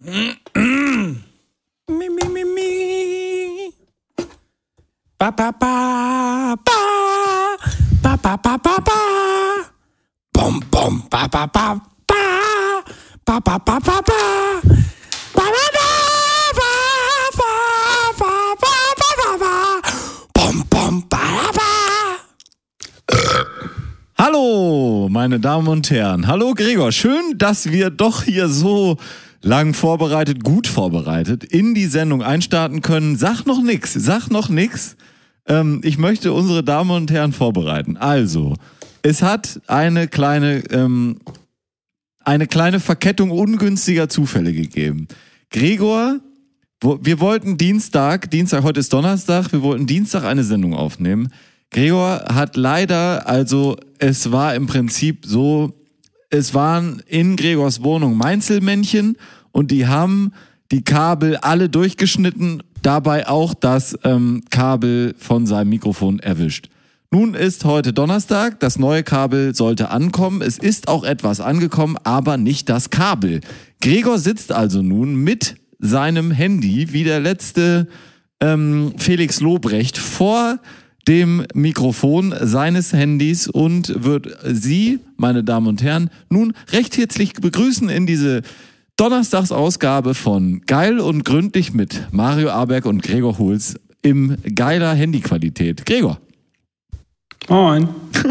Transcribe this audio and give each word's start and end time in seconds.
mi, 0.00 0.34
mi, 2.08 2.24
mi, 2.28 2.44
mi. 2.44 3.72
Ba, 5.18 5.30
ba, 5.30 5.52
ba, 5.52 6.56
ba. 6.64 6.78
Ba, 8.02 8.16
ba, 8.16 8.36
ba, 8.36 8.56
ba, 8.56 8.80
ba. 8.80 8.98
Bom, 10.32 10.60
bom, 10.70 11.02
ba, 11.10 11.28
ba, 11.28 11.46
ba, 11.46 11.76
ba. 12.08 12.22
Ba, 13.26 13.40
ba, 13.44 13.58
ba, 13.58 13.78
ba, 13.78 14.00
ba. 14.00 14.20
Hallo, 24.16 25.08
meine 25.10 25.40
Damen 25.40 25.66
und 25.68 25.90
Herren. 25.90 26.26
Hallo, 26.26 26.52
Gregor. 26.54 26.92
Schön, 26.92 27.36
dass 27.38 27.70
wir 27.70 27.90
doch 27.90 28.22
hier 28.22 28.48
so 28.48 28.96
lang 29.42 29.74
vorbereitet, 29.74 30.44
gut 30.44 30.66
vorbereitet 30.66 31.44
in 31.44 31.74
die 31.74 31.86
Sendung 31.86 32.22
einstarten 32.22 32.82
können. 32.82 33.16
Sag 33.16 33.46
noch 33.46 33.62
nix, 33.62 33.92
sag 33.94 34.30
noch 34.30 34.48
nix. 34.48 34.96
Ähm, 35.46 35.80
ich 35.82 35.98
möchte 35.98 36.32
unsere 36.32 36.62
Damen 36.62 36.90
und 36.90 37.10
Herren 37.10 37.32
vorbereiten. 37.32 37.96
Also, 37.96 38.54
es 39.02 39.22
hat 39.22 39.60
eine 39.66 40.08
kleine, 40.08 40.62
ähm, 40.70 41.18
eine 42.22 42.46
kleine 42.46 42.80
Verkettung 42.80 43.30
ungünstiger 43.30 44.08
Zufälle 44.08 44.52
gegeben. 44.52 45.08
Gregor, 45.50 46.20
wo, 46.80 46.98
wir 47.02 47.20
wollten 47.20 47.56
Dienstag, 47.56 48.30
Dienstag, 48.30 48.62
heute 48.62 48.80
ist 48.80 48.92
Donnerstag, 48.92 49.52
wir 49.52 49.62
wollten 49.62 49.86
Dienstag 49.86 50.24
eine 50.24 50.44
Sendung 50.44 50.74
aufnehmen. 50.74 51.32
Gregor 51.70 52.24
hat 52.32 52.56
leider, 52.56 53.28
also 53.28 53.76
es 53.98 54.32
war 54.32 54.54
im 54.54 54.66
Prinzip 54.66 55.24
so, 55.24 55.72
es 56.30 56.54
waren 56.54 57.02
in 57.06 57.36
Gregors 57.36 57.82
Wohnung 57.82 58.16
Meinzelmännchen 58.16 59.16
und 59.52 59.70
die 59.70 59.86
haben 59.86 60.32
die 60.70 60.82
Kabel 60.82 61.36
alle 61.36 61.68
durchgeschnitten, 61.68 62.62
dabei 62.82 63.28
auch 63.28 63.52
das 63.52 63.98
ähm, 64.04 64.44
Kabel 64.50 65.14
von 65.18 65.46
seinem 65.46 65.70
Mikrofon 65.70 66.20
erwischt. 66.20 66.68
Nun 67.10 67.34
ist 67.34 67.64
heute 67.64 67.92
Donnerstag, 67.92 68.60
das 68.60 68.78
neue 68.78 69.02
Kabel 69.02 69.52
sollte 69.56 69.90
ankommen. 69.90 70.42
Es 70.42 70.58
ist 70.58 70.86
auch 70.86 71.02
etwas 71.02 71.40
angekommen, 71.40 71.96
aber 72.04 72.36
nicht 72.36 72.68
das 72.68 72.90
Kabel. 72.90 73.40
Gregor 73.80 74.20
sitzt 74.20 74.52
also 74.52 74.80
nun 74.80 75.16
mit 75.16 75.56
seinem 75.80 76.30
Handy, 76.30 76.92
wie 76.92 77.02
der 77.02 77.18
letzte 77.18 77.88
ähm, 78.38 78.94
Felix 78.96 79.40
Lobrecht, 79.40 79.98
vor 79.98 80.60
dem 81.08 81.44
Mikrofon 81.54 82.34
seines 82.42 82.92
Handys 82.92 83.48
und 83.48 84.04
wird 84.04 84.28
Sie, 84.44 84.98
meine 85.16 85.42
Damen 85.44 85.66
und 85.66 85.82
Herren, 85.82 86.10
nun 86.28 86.52
recht 86.72 86.96
herzlich 86.96 87.32
begrüßen 87.34 87.88
in 87.88 88.06
diese 88.06 88.42
Donnerstagsausgabe 88.96 90.14
von 90.14 90.60
Geil 90.66 91.00
und 91.00 91.24
Gründlich 91.24 91.72
mit 91.72 92.06
Mario 92.12 92.50
Aberg 92.50 92.84
und 92.84 93.02
Gregor 93.02 93.38
Hulz 93.38 93.76
im 94.02 94.36
geiler 94.54 94.92
Handyqualität. 94.94 95.86
Gregor. 95.86 96.20
Moin. 97.48 97.88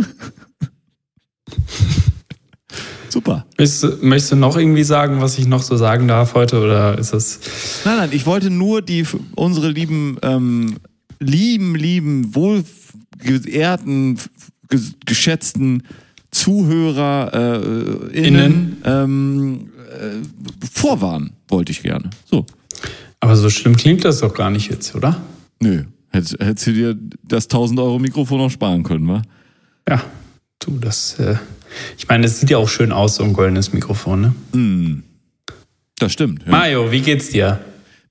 Super. 3.09 3.45
Möchtest, 3.57 3.83
du- 3.83 3.97
möchtest 4.05 4.31
du 4.33 4.35
noch 4.35 4.55
irgendwie 4.55 4.83
sagen, 4.83 5.19
was 5.19 5.39
ich 5.39 5.47
noch 5.47 5.63
so 5.63 5.75
sagen 5.77 6.07
darf 6.07 6.35
heute? 6.35 6.59
Oder 6.61 6.97
ist 6.99 7.11
das. 7.13 7.39
Nein, 7.83 7.97
nein, 7.97 8.09
ich 8.11 8.27
wollte 8.27 8.51
nur 8.51 8.83
die 8.83 9.03
unsere 9.35 9.69
lieben, 9.71 10.17
ähm, 10.21 10.75
lieben, 11.19 11.75
lieben, 11.75 12.33
wohlgeehrten, 12.35 14.17
ge- 14.69 14.79
geschätzten 15.05 15.83
Zuhörer 16.31 17.31
äh, 18.13 18.27
innen. 18.27 18.77
Ähm, 18.85 19.69
äh, 19.89 20.67
vorwarnen, 20.71 21.31
wollte 21.47 21.71
ich 21.71 21.81
gerne. 21.83 22.09
So. 22.25 22.45
Aber 23.19 23.35
so 23.35 23.49
schlimm 23.49 23.75
klingt 23.75 24.05
das 24.05 24.19
doch 24.19 24.33
gar 24.33 24.49
nicht 24.51 24.69
jetzt, 24.69 24.95
oder? 24.95 25.21
Nö. 25.61 25.83
Hättest, 26.11 26.39
hättest 26.39 26.67
du 26.67 26.73
dir 26.73 26.97
das 27.27 27.45
1000 27.45 27.79
Euro 27.79 27.99
Mikrofon 27.99 28.37
noch 28.39 28.49
sparen 28.51 28.83
können, 28.83 29.07
wa? 29.07 29.21
Ja. 29.87 30.01
Du, 30.59 30.77
das. 30.79 31.19
Äh, 31.19 31.35
ich 31.97 32.07
meine, 32.07 32.25
es 32.25 32.39
sieht 32.39 32.49
ja 32.49 32.57
auch 32.57 32.69
schön 32.69 32.91
aus, 32.91 33.15
so 33.15 33.23
ein 33.23 33.33
goldenes 33.33 33.73
Mikrofon, 33.73 34.21
ne? 34.21 34.35
Hm. 34.53 35.03
Das 35.99 36.13
stimmt. 36.13 36.43
Ja. 36.45 36.51
Mario, 36.51 36.91
wie 36.91 37.01
geht's 37.01 37.29
dir? 37.29 37.59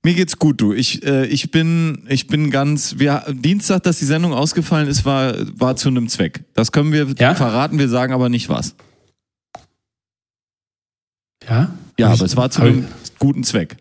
Mir 0.03 0.13
geht's 0.13 0.39
gut, 0.39 0.61
du. 0.61 0.71
Ich, 0.73 1.03
äh, 1.05 1.25
ich 1.25 1.51
bin, 1.51 2.05
ich 2.07 2.27
bin 2.27 2.51
ganz. 2.51 2.99
Wir, 2.99 3.25
Dienstag, 3.31 3.83
dass 3.83 3.99
die 3.99 4.05
Sendung 4.05 4.33
ausgefallen 4.33 4.87
ist, 4.87 5.03
war, 5.03 5.33
war 5.59 5.75
zu 5.75 5.89
einem 5.89 6.07
Zweck. 6.07 6.43
Das 6.53 6.71
können 6.71 6.93
wir 6.93 7.05
Ja? 7.19 7.35
verraten, 7.35 7.77
wir 7.79 7.89
sagen 7.89 8.13
aber 8.13 8.29
nicht 8.29 8.47
was. 8.47 8.75
Ja? 11.47 11.73
Ja, 11.97 12.07
aber 12.07 12.15
ich- 12.15 12.21
es 12.21 12.37
war 12.37 12.49
zu 12.49 12.61
einem 12.61 12.87
guten 13.19 13.43
Zweck. 13.43 13.77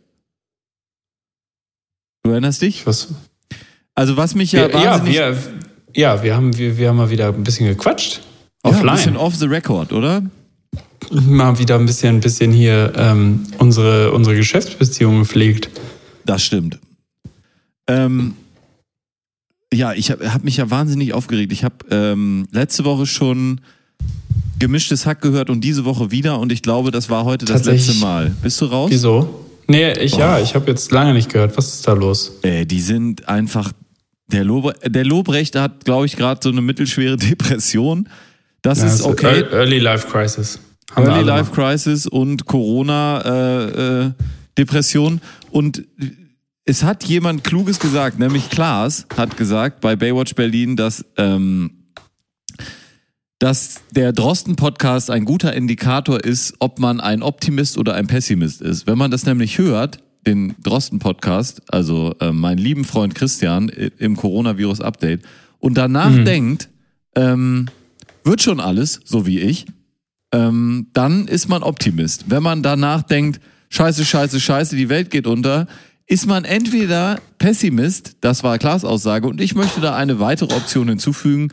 Du 2.25 2.31
erinnerst 2.31 2.63
dich? 2.63 2.81
Ich, 2.81 2.87
was? 2.87 3.09
Also 3.95 4.17
was 4.17 4.35
mich 4.35 4.53
ja, 4.53 4.69
Ja, 4.69 4.81
ja, 4.83 4.91
wahnsinnig. 4.93 5.15
wir, 5.19 5.37
ja 5.95 6.23
wir, 6.23 6.35
haben, 6.37 6.57
wir, 6.57 6.77
wir 6.79 6.89
haben 6.89 6.97
mal 6.97 7.11
wieder 7.11 7.29
ein 7.29 7.43
bisschen 7.45 7.67
gequatscht. 7.67 8.21
Ja, 8.65 8.71
ein 8.71 8.77
Offline. 8.77 8.95
bisschen 8.97 9.17
off 9.17 9.35
the 9.37 9.47
record, 9.47 9.93
oder? 9.93 10.23
mal 11.11 11.59
wieder 11.59 11.77
ein 11.77 11.87
bisschen, 11.87 12.17
ein 12.17 12.21
bisschen 12.21 12.53
hier 12.53 12.93
ähm, 12.97 13.47
unsere, 13.59 14.13
unsere 14.13 14.37
Geschäftsbeziehungen 14.37 15.21
gepflegt. 15.21 15.71
Das 16.29 16.45
stimmt. 16.45 16.79
Ähm, 17.87 18.35
ja, 19.73 19.95
ich 19.95 20.11
habe 20.11 20.33
hab 20.33 20.45
mich 20.45 20.59
ja 20.59 20.71
wahnsinnig 20.71 21.15
aufgeregt. 21.15 21.53
Ich 21.53 21.65
habe 21.65 21.77
ähm, 21.91 22.47
letzte 22.53 22.85
Woche 22.85 23.07
schon 23.07 23.63
gemischtes 24.59 25.07
Hack 25.07 25.23
gehört 25.23 25.49
und 25.49 25.63
diese 25.63 25.87
Woche 25.87 26.11
wieder 26.11 26.39
und 26.39 26.53
ich 26.53 26.61
glaube, 26.61 26.91
das 26.91 27.09
war 27.09 27.25
heute 27.25 27.47
das 27.47 27.65
letzte 27.65 27.95
Mal. 27.95 28.31
Bist 28.43 28.61
du 28.61 28.67
raus? 28.67 28.91
Wieso? 28.91 29.47
Nee, 29.69 29.93
ich 29.99 30.17
ja, 30.17 30.39
ich 30.39 30.55
habe 30.55 30.71
jetzt 30.71 30.91
lange 30.93 31.15
nicht 31.15 31.33
gehört. 31.33 31.57
Was 31.57 31.75
ist 31.77 31.89
da 31.89 31.95
los? 31.95 32.33
Äh, 32.43 32.67
die 32.67 32.81
sind 32.81 33.27
einfach. 33.29 33.73
Der, 34.31 34.45
Lob, 34.45 34.75
der 34.85 35.05
Lobrecht 35.07 35.57
hat, 35.57 35.87
glaube 35.87 36.05
ich, 36.05 36.15
gerade 36.17 36.41
so 36.43 36.51
eine 36.51 36.61
mittelschwere 36.61 37.17
Depression. 37.31 38.07
Das 38.61 38.81
Ja, 38.81 38.87
ist 38.87 39.03
okay. 39.03 39.41
Ear- 39.41 39.53
Early 39.53 39.79
Life 39.79 40.07
Crisis. 40.09 40.59
Haben 40.95 41.07
Early 41.07 41.25
Life 41.25 41.53
Crisis 41.53 42.07
und 42.07 42.45
Corona 42.45 43.23
äh, 43.25 44.05
äh, 44.07 44.11
Depression. 44.59 45.21
Und 45.51 45.85
es 46.65 46.83
hat 46.83 47.05
jemand 47.05 47.45
Kluges 47.45 47.81
gesagt, 47.81 48.19
nämlich 48.19 48.51
Klaas 48.51 49.07
hat 49.17 49.37
gesagt 49.37 49.81
bei 49.81 49.97
Baywatch 49.97 50.35
Berlin, 50.35 50.77
dass, 50.77 51.05
ähm, 51.17 51.71
dass 53.39 53.81
der 53.91 54.13
Drosten-Podcast 54.13 55.11
ein 55.11 55.25
guter 55.25 55.55
Indikator 55.55 56.23
ist, 56.23 56.55
ob 56.59 56.79
man 56.79 57.01
ein 57.01 57.23
Optimist 57.23 57.79
oder 57.79 57.95
ein 57.95 58.07
Pessimist 58.07 58.61
ist. 58.61 58.87
Wenn 58.87 58.99
man 58.99 59.11
das 59.11 59.25
nämlich 59.25 59.59
hört, 59.59 60.03
den 60.27 60.55
Drosten-Podcast, 60.63 61.63
also 61.73 62.15
äh, 62.21 62.33
meinen 62.33 62.59
lieben 62.59 62.85
Freund 62.85 63.15
Christian 63.15 63.69
im 63.69 64.17
Coronavirus-Update, 64.17 65.23
und 65.61 65.75
danach 65.75 66.13
denkt, 66.25 66.69
ähm, 67.17 67.67
wird 68.25 68.43
schon 68.43 68.61
alles, 68.61 69.01
so 69.05 69.27
wie 69.27 69.41
ich, 69.41 69.67
ähm, 70.33 70.89
dann 70.93 71.27
ist 71.27 71.49
man 71.49 71.63
Optimist. 71.63 72.27
Wenn 72.29 72.43
man 72.43 72.63
danach 72.63 73.03
denkt, 73.03 73.41
scheiße, 73.71 74.05
scheiße, 74.05 74.41
scheiße, 74.41 74.77
die 74.77 74.89
Welt 74.89 75.11
geht 75.11 75.27
unter, 75.27 75.67
ist 76.07 76.27
man 76.27 76.45
entweder 76.45 77.21
Pessimist, 77.39 78.17
das 78.21 78.43
war 78.43 78.59
Klaas 78.59 78.85
Aussage, 78.85 79.29
und 79.29 79.41
ich 79.41 79.55
möchte 79.55 79.81
da 79.81 79.95
eine 79.95 80.21
weitere 80.21 80.55
Option 80.55 80.89
hinzufügen, 80.89 81.49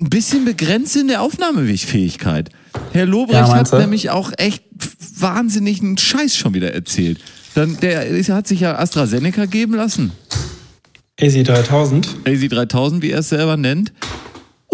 ein 0.00 0.08
bisschen 0.08 0.44
begrenzt 0.44 0.96
in 0.96 1.08
der 1.08 1.22
Aufnahmefähigkeit. 1.22 2.50
Herr 2.92 3.06
Lobrecht 3.06 3.38
Ja, 3.48 3.54
hat 3.54 3.72
nämlich 3.72 4.10
auch 4.10 4.32
echt 4.38 4.64
wahnsinnigen 5.18 5.96
Scheiß 5.98 6.36
schon 6.36 6.54
wieder 6.54 6.72
erzählt. 6.74 7.20
Dann, 7.54 7.78
der 7.80 8.06
ist- 8.06 8.30
hat 8.30 8.48
sich 8.48 8.60
ja 8.60 8.76
AstraZeneca 8.78 9.44
geben 9.46 9.74
lassen. 9.74 10.10
AC3000. 11.20 12.06
AC3000, 12.24 13.02
wie 13.02 13.10
er 13.10 13.20
es 13.20 13.28
selber 13.28 13.56
nennt. 13.56 13.92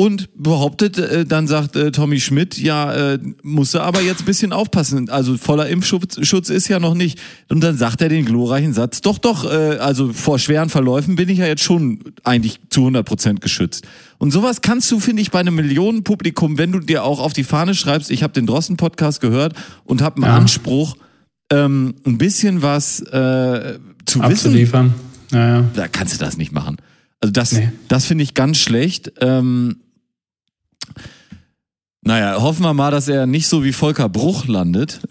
Und 0.00 0.30
behauptet, 0.34 0.96
äh, 0.96 1.26
dann 1.26 1.46
sagt 1.46 1.76
äh, 1.76 1.90
Tommy 1.92 2.20
Schmidt, 2.20 2.56
ja, 2.56 2.90
äh, 3.12 3.18
musste 3.42 3.82
aber 3.82 4.00
jetzt 4.00 4.22
ein 4.22 4.24
bisschen 4.24 4.50
aufpassen. 4.54 5.10
Also 5.10 5.36
voller 5.36 5.68
Impfschutz 5.68 6.26
Schutz 6.26 6.48
ist 6.48 6.68
ja 6.68 6.78
noch 6.80 6.94
nicht. 6.94 7.18
Und 7.50 7.60
dann 7.60 7.76
sagt 7.76 8.00
er 8.00 8.08
den 8.08 8.24
glorreichen 8.24 8.72
Satz, 8.72 9.02
doch, 9.02 9.18
doch, 9.18 9.44
äh, 9.44 9.76
also 9.76 10.10
vor 10.14 10.38
schweren 10.38 10.70
Verläufen 10.70 11.16
bin 11.16 11.28
ich 11.28 11.36
ja 11.36 11.46
jetzt 11.46 11.62
schon 11.62 12.00
eigentlich 12.24 12.60
zu 12.70 12.80
100 12.80 13.04
Prozent 13.04 13.40
geschützt. 13.42 13.86
Und 14.16 14.30
sowas 14.30 14.62
kannst 14.62 14.90
du, 14.90 15.00
finde 15.00 15.20
ich, 15.20 15.30
bei 15.30 15.40
einem 15.40 15.54
Millionenpublikum, 15.56 16.56
wenn 16.56 16.72
du 16.72 16.80
dir 16.80 17.04
auch 17.04 17.20
auf 17.20 17.34
die 17.34 17.44
Fahne 17.44 17.74
schreibst, 17.74 18.10
ich 18.10 18.22
habe 18.22 18.32
den 18.32 18.46
Drosten-Podcast 18.46 19.20
gehört 19.20 19.52
und 19.84 20.00
habe 20.00 20.16
einen 20.16 20.24
Ja. 20.32 20.36
Anspruch, 20.38 20.96
ähm, 21.52 21.94
ein 22.06 22.16
bisschen 22.16 22.62
was 22.62 23.00
äh, 23.00 23.78
zu 24.06 24.20
wissen 24.20 24.22
Abzuliefern. 24.22 24.94
Naja. 25.30 25.64
da 25.74 25.88
kannst 25.88 26.14
du 26.14 26.18
das 26.24 26.38
nicht 26.38 26.52
machen. 26.52 26.78
Also 27.20 27.32
das, 27.32 27.52
Nee. 27.52 27.70
das 27.88 28.06
finde 28.06 28.24
ich 28.24 28.32
ganz 28.32 28.56
schlecht. 28.56 29.12
Ähm, 29.20 29.76
naja, 32.02 32.40
hoffen 32.40 32.62
wir 32.62 32.74
mal, 32.74 32.90
dass 32.90 33.08
er 33.08 33.26
nicht 33.26 33.46
so 33.48 33.62
wie 33.64 33.72
Volker 33.72 34.08
Bruch 34.08 34.46
landet. 34.46 35.00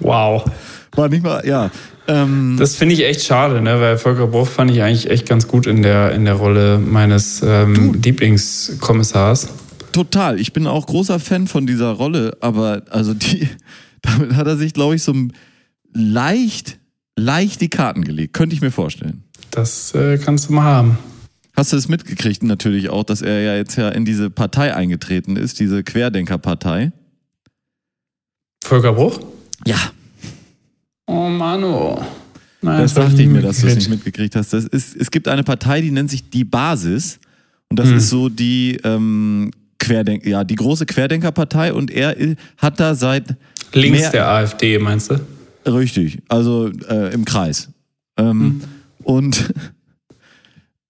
Wow. 0.00 0.44
War 0.96 1.08
nicht 1.08 1.22
mal, 1.22 1.46
ja. 1.46 1.70
Ähm, 2.06 2.56
Das 2.58 2.76
finde 2.76 2.94
ich 2.94 3.04
echt 3.04 3.22
schade, 3.24 3.62
ne? 3.62 3.80
weil 3.80 3.96
Volker 3.98 4.26
Bruch 4.26 4.46
fand 4.48 4.70
ich 4.70 4.82
eigentlich 4.82 5.10
echt 5.10 5.26
ganz 5.28 5.48
gut 5.48 5.66
in 5.66 5.82
der, 5.82 6.12
in 6.12 6.24
der 6.24 6.34
Rolle 6.34 6.78
meines 6.78 7.42
ähm, 7.42 7.94
Lieblingskommissars. 8.02 9.48
total. 9.92 10.38
Ich 10.38 10.52
bin 10.52 10.66
auch 10.66 10.86
großer 10.86 11.18
Fan 11.18 11.46
von 11.46 11.66
dieser 11.66 11.92
Rolle, 11.92 12.36
aber 12.40 12.82
also 12.90 13.14
die, 13.14 13.48
Damit 14.02 14.34
hat 14.36 14.46
er 14.46 14.56
sich, 14.58 14.74
glaube 14.74 14.94
ich, 14.96 15.02
so 15.02 15.14
leicht, 15.94 16.78
leicht 17.16 17.62
die 17.62 17.70
Karten 17.70 18.04
gelegt. 18.04 18.34
Könnte 18.34 18.54
ich 18.54 18.60
mir 18.60 18.70
vorstellen. 18.70 19.24
Das 19.50 19.94
äh, 19.94 20.18
kannst 20.18 20.48
du 20.48 20.52
mal 20.52 20.64
haben. 20.64 20.98
Hast 21.56 21.72
du 21.72 21.76
es 21.76 21.88
mitgekriegt 21.88 22.42
natürlich 22.42 22.88
auch, 22.90 23.04
dass 23.04 23.22
er 23.22 23.40
ja 23.40 23.54
jetzt 23.56 23.76
ja 23.76 23.88
in 23.88 24.04
diese 24.04 24.28
Partei 24.30 24.74
eingetreten 24.74 25.36
ist, 25.36 25.60
diese 25.60 25.82
Querdenkerpartei? 25.84 26.92
Volker 28.64 28.92
Bruch? 28.92 29.20
Ja. 29.66 29.76
Oh 31.06 31.28
Manu. 31.28 31.96
Nein, 32.62 32.80
Das 32.80 32.94
dachte 32.94 33.20
ich 33.20 33.28
mir, 33.28 33.42
dass 33.42 33.60
du 33.60 33.66
es 33.68 33.76
nicht 33.76 33.90
mitgekriegt 33.90 34.34
hast. 34.36 34.52
Das 34.52 34.64
ist, 34.64 34.96
es 34.96 35.10
gibt 35.10 35.28
eine 35.28 35.44
Partei, 35.44 35.80
die 35.82 35.90
nennt 35.90 36.10
sich 36.10 36.28
die 36.30 36.44
Basis. 36.44 37.18
Und 37.68 37.78
das 37.78 37.88
Hm. 37.90 37.96
ist 37.98 38.08
so 38.08 38.28
die 38.28 38.78
ähm, 38.84 39.50
Querdenk 39.78 40.26
ja, 40.26 40.44
die 40.44 40.54
große 40.54 40.86
Querdenkerpartei 40.86 41.72
und 41.74 41.90
er 41.90 42.16
hat 42.56 42.80
da 42.80 42.94
seit 42.94 43.36
Links 43.74 44.00
mehr- 44.00 44.10
der 44.10 44.28
AfD, 44.28 44.78
meinst 44.78 45.10
du? 45.10 45.20
Richtig, 45.66 46.22
also 46.28 46.68
äh, 46.88 47.12
im 47.12 47.24
Kreis. 47.24 47.68
Ähm, 48.16 48.62
Und 49.02 49.52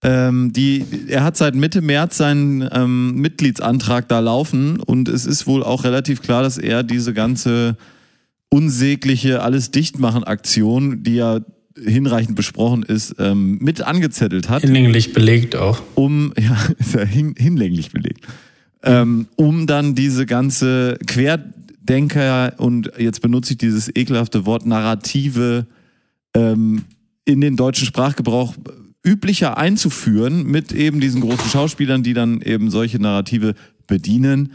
ähm, 0.05 0.53
die, 0.53 0.85
er 1.09 1.25
hat 1.25 1.39
seit 1.39 1.55
Mitte 1.55 1.81
März 1.81 2.19
seinen 2.19 2.69
ähm, 2.71 3.15
Mitgliedsantrag 3.15 4.07
da 4.07 4.21
laufen 4.21 4.79
und 4.79 5.09
es 5.09 5.25
ist 5.25 5.47
wohl 5.47 5.63
auch 5.63 5.85
relativ 5.85 6.21
klar, 6.21 6.43
dass 6.43 6.59
er 6.59 6.83
diese 6.83 7.15
ganze 7.15 7.79
unsägliche 8.51 9.43
alles 9.43 9.71
dichtmachen 9.71 10.23
Aktion, 10.23 11.03
die 11.03 11.15
ja 11.15 11.41
hinreichend 11.83 12.37
besprochen 12.37 12.83
ist, 12.83 13.17
ähm, 13.19 13.57
mit 13.63 13.81
angezettelt 13.81 14.51
hat 14.51 14.63
Hinlänglich 14.63 15.15
belegt 15.15 15.57
auch. 15.57 15.81
um, 15.95 16.35
ja, 16.39 16.55
ist 16.79 16.95
ja 16.95 17.05
hin, 17.05 17.35
hinlänglich 17.39 17.91
belegt, 17.91 18.27
ähm, 18.83 19.27
um 19.37 19.67
dann 19.67 19.95
diese 19.95 20.27
ganze 20.27 20.99
Querdenker 21.07 22.53
und 22.59 22.93
jetzt 22.99 23.23
benutze 23.23 23.53
ich 23.53 23.59
dieses 23.59 23.89
ekelhafte 23.97 24.45
Wort 24.45 24.67
Narrative 24.67 25.65
ähm, 26.37 26.85
in 27.25 27.41
den 27.41 27.57
deutschen 27.57 27.87
Sprachgebrauch 27.87 28.55
üblicher 29.05 29.59
einzuführen 29.59 30.45
mit 30.45 30.73
eben 30.73 31.01
diesen 31.01 31.21
großen 31.21 31.49
Schauspielern, 31.51 32.03
die 32.03 32.15
dann 32.15 32.41
eben 32.41 32.71
solche 32.71 32.99
Narrative 32.99 33.55
bedienen, 33.87 34.53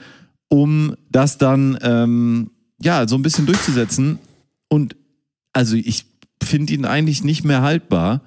um 0.47 0.95
das 1.11 1.37
dann 1.37 1.77
ähm, 1.81 2.51
ja 2.81 3.07
so 3.07 3.15
ein 3.15 3.21
bisschen 3.21 3.45
durchzusetzen. 3.45 4.19
Und 4.67 4.95
also 5.53 5.75
ich 5.75 6.05
finde 6.41 6.73
ihn 6.73 6.85
eigentlich 6.85 7.23
nicht 7.23 7.43
mehr 7.45 7.61
haltbar 7.61 8.21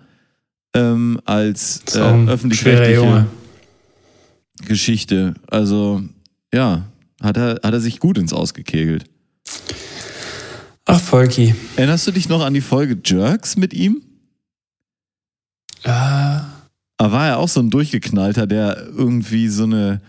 ähm, 0.74 1.20
als 1.24 1.82
äh, 1.94 1.98
öffentlich-rechtliche. 1.98 3.26
Geschichte. 4.66 5.34
Also 5.48 6.02
ja, 6.52 6.86
hat 7.20 7.36
er, 7.36 7.60
hat 7.62 7.72
er 7.72 7.80
sich 7.80 7.98
gut 7.98 8.18
ins 8.18 8.32
Ausgekegelt. 8.32 9.04
Ach, 10.84 11.00
Volki. 11.00 11.54
Erinnerst 11.76 12.06
du 12.06 12.10
dich 12.10 12.28
noch 12.28 12.42
an 12.42 12.54
die 12.54 12.60
Folge 12.60 12.98
Jerks 13.04 13.56
mit 13.56 13.72
ihm? 13.72 14.02
Ja. 15.84 16.46
Da 16.98 17.12
war 17.12 17.26
er 17.28 17.38
auch 17.38 17.48
so 17.48 17.60
ein 17.60 17.70
Durchgeknallter, 17.70 18.46
der 18.46 18.76
irgendwie 18.96 19.48
so 19.48 19.64
eine 19.64 20.00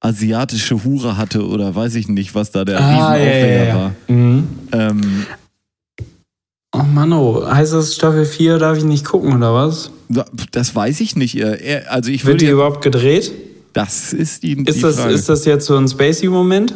asiatische 0.00 0.84
Hure 0.84 1.16
hatte 1.16 1.46
oder 1.46 1.74
weiß 1.74 1.94
ich 1.96 2.08
nicht, 2.08 2.34
was 2.34 2.50
da 2.52 2.64
der 2.64 2.78
Riesenaufreger 2.78 3.74
war. 3.74 3.94
Mhm. 4.08 4.48
Ähm, 4.72 5.26
Oh 6.74 6.82
Mano, 6.82 7.42
heißt 7.48 7.72
das 7.72 7.94
Staffel 7.94 8.26
4 8.26 8.58
darf 8.58 8.76
ich 8.76 8.84
nicht 8.84 9.04
gucken, 9.06 9.34
oder 9.34 9.54
was? 9.54 9.90
das 10.52 10.74
weiß 10.74 11.00
ich 11.00 11.16
nicht. 11.16 11.34
Er, 11.36 11.90
also 11.90 12.10
ich 12.10 12.24
Wird 12.26 12.42
die 12.42 12.48
überhaupt 12.48 12.82
gedreht? 12.82 13.32
das 13.72 14.12
ist 14.12 14.42
die, 14.42 14.52
Ist 14.62 14.76
die 14.78 14.82
das, 14.82 14.96
Frage. 14.96 15.14
ist 15.14 15.28
das 15.28 15.44
jetzt 15.46 15.66
so 15.66 15.76
ein 15.76 15.88
Spacey-Moment? 15.88 16.74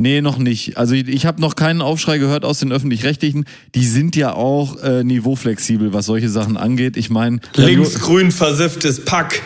Nee, 0.00 0.20
noch 0.20 0.38
nicht. 0.38 0.78
Also 0.78 0.94
ich, 0.94 1.08
ich 1.08 1.26
habe 1.26 1.40
noch 1.40 1.56
keinen 1.56 1.82
Aufschrei 1.82 2.18
gehört 2.18 2.44
aus 2.44 2.60
den 2.60 2.70
öffentlich-rechtlichen. 2.72 3.44
Die 3.74 3.84
sind 3.84 4.14
ja 4.16 4.32
auch 4.32 4.80
äh, 4.82 5.02
niveauflexibel, 5.02 5.92
was 5.92 6.06
solche 6.06 6.28
Sachen 6.28 6.56
angeht. 6.56 6.96
Ich 6.96 7.10
meine, 7.10 7.40
Linksgrün 7.56 8.30
versifftes 8.30 9.04
Pack. 9.04 9.42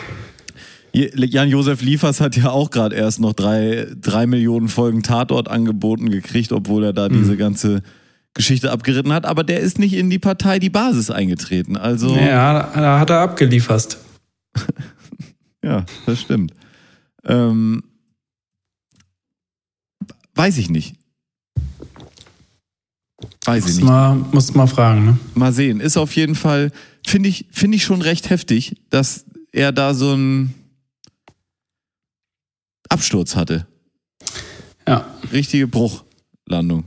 Jan-Josef 0.93 1.81
Liefers 1.81 2.21
hat 2.21 2.37
ja 2.37 2.51
auch 2.51 2.69
gerade 2.69 2.95
erst 2.95 3.19
noch 3.19 3.33
drei, 3.33 3.87
drei 3.99 4.27
Millionen 4.27 4.67
Folgen 4.69 5.01
Tatort 5.01 5.47
angeboten 5.49 6.11
gekriegt, 6.11 6.51
obwohl 6.51 6.83
er 6.83 6.93
da 6.93 7.07
Hm. 7.07 7.13
diese 7.13 7.35
ganze 7.35 7.81
Geschichte 8.35 8.71
abgeritten 8.71 9.11
hat. 9.11 9.25
Aber 9.25 9.43
der 9.43 9.59
ist 9.59 9.79
nicht 9.79 9.93
in 9.93 10.11
die 10.11 10.19
Partei 10.19 10.59
Die 10.59 10.69
Basis 10.69 11.09
eingetreten. 11.09 11.77
Also, 11.77 12.15
Ja, 12.15 12.69
da 12.75 12.99
hat 12.99 13.09
er 13.09 13.21
abgeliefert. 13.21 13.97
ja 15.63 15.83
das 16.05 16.21
stimmt. 16.21 16.53
Ähm, 17.25 17.83
weiß 20.35 20.57
ich 20.57 20.69
nicht. 20.69 20.95
Weiß 23.45 23.63
ich 23.63 23.65
Muss 23.65 23.75
nicht. 23.77 23.85
mal, 23.85 24.15
muss 24.31 24.53
mal 24.53 24.67
fragen, 24.67 25.05
ne? 25.05 25.17
Mal 25.35 25.53
sehen. 25.53 25.79
Ist 25.79 25.97
auf 25.97 26.15
jeden 26.15 26.35
Fall, 26.35 26.71
finde 27.05 27.29
ich, 27.29 27.45
finde 27.51 27.75
ich 27.77 27.83
schon 27.83 28.01
recht 28.01 28.29
heftig, 28.29 28.75
dass 28.89 29.25
er 29.51 29.71
da 29.71 29.93
so 29.93 30.11
einen 30.11 30.53
Absturz 32.89 33.35
hatte. 33.35 33.65
Ja. 34.87 35.07
Richtige 35.31 35.67
Bruchlandung. 35.67 36.83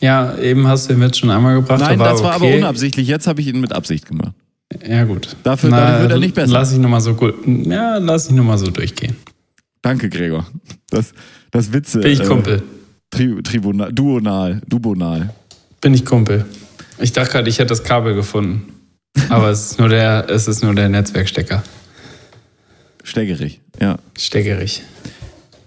Ja, 0.00 0.36
eben 0.38 0.66
hast 0.66 0.90
du 0.90 0.94
ihn 0.94 1.02
jetzt 1.02 1.18
schon 1.18 1.30
einmal 1.30 1.54
gebracht. 1.60 1.80
Nein, 1.80 1.98
da 1.98 2.10
das 2.10 2.22
war 2.22 2.32
aber 2.34 2.46
okay. 2.46 2.58
unabsichtlich. 2.58 3.06
Jetzt 3.06 3.26
habe 3.28 3.40
ich 3.40 3.46
ihn 3.46 3.60
mit 3.60 3.72
Absicht 3.72 4.06
gemacht. 4.06 4.34
Ja, 4.86 5.04
gut. 5.04 5.36
Dafür- 5.44 5.70
dadurch 5.70 6.02
wird 6.02 6.12
er 6.12 6.18
nicht 6.18 6.34
besser. 6.34 6.52
Lass 6.52 6.72
ich 6.72 6.78
nochmal 6.78 7.00
so. 7.00 7.16
Ja, 7.46 7.98
lass 7.98 8.26
ich 8.26 8.32
nochmal 8.32 8.58
so 8.58 8.66
durchgehen. 8.70 9.16
Danke, 9.80 10.08
Gregor. 10.08 10.46
Das, 10.90 11.12
das 11.52 11.72
Witze. 11.72 12.00
Bin 12.00 12.10
ich 12.10 12.20
äh, 12.20 12.26
Kumpel. 12.26 12.62
Tri 13.10 13.42
Tribunal, 13.42 13.92
Duonal, 13.92 14.60
Dubonal. 14.66 15.32
Bin 15.80 15.94
ich 15.94 16.04
Kumpel. 16.04 16.44
Ich 16.98 17.12
dachte 17.12 17.30
gerade, 17.30 17.48
ich 17.48 17.58
hätte 17.58 17.68
das 17.68 17.84
Kabel 17.84 18.14
gefunden. 18.14 18.72
Aber 19.28 19.50
es 19.50 19.72
ist 19.72 19.78
nur 19.78 19.88
der, 19.88 20.28
es 20.28 20.48
ist 20.48 20.62
nur 20.62 20.74
der 20.74 20.88
Netzwerkstecker. 20.88 21.62
Steckerig. 23.04 23.60
Ja. 23.80 23.98
Steckerig. 24.16 24.82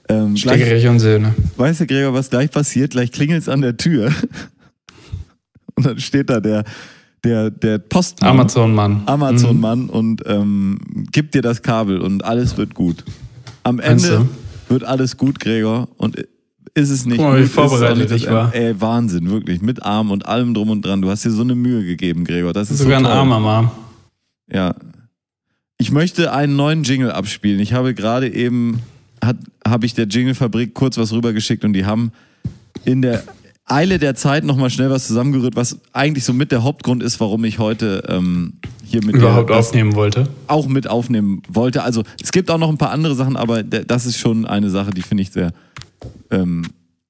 Ähm, 0.08 0.36
gleich, 0.36 0.62
Steckerig 0.62 0.88
und 0.88 1.00
Söhne. 1.00 1.34
weißt 1.58 1.82
du, 1.82 1.88
Gregor, 1.88 2.14
was 2.14 2.30
gleich 2.30 2.50
passiert? 2.52 2.92
Gleich 2.92 3.12
klingelt 3.12 3.42
es 3.42 3.50
an 3.50 3.62
der 3.62 3.78
Tür. 3.78 4.12
Und 5.76 5.86
dann 5.86 6.00
steht 6.00 6.30
da 6.30 6.40
der, 6.40 6.64
der, 7.26 7.52
der 7.52 7.80
Postmann. 7.80 8.30
Amazon-Mann. 8.30 9.02
Amazon-Mann 9.08 9.90
und 9.90 10.24
ähm, 10.26 10.80
gibt 11.12 11.34
dir 11.36 11.42
das 11.42 11.62
Kabel 11.62 12.00
und 12.00 12.24
alles 12.24 12.56
wird 12.56 12.74
gut. 12.74 13.04
Am 13.64 13.82
Ende 13.82 14.20
du? 14.20 14.30
Wird 14.70 14.84
alles 14.84 15.18
gut, 15.18 15.40
Gregor. 15.40 15.88
Und 15.98 16.18
ist 16.74 16.90
es 16.90 17.06
nicht 17.06 17.18
Guck 17.18 17.28
mal, 17.28 17.42
wie 17.42 17.48
vorbereitet 17.48 18.12
ich 18.12 18.30
war. 18.30 18.54
Ey, 18.54 18.80
Wahnsinn, 18.82 19.30
wirklich. 19.30 19.62
Mit 19.62 19.84
Arm 19.84 20.12
und 20.12 20.26
allem 20.26 20.54
drum 20.54 20.70
und 20.70 20.84
dran. 20.84 21.02
Du 21.02 21.10
hast 21.10 21.24
dir 21.24 21.32
so 21.32 21.42
eine 21.42 21.56
Mühe 21.56 21.86
gegeben, 21.86 22.26
Gregor. 22.26 22.52
Das 22.54 22.70
ist 22.70 22.80
Sogar 22.80 23.00
so 23.00 23.06
ein 23.06 23.12
armer 23.12 23.40
Mom. 23.40 23.72
Ja. 24.52 24.76
Ich 25.78 25.92
möchte 25.92 26.34
einen 26.34 26.56
neuen 26.56 26.84
Jingle 26.84 27.12
abspielen. 27.12 27.60
Ich 27.60 27.74
habe 27.74 27.94
gerade 27.94 28.34
eben, 28.34 28.82
habe 29.66 29.86
ich 29.86 29.94
der 29.94 30.08
Jingle-Fabrik 30.08 30.74
kurz 30.74 30.98
was 30.98 31.14
rübergeschickt 31.14 31.64
und 31.64 31.74
die 31.74 31.86
haben 31.86 32.12
in 32.84 33.02
der 33.02 33.24
Eile 33.68 33.98
der 33.98 34.14
Zeit 34.14 34.44
nochmal 34.44 34.70
schnell 34.70 34.92
was 34.92 35.08
zusammengerührt, 35.08 35.56
was 35.56 35.80
eigentlich 35.92 36.24
so 36.24 36.34
mit 36.34 36.52
der 36.52 36.64
Hauptgrund 36.64 37.02
ist, 37.02 37.20
warum 37.20 37.44
ich 37.46 37.58
heute 37.58 38.04
ähm, 38.08 38.54
hier 38.84 39.04
mit 39.04 39.16
Überhaupt 39.16 39.50
dir 39.50 39.56
das 39.56 39.68
aufnehmen 39.70 39.96
wollte. 39.96 40.28
auch 40.46 40.68
mit 40.68 40.88
aufnehmen 40.88 41.42
wollte. 41.50 41.82
Also 41.82 42.04
es 42.22 42.32
gibt 42.32 42.52
auch 42.52 42.60
noch 42.60 42.70
ein 42.70 42.78
paar 42.78 42.92
andere 42.92 43.16
Sachen, 43.16 43.36
aber 43.36 43.64
das 43.64 44.06
ist 44.06 44.20
schon 44.20 44.46
eine 44.46 44.70
Sache, 44.70 44.92
die 44.92 45.02
finde 45.02 45.24
ich 45.24 45.32
sehr. 45.32 45.52
Ähm, 46.30 46.68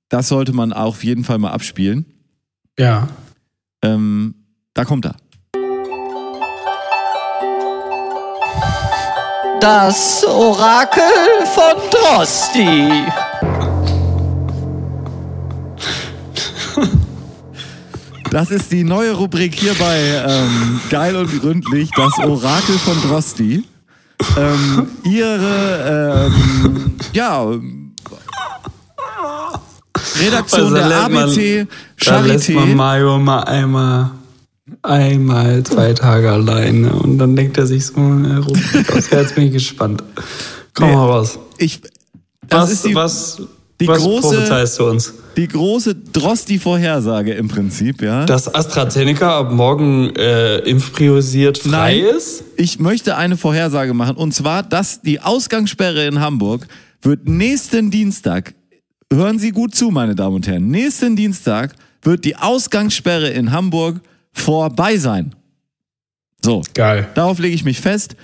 das 0.08 0.30
sollte 0.30 0.54
man 0.54 0.72
auf 0.72 1.04
jeden 1.04 1.26
Fall 1.26 1.40
mal 1.40 1.52
abspielen. 1.52 2.06
Ja. 2.80 3.10
Ähm, 3.82 4.36
da 4.74 4.86
kommt 4.86 5.06
er. 5.06 5.16
Das 9.60 10.24
Orakel 10.24 11.02
von 11.54 11.74
Drosti. 11.92 12.88
Das 18.36 18.52
ist 18.52 18.70
die 18.74 18.84
neue 18.84 19.14
Rubrik 19.14 19.56
hier 19.56 19.74
bei 19.76 19.98
ähm, 20.28 20.82
Geil 20.90 21.16
und 21.16 21.40
Gründlich, 21.40 21.90
das 21.96 22.12
Orakel 22.20 22.78
von 22.80 23.02
Drosti. 23.02 23.64
Ähm, 24.38 24.88
ihre, 25.06 26.26
ähm, 26.30 26.96
ja, 27.14 27.46
Redaktion 30.20 30.62
Also 30.64 30.76
der 30.76 30.88
lässt 30.90 31.10
man- 31.12 31.24
ABC 31.24 31.68
Da 32.06 32.20
lässt 32.20 32.50
man 32.50 32.64
Charité. 32.68 32.76
Mario 32.76 33.20
mal 33.20 33.44
einmal, 33.44 34.12
einmal 34.82 35.64
zwei 35.64 35.94
Tage 35.94 36.30
alleine 36.30 36.92
und 36.94 37.18
dann 37.18 37.38
denkt 37.38 37.58
er 37.58 37.68
sich 37.68 37.86
so 37.86 37.94
aus. 37.96 39.10
Jetzt 39.12 39.36
bin 39.36 39.46
ich 39.46 39.54
gespannt. 39.54 40.04
Komm 40.74 40.90
Nee. 40.90 40.96
mal 40.96 41.06
raus. 41.08 41.40
Ich, 41.58 41.80
das 42.46 42.64
Was, 42.64 42.72
ist 42.72 42.86
die, 42.86 42.96
was, 42.96 43.42
die 43.80 43.88
was 43.88 44.02
große- 44.02 44.22
prophezeist 44.22 44.78
du 44.80 44.90
uns? 44.90 45.14
Die 45.38 45.48
große 45.48 45.96
Drosti-Vorhersage 45.96 47.34
im 47.34 47.48
Prinzip, 47.48 48.02
ja. 48.02 48.26
Dass 48.26 48.54
AstraZeneca 48.54 49.40
ab 49.40 49.52
morgen 49.52 50.16
äh, 50.16 50.60
impfpriorisiert 50.60 51.58
frei 51.58 52.02
Nein. 52.02 52.16
ist? 52.18 52.44
Ich 52.58 52.80
möchte 52.80 53.18
eine 53.18 53.38
Vorhersage 53.38 53.94
machen 53.94 54.16
und 54.16 54.34
zwar, 54.34 54.64
dass 54.64 55.02
die 55.02 55.20
Ausgangssperre 55.20 56.06
in 56.06 56.20
Hamburg 56.20 56.68
wird 57.02 57.28
nächsten 57.28 57.92
Dienstag 57.92 58.54
hören 59.12 59.40
Sie 59.40 59.52
gut 59.52 59.76
zu, 59.76 59.92
meine 59.92 60.16
Damen 60.16 60.36
und 60.36 60.48
Herren. 60.48 60.68
Nächsten 60.68 61.16
Dienstag 61.16 61.76
wird 62.02 62.26
die 62.26 62.36
Ausgangssperre 62.36 63.30
in 63.30 63.52
Hamburg 63.52 64.02
vorbei 64.32 64.98
sein. 64.98 65.34
So, 66.44 66.62
Geil. 66.74 67.08
darauf 67.16 67.40
lege 67.40 67.56
ich 67.56 67.64
mich 67.64 67.80
fest. 67.80 68.16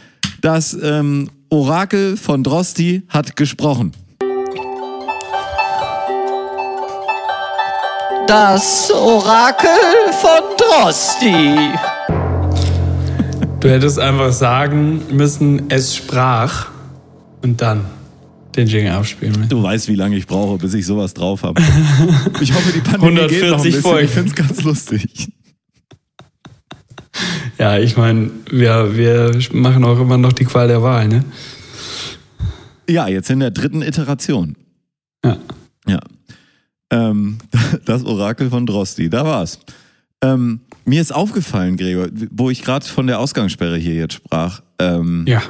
Das 0.42 0.78
ähm, 0.82 1.30
Orakel 1.50 2.18
von 2.18 2.44
Drosti 2.44 3.04
hat 3.10 3.36
gesprochen. 3.36 3.94
Das 8.32 8.90
Orakel 8.92 9.68
von 10.22 10.56
Drosti. 10.56 11.54
Du 13.60 13.70
hättest 13.70 14.00
einfach 14.00 14.32
sagen 14.32 15.02
müssen, 15.12 15.70
es 15.70 15.98
sprach 15.98 16.70
und 17.42 17.62
dann 17.62 17.84
den 18.56 18.68
Jingle 18.68 18.94
abspielen 18.94 19.34
müssen. 19.36 19.50
Du 19.50 19.62
weißt, 19.62 19.90
wie 19.90 19.96
lange 19.96 20.16
ich 20.16 20.28
brauche, 20.28 20.58
bis 20.60 20.74
ich 20.76 20.86
sowas 20.86 21.14
drauf 21.14 21.44
habe. 21.44 21.62
Ich 22.40 22.54
hoffe, 22.54 22.72
die 22.72 22.80
Pandemie 22.80 23.28
geht 23.28 23.50
noch 23.50 23.60
ein 23.60 23.64
140 23.64 23.64
bisschen. 23.64 23.82
Folgen. 23.82 24.06
Ich 24.06 24.12
finde 24.12 24.30
es 24.30 24.36
ganz 24.36 24.64
lustig. 24.64 25.28
Ja, 27.58 27.80
ich 27.80 27.98
meine, 27.98 28.32
wir, 28.50 28.96
wir 28.96 29.38
machen 29.52 29.84
auch 29.84 30.00
immer 30.00 30.18
noch 30.18 30.32
die 30.32 30.46
Qual 30.46 30.70
der 30.70 30.82
Wahl, 30.82 31.10
ne? 31.10 31.26
Ja, 32.90 33.10
jetzt 33.10 33.30
in 33.30 33.42
der 33.42 33.52
dritten 33.52 33.82
Iteration. 33.82 34.56
Ja. 35.26 35.36
Ja. 35.86 36.00
Ähm, 36.92 37.38
das 37.86 38.04
Orakel 38.04 38.50
von 38.50 38.66
Drosti, 38.66 39.10
da 39.10 39.26
war's. 39.26 39.60
Ähm, 40.24 40.62
mir 40.86 41.02
ist 41.02 41.14
aufgefallen, 41.14 41.78
Gregor, 41.78 42.10
wo 42.32 42.50
ich 42.50 42.62
gerade 42.62 42.86
von 42.86 43.08
der 43.08 43.20
Ausgangssperre 43.20 43.78
hier 43.78 43.96
jetzt 43.96 44.14
sprach. 44.14 44.62
Ähm, 44.80 45.26
Ja. 45.28 45.42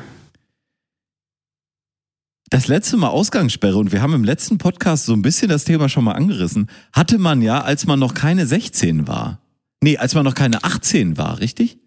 Das 2.50 2.68
letzte 2.68 2.98
Mal 2.98 3.08
Ausgangssperre, 3.08 3.78
und 3.78 3.94
wir 3.94 4.02
haben 4.02 4.14
im 4.14 4.26
letzten 4.26 4.58
Podcast 4.58 5.06
so 5.06 5.14
ein 5.14 5.22
bisschen 5.22 5.48
das 5.48 5.64
Thema 5.64 5.88
schon 5.88 6.04
mal 6.04 6.12
angerissen, 6.12 6.70
hatte 6.92 7.18
man 7.18 7.42
ja, 7.42 7.62
als 7.62 7.88
man 7.88 7.98
noch 7.98 8.14
keine 8.14 8.46
16 8.46 9.08
war. 9.08 9.40
Nee, 9.82 9.96
als 9.98 10.16
man 10.16 10.26
noch 10.26 10.36
keine 10.36 10.62
18 10.66 11.18
war, 11.18 11.40
richtig? 11.40 11.78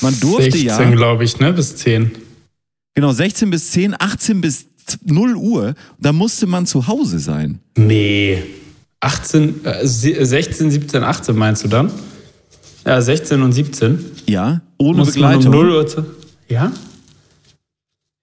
Man 0.00 0.18
durfte 0.20 0.52
16, 0.52 0.64
ja. 0.66 0.90
glaube 0.90 1.24
ich, 1.24 1.38
ne? 1.38 1.52
Bis 1.52 1.76
10. 1.76 2.12
Genau, 2.94 3.12
16 3.12 3.50
bis 3.50 3.70
10, 3.72 3.94
18 3.98 4.40
bis 4.40 4.71
0 5.04 5.36
Uhr. 5.36 5.74
Da 5.98 6.12
musste 6.12 6.46
man 6.46 6.66
zu 6.66 6.86
Hause 6.86 7.18
sein. 7.18 7.60
Nee. 7.76 8.42
18, 9.00 9.64
äh, 9.64 9.86
sie- 9.86 10.24
16, 10.24 10.70
17, 10.70 11.02
18 11.02 11.36
meinst 11.36 11.64
du 11.64 11.68
dann? 11.68 11.90
Ja, 12.86 13.00
16 13.00 13.42
und 13.42 13.52
17. 13.52 13.98
Ja, 14.28 14.60
ohne 14.78 14.98
Muss 14.98 15.12
Begleitung. 15.12 15.46
um 15.46 15.52
0 15.52 15.70
Uhr 15.70 15.86
zu. 15.86 16.04
Ja? 16.48 16.72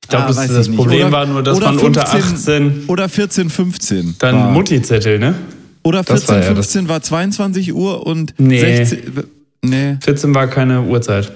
Ich 0.03 0.09
glaube, 0.09 0.25
Ah, 0.25 0.33
das, 0.33 0.47
das. 0.47 0.67
Problem 0.69 1.01
Oder- 1.07 1.11
war 1.11 1.25
nur, 1.25 1.43
dass 1.43 1.59
man 1.59 1.77
unter 1.77 2.05
15 2.05 2.67
18 2.67 2.83
Oder 2.87 3.09
14, 3.09 3.49
15. 3.49 4.15
dann 4.19 4.53
Mutti-Zettel, 4.53 5.19
ne? 5.19 5.35
Oder 5.83 5.99
das 6.03 6.07
14, 6.23 6.27
war 6.29 6.35
ja 6.35 6.41
das- 6.41 6.53
15 6.71 6.87
war 6.89 7.01
22 7.01 7.73
Uhr 7.73 8.05
und 8.07 8.33
Nee. 8.37 8.59
16. 8.59 9.23
Nee. 9.61 9.97
14 10.01 10.33
war 10.33 10.47
keine 10.47 10.81
Uhrzeit. 10.83 11.31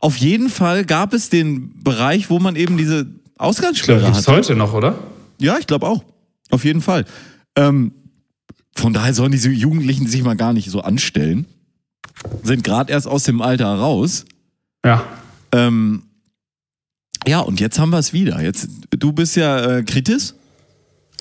Auf 0.00 0.16
jeden 0.18 0.48
Fall 0.50 0.84
gab 0.84 1.12
es 1.14 1.28
den 1.30 1.72
Bereich, 1.82 2.28
wo 2.30 2.38
man 2.38 2.56
eben 2.56 2.76
diese 2.76 3.06
Ausgangssperre 3.38 4.00
gibt 4.04 4.16
es 4.16 4.26
hatte. 4.28 4.32
heute 4.36 4.54
noch, 4.54 4.72
oder? 4.72 4.98
Ja, 5.40 5.58
ich 5.58 5.66
glaube 5.66 5.86
auch. 5.86 6.04
Auf 6.50 6.64
jeden 6.64 6.80
Fall. 6.80 7.04
Ähm, 7.56 7.92
von 8.76 8.92
daher 8.92 9.14
sollen 9.14 9.32
diese 9.32 9.50
Jugendlichen 9.50 10.06
sich 10.06 10.22
mal 10.22 10.36
gar 10.36 10.52
nicht 10.52 10.70
so 10.70 10.80
anstellen. 10.80 11.46
Sind 12.42 12.64
gerade 12.64 12.92
erst 12.92 13.06
aus 13.08 13.24
dem 13.24 13.40
Alter 13.42 13.66
raus. 13.74 14.24
Ja. 14.84 15.04
Ähm, 15.52 16.02
ja, 17.26 17.40
und 17.40 17.60
jetzt 17.60 17.78
haben 17.78 17.90
wir 17.90 17.98
es 17.98 18.12
wieder. 18.12 18.40
Jetzt, 18.42 18.68
du 18.90 19.12
bist 19.12 19.36
ja 19.36 19.78
äh, 19.78 19.82
Kritis. 19.82 20.34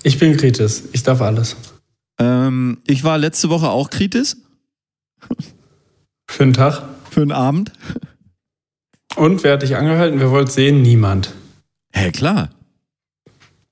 Ich 0.04 0.20
bin 0.20 0.36
Kritis. 0.38 0.84
Ich 0.92 1.04
darf 1.04 1.22
alles. 1.22 1.56
Ähm, 2.20 2.80
ich 2.86 3.04
war 3.04 3.18
letzte 3.18 3.50
Woche 3.50 3.70
auch 3.70 3.90
Kritis 3.90 4.38
Für 6.30 6.44
den 6.44 6.54
Tag. 6.54 6.84
für 7.10 7.22
einen 7.22 7.32
Abend. 7.32 7.72
Und 9.16 9.44
wer 9.44 9.54
hat 9.54 9.62
dich 9.64 9.76
angehalten? 9.76 10.20
Wer 10.20 10.32
wollte 10.32 10.52
sehen? 10.52 10.82
Niemand. 10.82 11.34
Hä, 11.96 12.12
klar. 12.12 12.50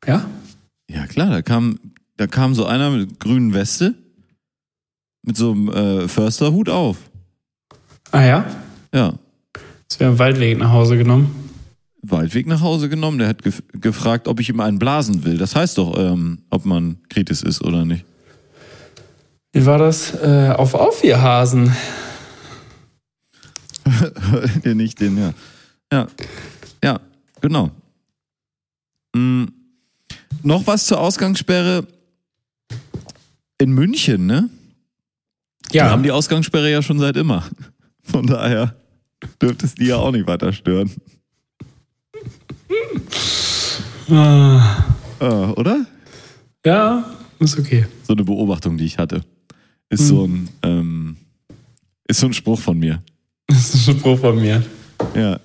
Ja? 0.06 0.25
Ja, 0.88 1.08
klar. 1.08 1.30
Da 1.30 1.42
kam, 1.42 1.80
da 2.18 2.28
kam 2.28 2.56
so 2.56 2.66
einer 2.66 2.92
mit 2.92 3.20
grünen 3.20 3.54
Weste 3.54 3.96
mit 5.24 5.38
so 5.38 5.51
einem 5.51 5.70
äh, 5.70 6.08
Försterhut 6.08 6.70
auf. 6.70 6.98
Ah 8.12 8.24
ja? 8.24 8.46
Ja. 8.94 9.13
Jetzt 9.82 10.00
wäre 10.00 10.12
ein 10.12 10.20
Waldweg 10.20 10.58
nach 10.58 10.72
Hause 10.72 10.98
genommen. 10.98 11.50
Waldweg 12.01 12.48
nach 12.48 12.62
Hause 12.62 12.90
genommen. 12.90 13.20
Der 13.20 13.28
hat 13.28 13.44
gef 13.44 13.62
gefragt, 13.74 14.28
ob 14.28 14.40
ich 14.40 14.50
ihm 14.50 14.60
einen 14.60 14.80
blasen 14.80 15.24
will. 15.24 15.38
Das 15.38 15.56
heißt 15.56 15.78
doch, 15.78 15.98
ähm, 15.98 16.40
ob 16.50 16.66
man 16.66 16.98
Kritis 17.10 17.44
ist 17.44 17.62
oder 17.62 17.86
nicht. 17.86 18.06
Wie 19.54 19.66
war 19.66 19.78
das? 19.78 20.13
Äh, 20.16 20.54
auf 20.58 20.74
auf, 20.74 21.04
ihr 21.04 21.22
Hasen. 21.22 21.75
der 24.66 24.75
nicht 24.75 25.00
den, 25.00 25.18
ja. 25.18 25.34
Ja. 25.92 26.08
Ja, 26.84 27.00
genau. 27.42 27.70
Mm. 29.15 29.46
Noch 30.44 30.65
was 30.68 30.86
zur 30.86 31.00
Ausgangssperre. 31.00 31.88
In 33.60 33.72
München, 33.74 34.25
ne? 34.25 34.50
Ja. 35.72 35.86
Wir 35.86 35.91
haben 35.91 36.03
die 36.03 36.12
Ausgangssperre 36.12 36.72
ja 36.72 36.82
schon 36.82 37.00
seit 37.00 37.15
immer. 37.15 37.46
Von 38.03 38.25
daher 38.25 38.75
dürfte 39.41 39.65
es 39.68 39.75
die 39.75 39.86
ja 39.86 39.98
auch 39.98 40.12
nicht 40.12 40.27
weiter 40.27 40.51
stören. 40.51 40.91
Ah. 44.10 44.84
Äh, 45.20 45.25
oder? 45.25 45.86
Ja, 46.65 47.06
ist 47.39 47.58
okay. 47.58 47.86
So 48.03 48.13
eine 48.13 48.24
Beobachtung, 48.24 48.77
die 48.77 48.86
ich 48.86 48.98
hatte. 48.98 49.22
Ist 49.89 50.08
so 50.08 50.25
ein, 50.25 50.50
ähm, 50.63 51.18
ist 52.08 52.20
so 52.20 52.27
ein 52.27 52.34
Spruch 52.34 52.60
von 52.60 52.80
mir. 52.80 53.03
Das 53.48 53.75
ist 53.75 53.89
ein 53.89 54.00
Spruch 54.00 54.20
von 54.20 54.36
mir. 54.36 54.63
Ja. 55.15 55.39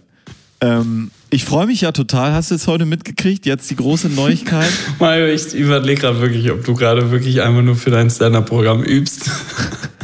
Ähm, 0.60 1.10
ich 1.30 1.44
freue 1.44 1.66
mich 1.66 1.80
ja 1.80 1.92
total. 1.92 2.32
Hast 2.32 2.50
du 2.50 2.54
es 2.54 2.66
heute 2.66 2.86
mitgekriegt? 2.86 3.46
Jetzt 3.46 3.70
die 3.70 3.76
große 3.76 4.08
Neuigkeit. 4.08 4.70
Mario, 4.98 5.26
ich 5.26 5.54
überlege 5.54 6.00
gerade 6.00 6.20
wirklich, 6.20 6.50
ob 6.50 6.64
du 6.64 6.74
gerade 6.74 7.10
wirklich 7.10 7.42
einmal 7.42 7.62
nur 7.62 7.76
für 7.76 7.90
dein 7.90 8.10
Stand-Up-Programm 8.10 8.84
übst. 8.84 9.30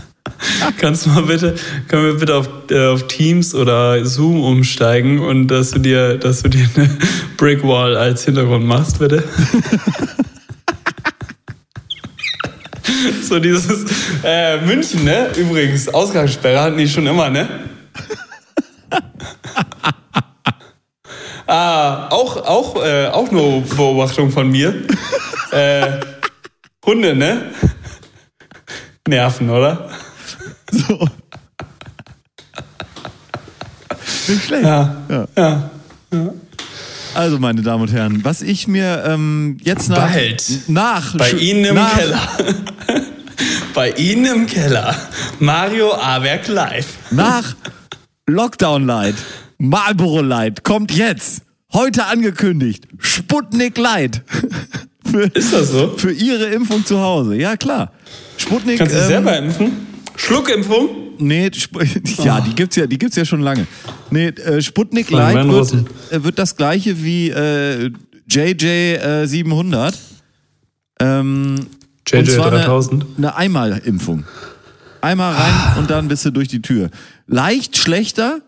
Kannst 0.79 1.07
du 1.07 1.11
mal 1.11 1.23
bitte, 1.23 1.55
können 1.89 2.05
wir 2.05 2.15
bitte 2.15 2.35
auf, 2.35 2.49
äh, 2.71 2.87
auf 2.87 3.07
Teams 3.07 3.55
oder 3.55 4.05
Zoom 4.05 4.43
umsteigen 4.43 5.21
und 5.21 5.49
dass 5.49 5.71
du 5.71 5.79
dir, 5.79 6.19
dass 6.19 6.43
du 6.43 6.49
dir 6.49 6.69
eine 6.75 6.91
Brickwall 7.37 7.97
als 7.97 8.25
Hintergrund 8.25 8.67
machst, 8.67 8.99
bitte? 8.99 9.23
so 13.23 13.39
dieses 13.39 13.85
äh, 14.25 14.61
München, 14.61 15.05
ne? 15.05 15.29
Übrigens, 15.37 15.89
Ausgangssperre 15.89 16.61
hatten 16.61 16.79
die 16.79 16.89
schon 16.89 17.07
immer, 17.07 17.31
ne? 17.31 17.49
Ah, 21.53 22.09
auch, 22.09 22.37
auch, 22.37 22.83
äh, 22.83 23.07
auch 23.07 23.31
nur 23.31 23.63
Beobachtung 23.63 24.31
von 24.31 24.51
mir. 24.51 24.75
äh, 25.53 26.01
Hunde, 26.85 27.15
ne? 27.15 27.51
Nerven, 29.07 29.51
oder? 29.51 29.91
So. 30.71 31.09
Nicht 34.29 34.45
schlecht. 34.45 34.65
Ja. 34.65 34.97
Ja. 35.09 35.27
Ja. 35.37 35.71
Also, 37.15 37.39
meine 37.39 37.63
Damen 37.63 37.83
und 37.83 37.93
Herren, 37.93 38.25
was 38.25 38.43
ich 38.43 38.67
mir 38.69 39.05
ähm, 39.07 39.59
jetzt 39.63 39.89
nach. 39.89 40.13
Bald. 40.13 40.45
Nach. 40.69 41.17
Bei 41.17 41.31
Ihnen 41.33 41.65
im 41.65 41.75
nach, 41.75 41.97
Keller. 41.97 42.21
Bei 43.75 43.91
Ihnen 43.91 44.25
im 44.25 44.47
Keller. 44.47 44.95
Mario 45.39 45.93
Awerk 45.95 46.49
live. 46.49 46.87
Nach 47.11 47.55
Lockdown 48.27 48.87
Light, 48.87 49.17
Marlboro 49.63 50.23
Light 50.23 50.65
kommt 50.65 50.91
jetzt. 50.91 51.43
Heute 51.73 52.07
angekündigt. 52.07 52.89
Sputnik 52.99 53.79
Light. 53.79 54.21
für, 55.09 55.23
Ist 55.23 55.53
das 55.53 55.71
so? 55.71 55.95
für 55.97 56.11
Ihre 56.11 56.47
Impfung 56.47 56.85
zu 56.85 56.99
Hause. 56.99 57.37
Ja, 57.37 57.57
klar. 57.57 57.93
Sputnik. 58.39 58.79
Kannst 58.79 58.97
du 58.97 58.99
ähm, 58.99 59.07
selber 59.07 59.39
impfen? 59.39 59.87
Schluckimpfung? 60.17 60.89
Nee, 61.19 61.47
Sp 61.55 61.79
ja, 62.25 62.41
die 62.41 62.57
gibt's 62.57 62.75
ja, 62.75 62.89
die 62.89 62.99
gibt's 62.99 63.15
ja 63.15 63.25
schon 63.25 63.41
lange. 63.41 63.69
Nee, 64.11 64.31
äh, 64.31 64.61
Sputnik 64.61 65.11
Light 65.11 65.47
wird, 65.49 65.75
äh, 66.11 66.25
wird 66.25 66.41
das 66.41 66.57
gleiche 66.57 67.01
wie 67.01 67.31
äh, 67.31 67.93
JJ 68.29 68.67
äh, 68.67 69.27
700. 69.27 69.97
Ähm, 70.99 71.67
JJ 72.09 72.19
und 72.19 72.31
zwar 72.31 72.51
3000. 72.51 73.05
Eine, 73.05 73.15
eine 73.17 73.37
Einmalimpfung. 73.37 74.25
Einmal 75.01 75.35
rein 75.35 75.79
und 75.79 75.89
dann 75.89 76.09
bist 76.09 76.25
du 76.25 76.33
durch 76.33 76.49
die 76.49 76.63
Tür. 76.63 76.91
Leicht 77.29 77.77
schlechter 77.77 78.41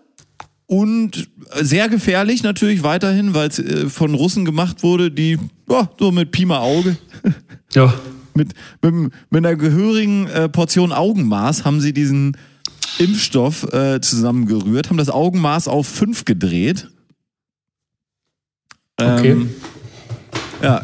und 0.67 1.29
sehr 1.61 1.89
gefährlich 1.89 2.43
natürlich 2.43 2.83
weiterhin, 2.83 3.35
weil 3.35 3.49
es 3.49 3.59
äh, 3.59 3.89
von 3.89 4.15
Russen 4.15 4.45
gemacht 4.45 4.83
wurde, 4.83 5.11
die 5.11 5.39
ja, 5.69 5.89
so 5.99 6.11
mit 6.13 6.31
Pima 6.31 6.59
Auge 6.59 6.97
Ja. 7.75 7.93
mit, 8.35 8.53
mit, 8.83 8.95
mit 9.31 9.47
einer 9.47 9.57
gehörigen 9.57 10.27
äh, 10.29 10.49
Portion 10.49 10.93
Augenmaß 10.93 11.65
haben 11.65 11.81
sie 11.81 11.93
diesen 11.93 12.37
Impfstoff 12.99 13.73
äh, 13.73 14.01
zusammengerührt, 14.01 14.89
haben 14.89 14.97
das 14.97 15.11
Augenmaß 15.11 15.69
auf 15.69 15.87
5 15.87 16.25
gedreht. 16.25 16.89
Okay. 18.97 19.33
Ähm, 19.33 19.51
ja, 20.63 20.79
äh, 20.79 20.83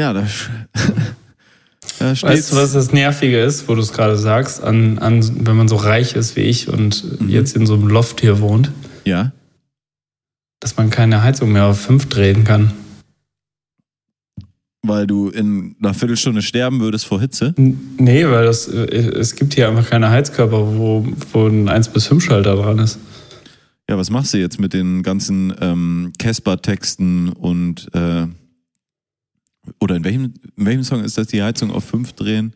ja, 0.00 0.12
da, 0.12 0.20
da 1.98 2.14
steht's. 2.14 2.22
Weißt 2.22 2.52
du, 2.52 2.56
was 2.56 2.72
das 2.72 2.92
Nervige 2.92 3.40
ist, 3.40 3.66
wo 3.68 3.74
du 3.74 3.80
es 3.80 3.92
gerade 3.92 4.16
sagst, 4.18 4.62
an, 4.62 4.98
an, 4.98 5.46
wenn 5.46 5.56
man 5.56 5.68
so 5.68 5.76
reich 5.76 6.14
ist 6.14 6.36
wie 6.36 6.42
ich 6.42 6.68
und 6.68 7.20
Mhm. 7.20 7.28
jetzt 7.28 7.56
in 7.56 7.66
so 7.66 7.74
einem 7.74 7.88
Loft 7.88 8.20
hier 8.20 8.40
wohnt, 8.40 8.70
Ja. 9.10 9.32
dass 10.60 10.76
man 10.76 10.90
keine 10.90 11.22
Heizung 11.22 11.52
mehr 11.52 11.64
auf 11.66 11.80
5 11.80 12.08
drehen 12.08 12.44
kann. 12.44 12.72
Weil 14.82 15.06
du 15.06 15.28
in 15.28 15.76
einer 15.80 15.92
Viertelstunde 15.92 16.40
sterben 16.42 16.80
würdest 16.80 17.04
vor 17.06 17.20
Hitze. 17.20 17.54
N- 17.58 17.78
Nee, 17.98 18.26
weil 18.26 18.46
das, 18.46 18.66
äh, 18.68 18.80
es 18.86 19.34
gibt 19.36 19.54
hier 19.54 19.68
einfach 19.68 19.88
keine 19.88 20.08
Heizkörper, 20.10 20.76
wo, 20.76 21.06
wo 21.32 21.46
ein 21.48 21.68
1 21.68 21.88
bis 21.90 22.06
5 22.06 22.24
Schalter 22.24 22.56
dran 22.56 22.78
ist. 22.78 22.98
Ja, 23.90 23.98
was 23.98 24.08
machst 24.10 24.32
du 24.32 24.38
jetzt 24.38 24.58
mit 24.58 24.72
den 24.72 25.02
ganzen 25.02 25.52
ähm, 25.60 26.12
Casper-Texten 26.18 27.28
und 27.30 27.88
äh, 27.94 28.26
oder 29.80 29.96
in 29.96 30.04
welchem, 30.04 30.32
in 30.56 30.64
welchem 30.66 30.84
Song 30.84 31.04
ist 31.04 31.18
das 31.18 31.26
die 31.26 31.42
Heizung 31.42 31.70
auf 31.72 31.84
5 31.84 32.14
drehen 32.14 32.54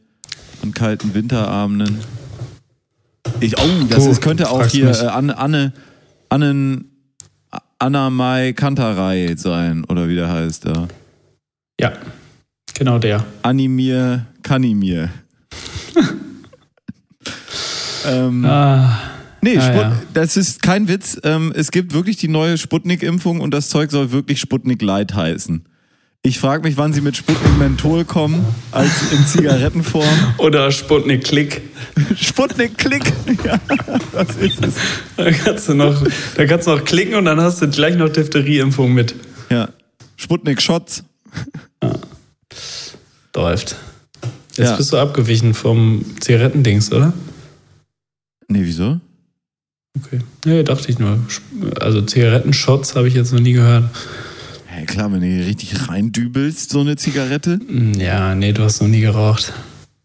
an 0.63 0.73
kalten 0.73 1.13
Winterabenden? 1.13 1.99
Ich, 3.41 3.59
oh, 3.59 3.63
das 3.91 4.05
Du, 4.05 4.11
ist, 4.11 4.23
könnte 4.23 4.49
auch 4.51 4.65
hier 4.67 4.91
äh, 4.91 5.07
Anne, 5.09 5.37
Anne, 5.37 5.73
Annen, 6.29 6.91
Anna 7.79 8.11
Mai 8.11 8.53
Kanterei 8.53 9.35
sein, 9.37 9.85
oder 9.85 10.09
wie 10.09 10.15
der 10.15 10.31
heißt 10.31 10.67
da. 10.67 10.89
Ja, 11.81 11.93
genau 12.75 12.99
der. 12.99 13.25
Animir, 13.43 14.27
Kanimir. 14.43 15.11
ähm, 18.07 18.45
Ah, 18.45 18.99
Nee, 19.43 19.57
Ja, 19.57 19.61
Sput 19.63 19.83
ja. 19.83 20.03
das 20.15 20.37
ist 20.39 20.63
kein 20.63 20.89
Witz. 20.89 21.21
Ähm, 21.23 21.53
es 21.55 21.71
gibt 21.71 21.93
wirklich 21.93 22.17
die 22.17 22.29
neue 22.29 22.57
Sputnik-Impfung 22.57 23.41
und 23.41 23.53
das 23.53 23.69
Zeug 23.69 23.91
soll 23.91 24.11
wirklich 24.11 24.41
Sputnik 24.41 24.81
Light 24.81 25.15
heißen. 25.15 25.67
Ich 26.27 26.39
frage 26.39 26.63
mich, 26.67 26.79
wann 26.79 26.95
sie 26.95 27.03
mit 27.03 27.19
Sputnik 27.19 27.59
Menthol 27.59 28.07
kommen, 28.07 28.47
als 28.73 29.13
in 29.13 29.27
Zigarettenform. 29.27 30.09
oder 30.39 30.71
Sputnik 30.71 31.23
Klick. 31.25 31.61
Sputnik 32.17 32.79
Klick. 32.79 33.03
Ja, 33.45 33.61
das 34.13 34.35
ist 34.37 34.65
es. 34.65 34.75
Da 35.19 35.31
kannst, 35.31 35.69
du 35.69 35.75
noch, 35.75 36.03
da 36.37 36.47
kannst 36.47 36.67
du 36.67 36.71
noch 36.71 36.83
klicken 36.85 37.15
und 37.17 37.27
dann 37.27 37.39
hast 37.43 37.61
du 37.61 37.69
gleich 37.69 37.97
noch 37.97 38.09
Diphtherieimpfung 38.09 38.95
mit. 38.95 39.15
Ja. 39.51 39.69
Sputnik 40.17 40.63
Shots. 40.63 41.05
Läuft. 43.37 43.77
Jetzt 44.57 44.59
Ja. 44.71 44.77
bist 44.77 44.93
du 44.95 44.97
abgewichen 44.97 45.53
vom 45.53 46.07
Zigarettendings, 46.21 46.91
oder? 46.91 47.13
Nee, 48.49 48.61
wieso? 48.63 48.99
Okay. 50.03 50.21
Nee, 50.47 50.63
dachte 50.63 50.89
ich 50.91 50.99
nur. 50.99 51.19
Also 51.81 52.01
Zigarettenshots 52.01 52.95
habe 52.97 53.09
ich 53.09 53.15
jetzt 53.15 53.33
noch 53.35 53.41
nie 53.41 53.53
gehört. 53.53 53.85
Ja, 54.77 54.85
klar, 54.87 55.13
wenn 55.13 55.21
du 55.21 55.27
hier 55.27 55.47
richtig 55.47 55.89
reindübelst, 55.89 56.71
so 56.71 56.81
eine 56.81 56.97
Zigarette. 56.97 57.59
Hm, 57.67 57.95
Ja, 57.95 58.35
nee, 58.35 58.53
du 58.53 58.63
hast 58.63 58.81
noch 58.81 58.89
nie 58.89 59.01
geraucht. 59.01 59.53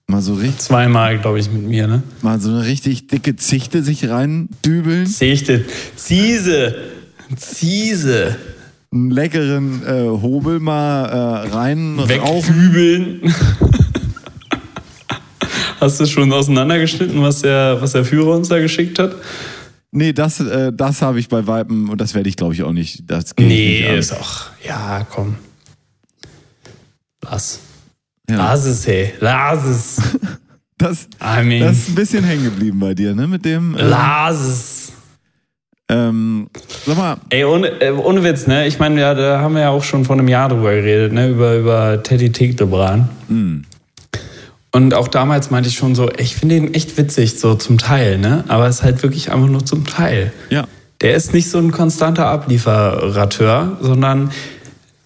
Mal 0.08 0.22
so 0.22 0.34
richtig, 0.34 0.58
Zweimal, 0.60 1.20
glaube 1.20 1.40
ich, 1.40 1.52
mit 1.52 1.64
mir, 1.64 1.88
ne? 1.88 2.02
mal 2.22 2.40
so 2.40 2.50
eine 2.50 2.66
richtig 2.66 3.08
dicke 3.08 3.36
Zichte 3.36 3.84
sich 3.84 4.10
reindübeln. 4.10 5.06
Sichte. 5.06 5.66
Ziese. 5.96 6.76
Ziese. 7.38 8.36
Einen 8.92 9.12
leckeren 9.12 9.84
äh, 9.86 10.10
Hobel 10.22 10.60
mal 10.60 11.06
äh, 11.06 11.50
rein 11.50 12.00
rauchen. 12.00 12.10
Wegkübeln. 12.10 13.22
Hast 15.80 16.00
du 16.00 16.06
schon 16.08 16.34
auseinandergeschnitten, 16.34 17.22
was 17.22 17.42
der, 17.42 17.78
was 17.80 17.92
der 17.94 18.04
Führer 18.04 18.36
uns 18.36 18.50
da 18.50 18.60
geschickt 18.60 18.98
hat? 19.00 19.14
Nee, 19.92 20.14
das, 20.14 20.40
äh, 20.40 20.72
das 20.74 21.02
habe 21.02 21.20
ich 21.20 21.28
bei 21.30 21.48
Weiben 21.48 21.90
und 21.90 22.00
das 22.00 22.14
werde 22.14 22.30
ich 22.30 22.36
glaube 22.36 22.54
ich 22.54 22.64
auch 22.64 22.72
nicht. 22.72 23.04
Das 23.10 23.36
geht 23.36 23.48
Nee, 23.48 23.82
nicht 23.88 23.98
ist 23.98 24.12
auch. 24.14 24.42
Ja, 24.66 25.06
komm. 25.10 25.36
Lass. 27.24 27.60
Ja. 28.30 28.38
Lass 28.38 28.66
es, 28.66 28.88
hey. 28.88 29.14
Lass 29.20 29.64
es. 29.66 30.02
Das, 30.82 31.10
I 31.22 31.44
mean. 31.44 31.60
das 31.60 31.78
ist 31.80 31.90
ein 31.90 31.96
bisschen 31.96 32.24
hängen 32.24 32.46
geblieben 32.46 32.80
bei 32.80 32.94
dir, 32.94 33.14
ne? 33.14 33.28
Mit 33.28 33.44
dem. 33.44 33.76
Äh, 33.76 33.82
Lass 33.84 34.40
es. 34.40 34.92
ähm, 35.90 36.48
sag 36.86 36.96
mal, 36.96 37.18
Ey, 37.32 37.44
ohne, 37.44 37.68
äh, 37.82 37.92
ohne 37.92 38.24
Witz, 38.24 38.48
ne? 38.48 38.66
Ich 38.66 38.80
meine, 38.80 39.02
ja, 39.02 39.14
da 39.14 39.42
haben 39.42 39.56
wir 39.56 39.62
ja 39.64 39.70
auch 39.72 39.84
schon 39.84 40.06
vor 40.06 40.16
einem 40.18 40.30
Jahr 40.30 40.48
drüber 40.48 40.72
geredet, 40.74 41.12
ne? 41.12 41.32
Über, 41.32 41.58
über 41.58 42.02
Teddy 42.02 42.32
Teglebran. 42.32 43.10
hm, 43.28 43.66
Und 44.72 44.94
auch 44.94 45.08
damals 45.08 45.50
meinte 45.50 45.68
ich 45.70 45.76
schon 45.76 45.96
so, 45.96 46.12
ich 46.18 46.36
finde 46.36 46.56
ihn 46.58 46.74
echt 46.76 46.96
witzig, 46.98 47.40
so 47.40 47.56
zum 47.56 47.78
Teil, 47.80 48.18
ne? 48.20 48.44
Aber 48.50 48.68
es 48.68 48.78
ist 48.78 48.84
halt 48.84 49.02
wirklich 49.02 49.32
einfach 49.32 49.48
nur 49.48 49.66
zum 49.66 49.86
Teil. 49.86 50.32
ja. 50.50 50.66
Der 51.02 51.16
ist 51.16 51.34
nicht 51.34 51.50
so 51.50 51.58
ein 51.60 51.72
konstanter 51.72 52.26
Ablieferateur, 52.26 53.78
sondern 53.82 54.32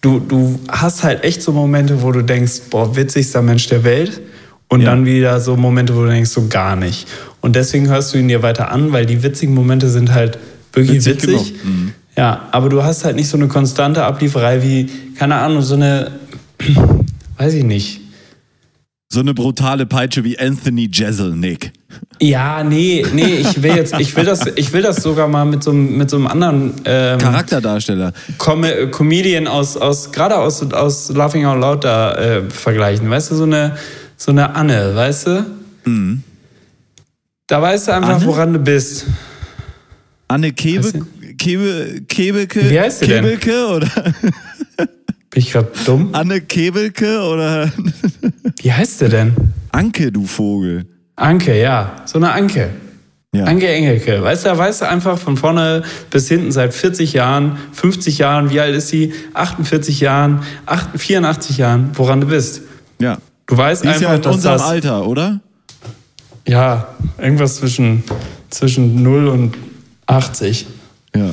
du, 0.00 0.18
du 0.18 0.58
hast 0.68 1.04
halt 1.04 1.22
echt 1.22 1.40
so 1.40 1.52
Momente, 1.52 2.02
wo 2.02 2.10
du 2.10 2.22
denkst, 2.22 2.62
boah, 2.70 2.96
witzigster 2.96 3.42
Mensch 3.42 3.68
der 3.68 3.84
Welt. 3.84 4.20
Und 4.68 4.80
Ja. 4.80 4.90
dann 4.90 5.06
wieder 5.06 5.38
so 5.40 5.56
Momente, 5.56 5.94
wo 5.94 6.02
du 6.02 6.08
denkst, 6.08 6.30
so 6.30 6.48
gar 6.48 6.74
nicht. 6.74 7.06
Und 7.42 7.54
deswegen 7.54 7.88
hörst 7.88 8.12
du 8.12 8.18
ihn 8.18 8.26
dir 8.26 8.42
weiter 8.42 8.72
an, 8.72 8.90
weil 8.92 9.06
die 9.06 9.22
witzigen 9.22 9.54
Momente 9.54 9.88
sind 9.88 10.12
halt 10.12 10.36
wirklich 10.72 11.04
Witzig 11.06 11.22
witzig. 11.28 11.54
Mhm. 11.62 11.92
Ja, 12.16 12.48
aber 12.50 12.68
du 12.70 12.82
hast 12.82 13.04
halt 13.04 13.14
nicht 13.14 13.28
so 13.28 13.36
eine 13.36 13.46
konstante 13.46 14.02
Ablieferei 14.04 14.62
wie, 14.64 14.90
keine 15.16 15.36
Ahnung, 15.36 15.62
so 15.62 15.74
eine, 15.74 16.10
weiß 17.38 17.54
ich 17.54 17.62
nicht. 17.64 18.00
So 19.14 19.20
eine 19.20 19.32
brutale 19.32 19.86
Peitsche 19.86 20.24
wie 20.24 20.36
Anthony 20.40 20.90
Jeselnik. 20.92 21.70
Ja, 22.20 22.64
nee, 22.64 23.06
nee, 23.14 23.36
ich 23.36 23.62
will 23.62 23.76
jetzt, 23.76 23.94
ich 24.00 24.16
will 24.16 24.24
das, 24.24 24.40
ich 24.56 24.72
will 24.72 24.82
das 24.82 24.96
sogar 25.04 25.28
mal 25.28 25.44
mit 25.44 25.62
so, 25.62 25.70
einem- 25.70 25.96
mit 25.96 26.10
so 26.10 26.16
einem 26.16 26.26
anderen 26.26 26.72
ähm, 26.84 27.18
Charakterdarsteller. 27.20 28.12
Com 28.38 28.64
Comedian 28.90 29.46
aus, 29.46 29.76
aus 29.76 30.10
gerade 30.10 30.36
aus, 30.36 30.68
aus 30.72 31.10
Laughing 31.10 31.44
Out 31.46 31.60
Loud 31.60 31.84
da 31.84 32.16
äh, 32.16 32.50
vergleichen. 32.50 33.08
Weißt 33.08 33.30
du, 33.30 33.36
so 33.36 33.44
eine, 33.44 33.76
so 34.16 34.32
eine 34.32 34.52
Anne, 34.52 34.96
weißt 34.96 35.26
du? 35.28 35.46
Da 37.46 37.62
weißt 37.62 37.86
du 37.86 37.92
einfach, 37.94 38.16
Anne? 38.16 38.26
woran 38.26 38.52
du 38.52 38.58
bist. 38.58 39.06
Anne 40.26 40.50
Kebe, 40.52 40.82
Weißt 40.86 40.98
Kebe, 41.38 42.00
Kebelke? 42.08 42.68
Wie 42.68 42.80
heißt 42.80 42.98
sie 42.98 43.06
denn? 43.06 43.22
Kebelke 43.22 43.66
oder 43.68 43.88
Bin 45.34 45.42
ich 45.42 45.50
gerade 45.50 45.68
dumm? 45.84 46.10
Anne 46.12 46.40
Kebelke 46.40 47.20
oder 47.20 47.68
Wie 48.62 48.72
heißt 48.72 49.00
der 49.00 49.08
denn? 49.08 49.34
Anke, 49.72 50.12
du 50.12 50.26
Vogel. 50.26 50.86
Anke, 51.16 51.60
ja. 51.60 51.96
So 52.04 52.18
eine 52.18 52.30
Anke. 52.30 52.70
Ja. 53.34 53.46
Anke 53.46 53.66
Engelke. 53.66 54.22
Weißt 54.22 54.44
du, 54.44 54.50
da 54.50 54.58
weißt 54.58 54.82
du 54.82 54.88
einfach 54.88 55.18
von 55.18 55.36
vorne 55.36 55.82
bis 56.10 56.28
hinten 56.28 56.52
seit 56.52 56.72
40 56.72 57.14
Jahren, 57.14 57.58
50 57.72 58.18
Jahren, 58.18 58.50
wie 58.50 58.60
alt 58.60 58.76
ist 58.76 58.90
sie? 58.90 59.12
48 59.34 59.98
Jahren, 59.98 60.44
8, 60.66 61.00
84 61.00 61.58
Jahren, 61.58 61.90
woran 61.94 62.20
du 62.20 62.28
bist. 62.28 62.62
Ja. 63.00 63.18
Du 63.46 63.56
weißt 63.56 63.82
Die 63.82 63.88
ist 63.88 63.94
einfach, 63.94 64.10
ja 64.10 64.14
in 64.14 64.24
unserem 64.24 64.58
das, 64.58 64.62
Alter, 64.62 65.04
oder? 65.08 65.40
Ja, 66.46 66.94
irgendwas 67.18 67.56
zwischen, 67.56 68.04
zwischen 68.50 69.02
0 69.02 69.26
und 69.26 69.56
80. 70.06 70.66
Ja. 71.16 71.30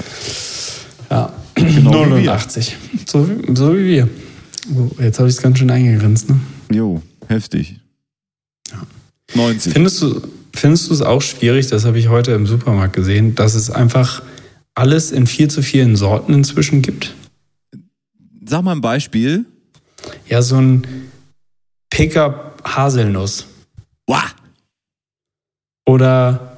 Ja, 1.12 1.34
Genau 1.56 2.06
wie 2.06 2.24
wir. 2.24 2.34
89. 2.34 2.78
So 3.08 3.28
wie, 3.30 3.56
so 3.56 3.76
wie 3.78 3.86
wir. 3.86 4.10
Oh, 4.76 4.90
jetzt 5.02 5.20
habe 5.20 5.28
ich 5.30 5.36
es 5.36 5.42
ganz 5.42 5.58
schön 5.60 5.70
eingegrenzt. 5.72 6.30
Ne? 6.30 6.40
Jo, 6.72 7.02
heftig. 7.28 7.80
90. 9.34 9.74
Findest 9.74 10.02
du 10.02 10.22
findest 10.54 10.90
du 10.90 10.94
es 10.94 11.02
auch 11.02 11.22
schwierig, 11.22 11.68
das 11.68 11.86
habe 11.86 11.98
ich 11.98 12.10
heute 12.10 12.32
im 12.34 12.46
Supermarkt 12.46 12.94
gesehen, 12.96 13.36
dass 13.36 13.56
es 13.56 13.70
einfach 13.70 14.22
alles 14.76 15.12
in 15.12 15.26
viel 15.28 15.50
zu 15.50 15.62
vielen 15.62 15.96
Sorten 15.96 16.34
inzwischen 16.34 16.82
gibt? 16.82 17.16
Sag 18.46 18.64
mal 18.64 18.74
ein 18.74 18.82
Beispiel. 18.82 19.46
Ja, 20.28 20.42
so 20.42 20.58
ein 20.58 20.86
Pickup 21.90 22.62
Haselnuss 22.66 23.48
Wow. 24.08 24.36
oder 25.86 26.58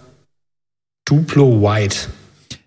Duplo 1.05 1.61
White. 1.61 2.07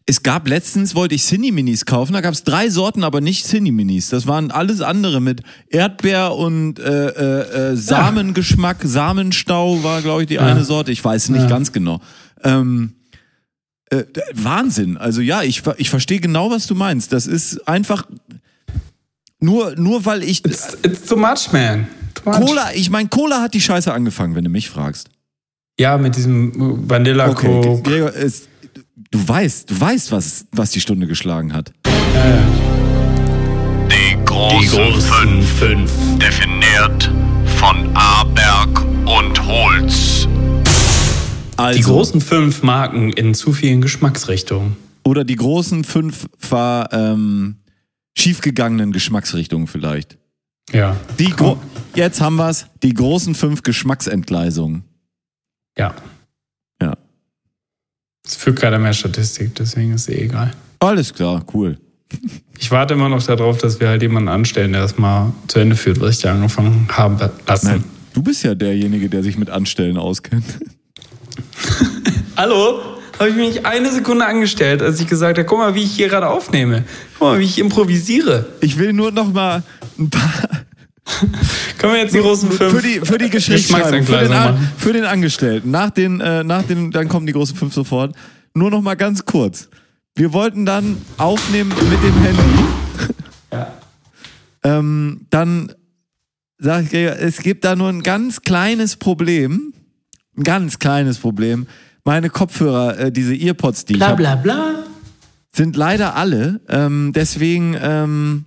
Es 0.09 0.23
gab 0.23 0.47
letztens, 0.47 0.95
wollte 0.95 1.16
ich 1.16 1.25
Cine-Minis 1.25 1.85
kaufen, 1.85 2.12
da 2.12 2.21
gab 2.21 2.33
es 2.33 2.45
drei 2.45 2.71
Sorten, 2.71 3.03
aber 3.03 3.21
nicht 3.21 3.45
Cine-Minis. 3.45 4.09
Das 4.09 4.29
waren 4.29 4.53
alles 4.53 4.81
andere 4.81 5.21
mit 5.21 5.42
Erdbeer 5.69 6.33
und 6.37 6.79
äh, 6.79 7.09
äh, 7.09 7.73
äh, 7.73 7.77
Samengeschmack, 7.77 8.79
Samenstau 8.85 9.83
war, 9.83 10.03
glaube 10.03 10.23
ich, 10.23 10.29
die 10.29 10.38
eine 10.38 10.62
Sorte. 10.62 10.92
Ich 10.92 11.05
weiß 11.05 11.31
nicht 11.31 11.42
Ja. 11.42 11.49
ganz 11.49 11.73
genau. 11.73 12.01
Ähm, 12.45 12.92
äh, 13.90 14.05
Wahnsinn. 14.33 14.97
Also 14.97 15.21
ja, 15.23 15.42
ich, 15.42 15.62
ich 15.77 15.90
verstehe 15.90 16.21
genau, 16.21 16.53
was 16.53 16.69
du 16.69 16.77
meinst. 16.77 17.12
Das 17.12 17.27
ist 17.27 17.66
einfach 17.66 18.07
nur, 19.40 19.75
nur 19.77 20.05
weil 20.05 20.23
ich 20.23 20.45
It's, 20.45 20.77
it's 20.85 21.05
too 21.07 21.16
much, 21.16 21.51
man. 21.53 21.88
Too 22.14 22.31
much. 22.31 22.40
Cola, 22.47 22.73
ich 22.75 22.90
meine, 22.90 23.09
Cola 23.09 23.40
hat 23.42 23.55
die 23.55 23.61
Scheiße 23.61 23.92
angefangen, 23.92 24.37
wenn 24.37 24.45
du 24.45 24.51
mich 24.51 24.71
fragst. 24.71 25.09
Ja, 25.79 25.99
mit 25.99 26.16
diesem 26.16 26.88
Vanilla 26.88 27.29
Okay, 27.29 27.61
Coke. 27.61 27.83
Gregor, 27.83 28.14
es, 28.14 28.49
du 29.11 29.27
weißt, 29.27 29.71
du 29.71 29.81
weißt, 29.81 30.12
was, 30.12 30.47
was 30.53 30.71
die 30.71 30.81
Stunde 30.81 31.07
geschlagen 31.07 31.53
hat. 31.53 31.73
Die 33.90 34.25
großen, 34.25 35.42
fünf, 35.42 35.90
definiert 36.19 37.11
von 37.57 37.97
Aberg 37.97 38.85
und 39.07 39.47
Holz. 39.47 40.29
Also, 41.57 41.79
Die 41.79 41.85
großen 41.85 42.21
fünf 42.21 42.62
Marken 42.62 43.12
in 43.12 43.35
zu 43.35 43.53
vielen 43.53 43.81
Geschmacksrichtungen. 43.81 44.77
Oder 45.05 45.25
die 45.25 45.37
großen 45.37 45.85
fünf 45.85 46.27
ver, 46.38 46.88
ähm, 46.92 47.57
schiefgegangenen 48.19 48.92
Geschmacksrichtungen 48.92 49.66
vielleicht. 49.66 50.19
Ja. 50.73 50.97
Die 51.19 51.33
Jetzt 51.95 52.21
haben 52.21 52.37
wir's. 52.37 52.66
Die 52.83 52.92
großen 52.92 53.35
fünf 53.35 53.62
Geschmacksentgleisungen. 53.62 54.85
Ja. 55.79 55.95
Es 58.27 58.35
führt 58.35 58.59
keiner 58.59 58.79
mehr 58.79 58.93
Statistik, 58.93 59.55
deswegen 59.55 59.93
ist 59.93 60.09
eh 60.09 60.25
egal. 60.25 60.51
Alles 60.81 61.15
klar, 61.15 61.45
cool. 61.55 61.79
Ich 62.59 62.71
warte 62.71 62.95
immer 62.95 63.09
noch 63.09 63.23
darauf, 63.23 63.59
dass 63.59 63.79
wir 63.79 63.89
halt 63.89 64.03
jemanden 64.03 64.29
anstellen, 64.29 64.73
der 64.73 64.83
das 64.83 64.99
mal 64.99 65.33
zu 65.47 65.61
Ende 65.61 65.77
führt, 65.77 66.01
was 66.01 66.17
ich 66.17 66.23
da 66.23 66.33
angefangen 66.33 66.89
habe 66.91 67.31
lassen. 67.47 67.67
Nein, 67.67 67.85
du 68.15 68.23
bist 68.23 68.43
ja 68.43 68.55
derjenige, 68.55 69.09
der 69.09 69.23
sich 69.23 69.39
mit 69.39 69.51
Anstellen 69.51 69.97
auskennt. 69.97 70.45
Hallo? 72.37 72.81
Habe 73.19 73.31
ich 73.31 73.37
mich 73.37 73.49
nicht 73.55 73.67
eine 73.67 73.91
Sekunde 73.93 74.27
angestellt, 74.27 74.83
als 74.83 75.01
ich 75.01 75.07
gesagt 75.07 75.39
habe, 75.39 75.47
guck 75.47 75.59
mal, 75.59 75.75
wie 75.75 75.85
ich 75.85 75.93
hier 75.93 76.09
gerade 76.09 76.29
aufnehme. 76.29 76.85
Guck 77.19 77.29
mal, 77.29 77.39
wie 77.39 77.45
ich 77.45 77.59
improvisiere. 77.59 78.47
Ich 78.61 78.79
will 78.79 78.93
nur 78.93 79.11
noch 79.11 79.33
mal 79.33 79.62
ein 79.99 80.11
paar 80.11 80.56
Können 81.79 81.92
wir 81.92 82.01
jetzt 82.01 82.14
die 82.14 82.21
großen 82.21 82.51
fünf 82.51 82.73
für 82.73 82.83
die 82.83 83.01
für 83.01 83.19
die 83.19 83.31
Geschichtsschreibung, 83.31 84.03
für 84.03 84.19
den, 84.19 84.33
An, 84.33 84.73
für 84.77 84.92
den 84.92 85.05
Angestellten. 85.05 85.71
Nach 85.71 85.90
den 85.90 86.21
äh, 86.21 86.42
nach 86.42 86.62
den 86.62 86.90
dann 86.90 87.09
kommen 87.09 87.27
die 87.27 87.33
großen 87.33 87.57
fünf 87.57 87.73
sofort. 87.73 88.14
Nur 88.55 88.71
noch 88.71 88.83
mal 88.83 88.97
ganz 88.97 89.25
kurz. 89.25 89.69
Wir 90.16 90.33
wollten 90.33 90.66
dann 90.66 90.97
aufnehmen 91.19 91.71
mit 91.71 92.03
dem 92.03 92.23
Handy. 92.23 92.64
Ja. 93.53 93.73
Ähm, 94.64 95.27
dann 95.31 95.73
sag 96.59 96.92
ich, 96.92 96.95
es 96.95 97.38
gibt 97.38 97.64
da 97.64 97.77
nur 97.77 97.88
ein 97.88 98.03
ganz 98.03 98.42
kleines 98.42 98.97
Problem. 98.97 99.73
Ein 100.37 100.42
ganz 100.42 100.81
kleines 100.81 101.19
Problem. 101.19 101.69
Meine 102.05 102.29
Kopfhörer, 102.29 102.99
äh, 102.99 103.12
diese 103.12 103.35
Earpods, 103.35 103.85
die 103.85 103.92
ich 103.92 103.99
Bla 104.01 104.09
habe, 104.09 104.16
bla 104.16 104.35
bla. 104.35 104.85
sind 105.53 105.77
leider 105.77 106.16
alle. 106.16 106.61
Ähm, 106.69 107.12
deswegen, 107.14 107.77
ähm, 107.81 108.45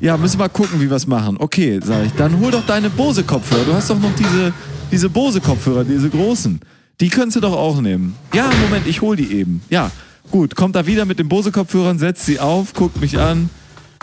ja, 0.00 0.16
müssen 0.16 0.38
wir 0.38 0.48
gucken, 0.48 0.80
wie 0.80 0.88
wir 0.88 0.96
es 0.96 1.06
machen. 1.06 1.36
Okay, 1.38 1.80
sag 1.82 2.06
ich. 2.06 2.12
Dann 2.12 2.38
hol 2.40 2.50
doch 2.50 2.66
deine 2.66 2.90
Bose-Kopfhörer. 2.90 3.64
Du 3.64 3.74
hast 3.74 3.90
doch 3.90 3.98
noch 3.98 4.14
diese, 4.16 4.52
diese 4.90 5.08
Bose-Kopfhörer, 5.08 5.84
diese 5.84 6.10
großen. 6.10 6.60
Die 7.00 7.08
könntest 7.08 7.36
du 7.36 7.40
doch 7.40 7.52
auch 7.52 7.80
nehmen. 7.80 8.14
Ja, 8.34 8.50
Moment, 8.62 8.86
ich 8.86 9.00
hol 9.00 9.16
die 9.16 9.32
eben. 9.32 9.62
Ja, 9.70 9.90
gut. 10.30 10.56
Kommt 10.56 10.76
da 10.76 10.86
wieder 10.86 11.04
mit 11.04 11.18
den 11.18 11.28
Bose-Kopfhörern, 11.28 11.98
setzt 11.98 12.26
sie 12.26 12.40
auf, 12.40 12.72
guckt 12.74 13.00
mich 13.00 13.18
an. 13.18 13.50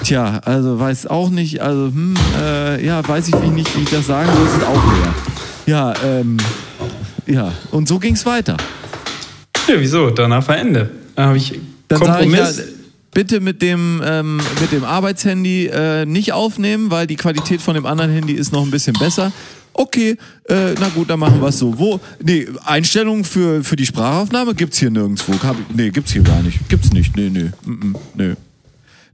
Tja, 0.03 0.39
also 0.45 0.79
weiß 0.79 1.07
auch 1.07 1.29
nicht, 1.29 1.61
also, 1.61 1.87
hm, 1.87 2.15
äh, 2.41 2.83
ja, 2.85 3.07
weiß 3.07 3.27
ich 3.27 3.41
wie 3.41 3.49
nicht, 3.49 3.77
wie 3.77 3.83
ich 3.83 3.89
das 3.89 4.07
sagen 4.07 4.29
soll, 4.35 4.49
sind 4.49 4.63
auch 4.63 4.83
leer. 4.93 5.13
Ja, 5.67 5.93
ähm, 6.03 6.37
ja, 7.27 7.51
und 7.69 7.87
so 7.87 7.99
ging's 7.99 8.25
weiter. 8.25 8.57
Ja, 9.67 9.75
wieso? 9.77 10.09
Danach 10.09 10.47
war 10.47 10.57
Ende. 10.57 10.89
Dann 11.15 11.27
habe 11.27 11.37
ich 11.37 11.59
Dann 11.87 11.99
bitte 13.11 13.39
mit 13.39 13.61
dem, 13.61 14.01
ähm, 14.03 14.41
mit 14.59 14.71
dem 14.71 14.83
Arbeitshandy 14.83 15.67
äh, 15.67 16.05
nicht 16.05 16.33
aufnehmen, 16.33 16.91
weil 16.91 17.07
die 17.07 17.15
Qualität 17.15 17.61
von 17.61 17.75
dem 17.75 17.85
anderen 17.85 18.11
Handy 18.11 18.33
ist 18.33 18.51
noch 18.51 18.63
ein 18.63 18.71
bisschen 18.71 18.93
besser. 18.93 19.31
Okay, 19.73 20.17
äh, 20.49 20.73
na 20.79 20.89
gut, 20.89 21.09
dann 21.09 21.19
machen 21.19 21.39
wir 21.41 21.47
es 21.47 21.59
so. 21.59 21.77
Wo? 21.79 21.99
Nee, 22.21 22.47
Einstellungen 22.65 23.23
für, 23.23 23.63
für 23.63 23.75
die 23.75 23.85
Sprachaufnahme 23.85 24.53
gibt's 24.53 24.79
hier 24.79 24.89
nirgendwo. 24.89 25.33
Hab 25.43 25.55
nee, 25.73 25.89
gibt's 25.89 26.11
hier 26.11 26.23
gar 26.23 26.41
nicht. 26.41 26.67
Gibt's 26.67 26.91
nicht. 26.91 27.15
Nee, 27.15 27.29
nee. 27.29 27.51
Mm 27.65 27.71
-mm, 27.71 27.95
nee. 28.15 28.33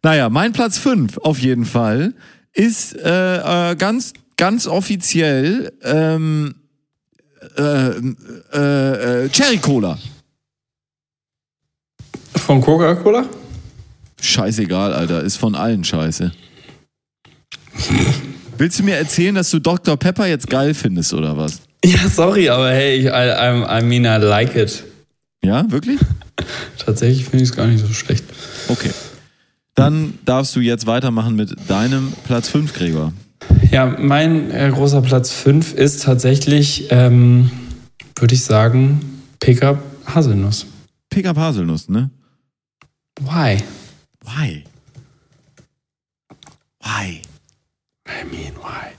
Naja, 0.04 0.30
mein 0.30 0.54
Platz 0.54 0.78
5 0.78 1.18
auf 1.20 1.40
jeden 1.40 1.66
Fall 1.66 2.14
ist 2.54 2.96
äh, 2.96 3.72
äh, 3.72 3.76
ganz, 3.76 4.14
ganz 4.36 4.68
offiziell 4.68 5.72
ähm, 5.84 6.56
äh, 7.58 7.90
äh, 8.54 9.26
äh, 9.26 9.30
Cherry 9.30 9.58
Cola. 9.58 9.98
Von 12.36 12.62
Coca-Cola? 12.62 13.26
Scheißegal, 14.22 14.94
Alter. 14.94 15.22
Ist 15.24 15.38
von 15.38 15.56
allen 15.56 15.84
scheiße. 15.84 16.32
Willst 18.58 18.80
du 18.80 18.84
mir 18.84 18.96
erzählen, 18.96 19.36
dass 19.36 19.52
du 19.52 19.60
Dr. 19.60 19.98
Pepper 19.98 20.28
jetzt 20.28 20.50
geil 20.50 20.74
findest 20.74 21.14
oder 21.14 21.38
was? 21.38 21.62
Ja, 21.86 22.10
sorry, 22.10 22.50
aber 22.50 22.72
hey, 22.72 22.98
ich, 22.98 23.06
I, 23.06 23.80
I 23.80 23.84
mean, 23.84 24.04
I 24.04 24.24
like 24.24 24.56
it. 24.56 24.84
Ja, 25.44 25.70
wirklich? 25.72 26.00
Tatsächlich 26.86 27.26
finde 27.26 27.44
ich 27.44 27.52
es 27.52 27.56
gar 27.56 27.68
nicht 27.68 27.86
so 27.86 27.94
schlecht. 27.94 28.26
Okay. 28.68 28.90
Dann 29.76 30.18
darfst 30.26 30.56
du 30.56 30.60
jetzt 30.60 30.88
weitermachen 30.88 31.36
mit 31.36 31.56
deinem 31.70 32.12
Platz 32.26 32.50
5, 32.50 32.74
Gregor. 32.74 33.14
Ja, 33.72 33.86
mein 33.86 34.50
äh, 34.50 34.72
großer 34.74 35.02
Platz 35.02 35.32
5 35.32 35.74
ist 35.74 36.04
tatsächlich, 36.04 36.88
ähm, 36.90 37.52
würde 38.18 38.34
ich 38.34 38.44
sagen, 38.44 39.22
Pickup 39.40 39.80
Haselnuss. 40.08 40.66
Pickup 41.10 41.38
Haselnuss, 41.38 41.90
ne? 41.90 42.10
Why? 43.22 43.58
Why? 44.28 44.64
Why? 46.82 47.22
I 48.06 48.24
mean, 48.30 48.54
why? 48.58 48.92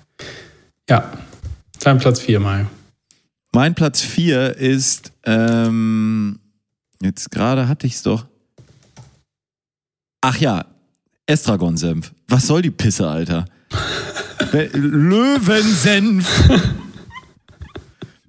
Ja, 0.89 1.13
dein 1.81 1.99
Platz 1.99 2.21
4 2.21 2.41
mal. 2.41 2.67
Mein 3.53 3.75
Platz 3.75 4.01
4 4.01 4.57
ist, 4.57 5.13
ähm, 5.25 6.39
jetzt 7.03 7.31
gerade 7.31 7.69
hatte 7.69 7.87
ich 7.87 7.95
es 7.95 8.03
doch. 8.03 8.27
Ach 10.23 10.37
ja, 10.39 10.65
Estragon-Senf. 11.27 12.13
Was 12.27 12.47
soll 12.47 12.63
die 12.63 12.71
Pisse, 12.71 13.09
Alter? 13.09 13.45
Löwensenf. 14.73 16.27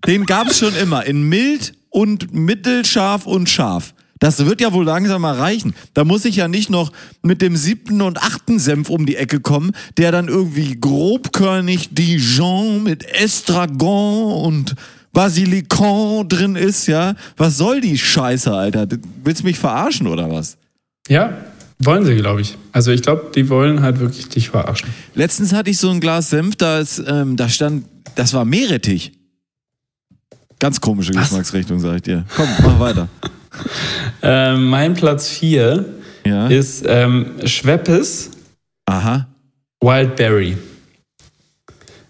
Den 0.05 0.25
gab 0.25 0.47
es 0.47 0.59
schon 0.59 0.75
immer 0.75 1.05
in 1.05 1.23
mild 1.23 1.73
und 1.89 2.33
mittelscharf 2.33 3.25
und 3.25 3.49
scharf. 3.49 3.93
Das 4.19 4.45
wird 4.45 4.59
ja 4.59 4.73
wohl 4.73 4.85
langsam 4.85 5.21
mal 5.21 5.35
reichen. 5.35 5.73
Da 5.93 6.03
muss 6.03 6.25
ich 6.25 6.35
ja 6.35 6.47
nicht 6.47 6.69
noch 6.69 6.91
mit 7.21 7.41
dem 7.41 7.55
siebten 7.55 8.01
und 8.01 8.21
achten 8.21 8.59
Senf 8.59 8.89
um 8.89 9.05
die 9.05 9.15
Ecke 9.15 9.39
kommen, 9.39 9.71
der 9.97 10.11
dann 10.11 10.27
irgendwie 10.27 10.79
grobkörnig 10.79 11.89
Dijon 11.93 12.83
mit 12.83 13.05
Estragon 13.05 14.43
und 14.43 14.75
Basilicon 15.13 16.27
drin 16.27 16.55
ist, 16.55 16.87
ja. 16.87 17.15
Was 17.37 17.57
soll 17.57 17.81
die 17.81 17.97
Scheiße, 17.97 18.53
Alter? 18.53 18.87
Willst 19.23 19.41
du 19.41 19.45
mich 19.45 19.57
verarschen 19.57 20.05
oder 20.05 20.29
was? 20.29 20.57
Ja, 21.07 21.37
wollen 21.79 22.05
sie, 22.05 22.15
glaube 22.15 22.41
ich. 22.41 22.57
Also 22.73 22.91
ich 22.91 23.01
glaube, 23.01 23.31
die 23.33 23.49
wollen 23.49 23.81
halt 23.81 23.99
wirklich 23.99 24.27
dich 24.29 24.49
verarschen. 24.49 24.89
Letztens 25.15 25.53
hatte 25.53 25.71
ich 25.71 25.77
so 25.77 25.89
ein 25.89 25.99
Glas 25.99 26.29
Senf, 26.29 26.57
da, 26.57 26.79
ist, 26.79 27.01
ähm, 27.07 27.37
da 27.37 27.49
stand, 27.49 27.85
das 28.15 28.33
war 28.33 28.45
Meerrettich. 28.45 29.13
Ganz 30.59 30.81
komische 30.81 31.13
Geschmacksrichtung, 31.13 31.79
sag 31.79 31.95
ich 31.95 32.01
dir. 32.01 32.25
Komm, 32.35 32.47
mach 32.61 32.79
weiter. 32.79 33.07
Ähm, 34.21 34.65
mein 34.69 34.95
Platz 34.95 35.29
4 35.29 35.85
Ja. 36.25 36.47
ist 36.47 36.83
ähm, 36.85 37.35
Schweppes 37.45 38.31
Aha. 38.85 39.27
Wildberry. 39.81 40.57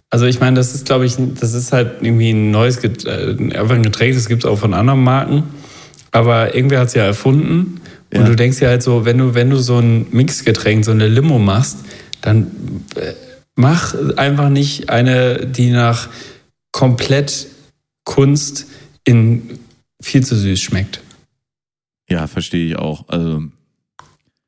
Also 0.10 0.26
ich 0.26 0.40
meine, 0.40 0.56
das 0.56 0.74
ist, 0.74 0.86
glaube 0.86 1.06
ich, 1.06 1.16
das 1.40 1.54
ist 1.54 1.72
halt 1.72 2.02
irgendwie 2.02 2.32
ein 2.32 2.50
neues 2.50 2.82
Get 2.82 3.06
äh, 3.06 3.36
einfach 3.54 3.76
ein 3.76 3.84
Getränk, 3.84 4.16
das 4.16 4.28
gibt 4.28 4.44
es 4.44 4.50
auch 4.50 4.58
von 4.58 4.74
anderen 4.74 5.04
Marken. 5.04 5.44
Aber 6.12 6.56
irgendwer 6.56 6.80
hat 6.80 6.88
es 6.88 6.94
ja 6.96 7.04
erfunden. 7.04 7.80
Ja. 8.12 8.22
Und 8.22 8.30
du 8.30 8.36
denkst 8.36 8.60
ja 8.60 8.70
halt 8.70 8.82
so, 8.82 9.06
wenn 9.06 9.20
du, 9.20 9.36
wenn 9.36 9.52
du 9.52 9.58
so 9.58 9.78
ein 9.78 10.08
Mixgetränk, 10.10 10.84
so 10.84 10.92
eine 10.92 11.08
Limo 11.08 11.38
machst, 11.38 11.78
dann 12.22 12.48
äh, 12.96 13.14
mach 13.56 13.94
einfach 14.18 14.50
nicht 14.50 14.90
eine, 14.90 15.46
die 15.46 15.70
nach 15.70 16.10
komplett 16.72 17.48
Kunst 18.04 18.66
in 19.04 19.60
viel 20.02 20.24
zu 20.26 20.36
süß 20.36 20.60
schmeckt. 20.60 21.02
Ja, 22.10 22.28
verstehe 22.28 22.68
ich 22.68 22.76
auch. 22.78 23.08
Also, 23.10 23.44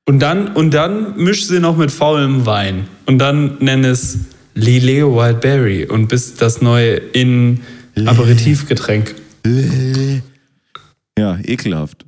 Und 0.07 0.19
dann, 0.19 0.49
und 0.55 0.73
dann 0.73 1.15
misch 1.17 1.45
sie 1.45 1.59
noch 1.59 1.77
mit 1.77 1.91
faulem 1.91 2.45
Wein. 2.45 2.87
Und 3.05 3.19
dann 3.19 3.57
nenn 3.59 3.83
es 3.83 4.19
Lillet 4.55 5.03
Wildberry 5.05 5.85
und 5.85 6.07
bist 6.07 6.41
das 6.41 6.61
neue 6.61 6.95
in 6.95 7.61
Aperitivgetränk. 8.05 9.15
ja, 11.17 11.37
ekelhaft. 11.43 12.05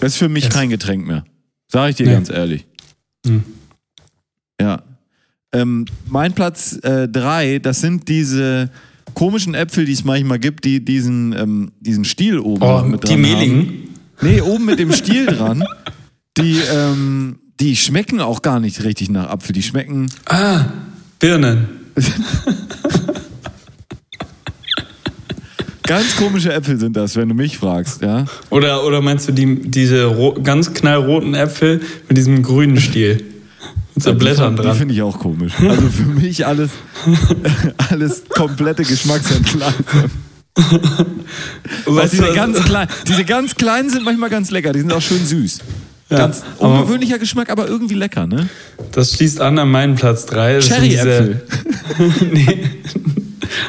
Das 0.00 0.12
ist 0.12 0.18
für 0.18 0.28
mich 0.28 0.44
Das- 0.44 0.54
kein 0.54 0.68
Getränk 0.70 1.06
mehr. 1.06 1.24
Sag 1.68 1.90
ich 1.90 1.96
dir 1.96 2.06
Nee. 2.06 2.12
ganz 2.12 2.28
ehrlich. 2.30 2.66
Hm. 3.26 3.42
Ja. 4.60 4.82
Ähm, 5.52 5.86
mein 6.06 6.34
Platz 6.34 6.78
3, 6.82 7.58
das 7.60 7.80
sind 7.80 8.08
diese 8.08 8.70
komischen 9.14 9.54
Äpfel, 9.54 9.84
die 9.86 9.92
es 9.92 10.04
manchmal 10.04 10.38
gibt, 10.38 10.64
die 10.64 10.84
diesen, 10.84 11.32
ähm, 11.32 11.72
diesen 11.80 12.04
Stiel 12.04 12.38
oben 12.38 12.62
Oh, 12.62 12.82
mit 12.82 13.04
dran 13.08 13.22
die 13.22 13.32
haben. 13.34 13.88
Nee, 14.22 14.40
oben 14.40 14.64
mit 14.64 14.78
dem 14.78 14.92
Stiel 14.92 15.26
dran. 15.26 15.64
Die, 16.38 16.58
ähm, 16.72 17.38
die 17.60 17.76
schmecken 17.76 18.20
auch 18.20 18.42
gar 18.42 18.60
nicht 18.60 18.82
richtig 18.84 19.10
nach 19.10 19.28
Apfel. 19.28 19.52
Die 19.52 19.62
schmecken. 19.62 20.10
Ah, 20.26 20.66
Birnen. 21.18 21.68
Ganz 25.84 26.16
komische 26.16 26.52
Äpfel 26.52 26.78
sind 26.80 26.96
das, 26.96 27.14
wenn 27.14 27.28
du 27.28 27.34
mich 27.34 27.58
fragst, 27.58 28.02
ja. 28.02 28.24
Oder, 28.50 28.84
oder 28.84 29.00
meinst 29.00 29.28
du 29.28 29.32
die, 29.32 29.60
diese 29.70 30.34
ganz 30.42 30.74
knallroten 30.74 31.34
Äpfel 31.34 31.80
mit 32.08 32.18
diesem 32.18 32.42
grünen 32.42 32.80
Stiel? 32.80 33.22
Mit 33.94 34.02
so 34.04 34.10
Die 34.12 34.18
Blättern 34.18 34.56
Die 34.56 34.62
dran. 34.62 34.76
finde 34.76 34.94
ich 34.94 35.02
auch 35.02 35.16
komisch. 35.18 35.52
Also 35.60 35.88
für 35.88 36.02
mich 36.06 36.44
alles, 36.44 36.70
alles 37.90 38.24
komplette 38.28 38.82
Geschmacksentgleisung. 38.82 40.10
Weil 41.84 42.08
diese 42.08 42.32
ganz, 42.32 42.64
klein, 42.64 42.88
diese 43.06 43.24
ganz 43.24 43.54
kleinen 43.54 43.90
sind 43.90 44.04
manchmal 44.04 44.30
ganz 44.30 44.50
lecker. 44.50 44.72
Die 44.72 44.80
sind 44.80 44.92
auch 44.92 45.02
schön 45.02 45.24
süß. 45.24 45.60
Ganz 46.08 46.42
aber 46.58 46.80
ungewöhnlicher 46.80 47.18
Geschmack, 47.18 47.50
aber 47.50 47.66
irgendwie 47.66 47.94
lecker, 47.94 48.26
ne? 48.26 48.48
das 48.92 49.12
schließt 49.14 49.40
an 49.40 49.58
an 49.58 49.70
meinen 49.70 49.96
Platz 49.96 50.24
3. 50.26 50.60
Cherry-Äpfel. 50.60 51.42
nee. 52.32 52.70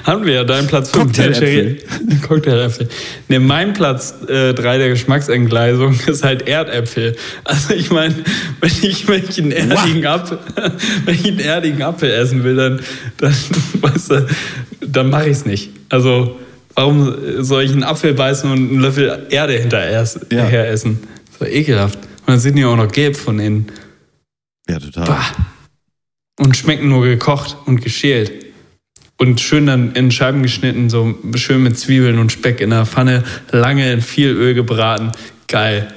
Haben 0.04 0.26
wir 0.26 0.34
ja 0.34 0.44
deinen 0.44 0.68
Platz 0.68 0.92
5. 0.92 1.06
Cocktailäpfel. 1.06 1.80
Cocktailäpfel. 2.28 2.90
Nee, 3.28 3.40
mein 3.40 3.74
Platz 3.74 4.14
3 4.26 4.54
der 4.56 4.90
Geschmacksentgleisung 4.90 6.00
ist 6.08 6.24
halt 6.24 6.48
Erdäpfel. 6.48 7.16
Also 7.44 7.74
ich 7.74 7.90
meine, 7.90 8.16
wenn 8.62 8.72
ich, 8.82 9.08
wenn 9.08 9.24
ich 9.28 9.42
einen 9.42 9.52
erdigen 9.52 10.06
Apfel, 10.06 10.40
wenn 11.06 11.16
ich 11.16 11.28
einen 11.28 11.40
erdigen 11.40 11.82
Apfel 11.82 12.12
essen 12.12 12.44
will, 12.44 12.56
dann, 12.56 12.80
dann 13.18 13.34
weißt 13.82 14.12
du, 14.12 14.28
dann 14.82 15.10
mache 15.10 15.26
ich 15.26 15.38
es 15.38 15.46
nicht. 15.46 15.72
Also 15.90 16.38
warum 16.78 17.44
soll 17.44 17.64
ich 17.64 17.72
einen 17.72 17.84
Apfel 17.84 18.14
beißen 18.14 18.50
und 18.50 18.70
einen 18.70 18.80
Löffel 18.80 19.28
Erde 19.30 19.54
hinterher 19.54 20.06
Ja. 20.32 20.48
essen? 20.64 21.00
Das 21.32 21.42
war 21.42 21.50
ekelhaft. 21.50 21.98
Und 21.98 22.28
dann 22.28 22.40
sind 22.40 22.56
die 22.56 22.64
auch 22.66 22.78
noch 22.78 22.92
gelb 22.92 23.18
von 23.18 23.40
innen. 23.40 23.68
Ja, 24.70 24.80
total. 24.80 25.08
Bah. 25.08 25.26
Und 26.40 26.56
schmecken 26.56 26.88
nur 26.88 27.04
gekocht 27.04 27.58
und 27.66 27.82
geschält. 27.82 28.46
Und 29.18 29.42
schön 29.42 29.66
dann 29.66 29.94
in 29.94 30.12
Scheiben 30.12 30.44
geschnitten, 30.44 30.92
so 30.92 31.16
schön 31.36 31.64
mit 31.64 31.80
Zwiebeln 31.80 32.20
und 32.20 32.32
Speck 32.32 32.62
in 32.62 32.70
der 32.70 32.86
Pfanne, 32.86 33.24
lange 33.52 33.92
in 33.92 34.02
viel 34.02 34.30
Öl 34.30 34.54
gebraten. 34.54 35.12
Geil. 35.48 35.92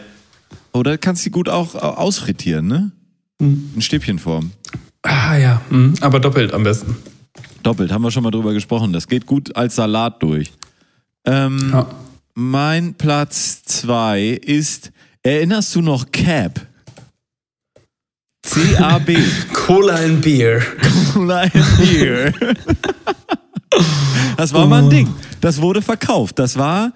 Oder 0.72 0.96
kannst 0.96 1.22
du 1.22 1.28
die 1.28 1.32
gut 1.32 1.50
auch 1.50 1.74
ausfrittieren, 1.74 2.66
ne? 2.66 2.92
In 3.38 3.80
Stäbchenform. 3.80 4.52
Ah 5.02 5.36
ja, 5.36 5.60
mhm. 5.68 5.94
aber 6.00 6.20
doppelt 6.20 6.54
am 6.54 6.62
besten. 6.62 6.96
Doppelt, 7.62 7.92
haben 7.92 8.02
wir 8.02 8.10
schon 8.10 8.22
mal 8.22 8.30
drüber 8.30 8.54
gesprochen. 8.54 8.94
Das 8.94 9.06
geht 9.06 9.26
gut 9.26 9.54
als 9.54 9.76
Salat 9.76 10.22
durch. 10.22 10.52
Ähm, 11.24 11.70
Ja. 11.72 11.86
Mein 12.34 12.94
Platz 12.94 13.62
2 13.64 14.28
ist, 14.42 14.92
erinnerst 15.22 15.74
du 15.74 15.80
noch 15.82 16.10
Cab? 16.10 16.60
C-A-B. 18.42 19.16
Cola 19.52 19.96
and 19.96 20.22
Beer. 20.22 20.62
Lion 21.14 21.50
Beer. 21.78 22.32
Das 24.36 24.52
war 24.52 24.66
mal 24.66 24.82
ein 24.82 24.90
Ding. 24.90 25.08
Das 25.40 25.60
wurde 25.60 25.80
verkauft. 25.82 26.38
Das 26.38 26.56
war 26.56 26.92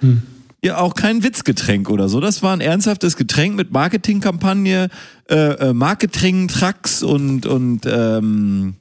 ja 0.65 0.79
auch 0.79 0.95
kein 0.95 1.23
Witzgetränk 1.23 1.89
oder 1.91 2.09
so. 2.09 2.21
Das 2.21 2.43
war 2.43 2.53
ein 2.53 2.61
ernsthaftes 2.61 3.17
Getränk 3.17 3.55
mit 3.55 3.71
Marketingkampagne, 3.71 4.89
äh, 5.31 5.35
äh, 5.35 5.73
Marketing-Trucks 5.73 7.03
und, 7.03 7.47
und 7.47 7.83
ähm, 7.87 8.75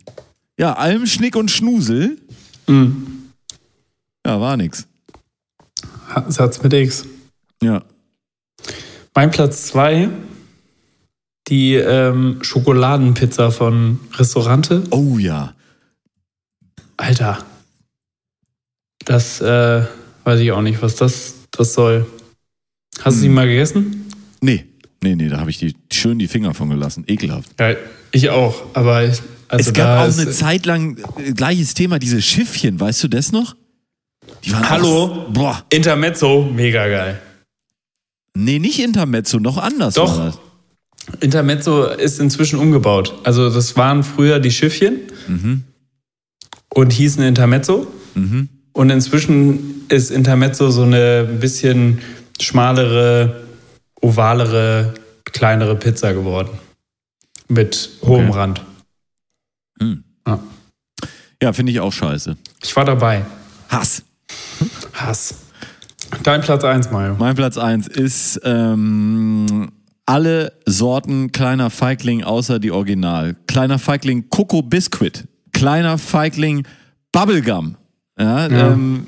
ja, 0.58 0.74
allem 0.74 1.06
Schnick 1.06 1.36
und 1.36 1.52
Schnusel. 1.52 2.18
Ja, 4.26 4.40
war 4.42 4.58
nix. 4.58 4.88
Satz 6.28 6.62
mit 6.62 6.74
X. 6.74 7.06
Ja. 7.62 7.84
Mein 9.16 9.32
Platz 9.32 9.68
2, 9.68 10.10
die 11.48 11.76
ähm, 11.76 12.40
Schokoladenpizza 12.42 13.52
von 13.52 14.00
Restaurante. 14.14 14.84
Oh 14.92 15.18
ja. 15.18 15.54
Alter. 16.98 17.46
Das 19.06 19.42
äh, 19.42 19.84
weiß 20.24 20.40
ich 20.40 20.52
auch 20.52 20.62
nicht, 20.62 20.82
was 20.82 20.96
das, 20.96 21.36
das 21.52 21.74
soll. 21.74 22.06
Hast 23.02 23.18
du 23.18 23.22
sie 23.22 23.30
mal 23.30 23.48
gegessen? 23.48 24.06
Nee. 24.42 24.66
Nee, 25.04 25.16
nee, 25.16 25.28
da 25.28 25.40
habe 25.40 25.50
ich 25.50 25.58
die, 25.58 25.76
schön 25.92 26.18
die 26.18 26.30
Finger 26.30 26.54
von 26.54 26.70
gelassen. 26.70 27.04
Ekelhaft. 27.08 27.52
Ja, 27.60 27.76
ich 28.14 28.30
auch. 28.30 28.64
Aber 28.74 29.04
ich, 29.04 29.22
also 29.50 29.70
es 29.70 29.74
gab 29.74 30.00
auch 30.00 30.18
eine 30.18 30.32
Zeit 30.32 30.66
lang 30.66 30.98
äh, 31.18 31.34
gleiches 31.34 31.74
Thema, 31.74 32.00
diese 32.00 32.22
Schiffchen, 32.22 32.80
weißt 32.80 33.04
du 33.04 33.08
das 33.10 33.34
noch? 33.34 33.56
Hallo? 34.52 35.26
Boah. 35.30 35.64
Intermezzo, 35.70 36.44
mega 36.54 36.88
geil. 36.88 37.20
Nee, 38.36 38.60
nicht 38.60 38.80
Intermezzo, 38.80 39.40
noch 39.40 39.58
anders 39.58 39.94
Doch. 39.94 40.38
Intermezzo 41.20 41.86
ist 41.86 42.20
inzwischen 42.20 42.60
umgebaut. 42.60 43.14
Also 43.24 43.50
das 43.50 43.76
waren 43.76 44.04
früher 44.04 44.40
die 44.40 44.52
Schiffchen 44.52 45.64
und 46.74 46.94
hießen 46.94 47.24
Intermezzo. 47.24 47.88
Und 48.74 48.90
inzwischen 48.90 49.86
ist 49.90 50.12
Intermezzo 50.12 50.72
so 50.72 50.84
eine 50.84 51.28
ein 51.30 51.40
bisschen 51.40 52.00
schmalere, 52.42 53.44
ovalere, 54.02 54.94
kleinere 55.26 55.76
Pizza 55.76 56.14
geworden. 56.14 56.50
Mit 57.50 57.90
hohem 58.02 58.30
Okay. 58.30 58.38
Rand. 58.40 58.62
Ja. 60.26 60.40
Ja, 61.42 61.54
finde 61.54 61.72
ich 61.74 61.80
auch 61.82 61.92
scheiße. 61.92 62.38
Ich 62.64 62.76
war 62.76 62.86
dabei. 62.86 63.26
Hass. 63.70 64.04
Hass. 64.94 65.36
Dein 66.24 66.42
Platz 66.42 66.64
1, 66.64 66.92
Mario. 66.92 67.16
Mein 67.18 67.36
Platz 67.36 67.58
1 67.58 67.88
ist 67.88 68.40
ähm, 68.44 69.72
alle 70.06 70.54
Sorten 70.66 71.32
kleiner 71.32 71.70
Feigling 71.70 72.24
außer 72.24 72.60
die 72.60 72.72
Original. 72.72 73.36
Kleiner 73.48 73.80
Feigling 73.80 74.30
Coco 74.30 74.62
Biscuit. 74.62 75.24
Kleiner 75.54 75.98
Feigling 75.98 76.66
Bubblegum. 77.12 77.76
Ja, 78.20 78.48
Ja. 78.48 78.68
Ähm, 78.74 79.08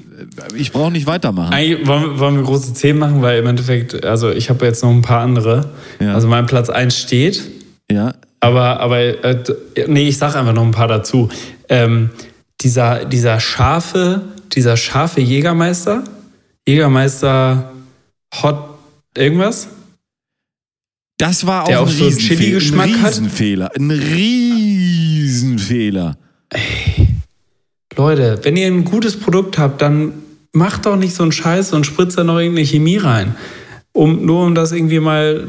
ich 0.55 0.71
brauche 0.71 0.91
nicht 0.91 1.05
weitermachen. 1.05 1.53
Eigentlich 1.53 1.85
wollen, 1.87 2.03
wir- 2.03 2.19
wollen 2.19 2.35
wir 2.37 2.43
große 2.43 2.73
10 2.73 2.97
machen, 2.97 3.21
weil 3.21 3.39
im 3.39 3.45
Endeffekt, 3.47 4.03
also 4.03 4.31
ich 4.31 4.49
habe 4.49 4.65
jetzt 4.65 4.83
noch 4.83 4.89
ein 4.89 5.03
paar 5.03 5.21
andere. 5.21 5.69
Ja. 5.99 6.15
Also 6.15 6.27
mein 6.27 6.47
Platz 6.47 6.69
1 6.69 6.97
steht. 6.97 7.43
Ja, 7.91 8.15
Aber, 8.39 8.79
aber 8.79 8.99
äh, 9.23 9.43
nee, 9.87 10.07
ich 10.07 10.17
sag 10.17 10.35
einfach 10.35 10.53
noch 10.53 10.63
ein 10.63 10.71
paar 10.71 10.87
dazu. 10.87 11.29
Ähm, 11.69 12.09
dieser, 12.61 13.05
dieser 13.05 13.39
scharfe, 13.39 14.21
dieser 14.53 14.77
scharfe 14.77 15.21
Jägermeister, 15.21 16.03
Jägermeister 16.67 17.71
Hot 18.41 18.57
irgendwas? 19.15 19.67
das 21.17 21.45
war 21.47 21.63
auch 21.63 21.67
Der 21.67 21.79
ein, 21.79 21.85
auch 21.85 21.89
so 21.89 22.03
einen 22.05 22.13
Riesenfe 22.13 22.35
Chili-Geschmack 22.35 22.87
ein 22.87 23.01
hat? 23.01 23.09
Riesenfehler. 23.11 23.71
Ein 23.75 23.91
Riesenfehler. 23.91 26.17
Leute, 27.95 28.39
wenn 28.43 28.57
ihr 28.57 28.67
ein 28.67 28.83
gutes 28.83 29.17
Produkt 29.19 29.57
habt, 29.57 29.81
dann 29.81 30.13
macht 30.51 30.85
doch 30.85 30.97
nicht 30.97 31.15
so 31.15 31.23
einen 31.23 31.31
Scheiß 31.31 31.71
und 31.73 31.85
spritzt 31.85 32.17
da 32.17 32.23
noch 32.25 32.37
irgendeine 32.39 32.67
Chemie 32.67 32.97
rein. 32.97 33.35
Um, 33.93 34.25
nur 34.25 34.45
um 34.45 34.55
das 34.55 34.73
irgendwie 34.73 34.99
mal, 34.99 35.47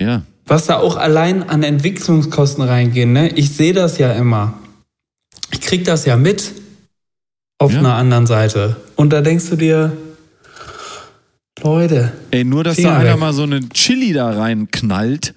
Ja. 0.00 0.22
was 0.46 0.66
da 0.66 0.78
auch 0.78 0.96
allein 0.96 1.48
an 1.48 1.62
Entwicklungskosten 1.62 2.62
reingehen, 2.64 3.12
ne? 3.14 3.28
Ich 3.30 3.50
sehe 3.56 3.72
das 3.72 3.96
ja 3.98 4.12
immer. 4.12 4.58
Krieg 5.62 5.84
das 5.84 6.04
ja 6.04 6.16
mit 6.16 6.52
auf 7.58 7.72
Ja. 7.72 7.78
einer 7.78 7.94
anderen 7.94 8.26
Seite. 8.26 8.76
Und 8.96 9.12
da 9.12 9.20
denkst 9.20 9.48
du 9.50 9.56
dir, 9.56 9.92
Leute, 11.62 12.12
Ey, 12.30 12.44
nur, 12.44 12.64
dass 12.64 12.76
Finger 12.76 12.90
da 12.90 12.96
einer 12.98 13.12
weg. 13.14 13.20
mal 13.20 13.32
so 13.32 13.42
einen 13.44 13.70
Chili 13.70 14.12
da 14.12 14.30
reinknallt. 14.30 15.34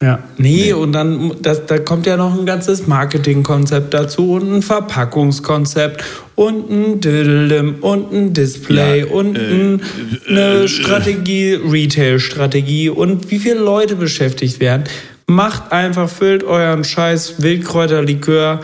Ja, 0.00 0.20
nee, 0.36 0.72
und 0.72 0.92
dann 0.92 1.32
das, 1.42 1.66
da 1.66 1.78
kommt 1.80 2.06
ja 2.06 2.16
noch 2.16 2.38
ein 2.38 2.46
ganzes 2.46 2.86
Marketingkonzept 2.86 3.92
dazu 3.92 4.34
und 4.34 4.54
ein 4.54 4.62
Verpackungskonzept 4.62 6.04
und 6.36 6.70
ein 6.70 7.00
Diddledem 7.00 7.76
und 7.80 8.12
ein 8.12 8.32
Display 8.32 9.00
Ja, 9.00 9.06
und 9.06 9.36
ein, 9.36 9.82
eine 10.28 10.68
Strategie, 10.68 11.54
Retail-Strategie 11.54 12.90
und 12.90 13.28
wie 13.32 13.40
viele 13.40 13.58
Leute 13.58 13.96
beschäftigt 13.96 14.60
werden. 14.60 14.84
Macht 15.26 15.72
einfach, 15.72 16.08
füllt 16.08 16.44
euren 16.44 16.84
scheiß 16.84 17.42
Wildkräuterlikör 17.42 18.60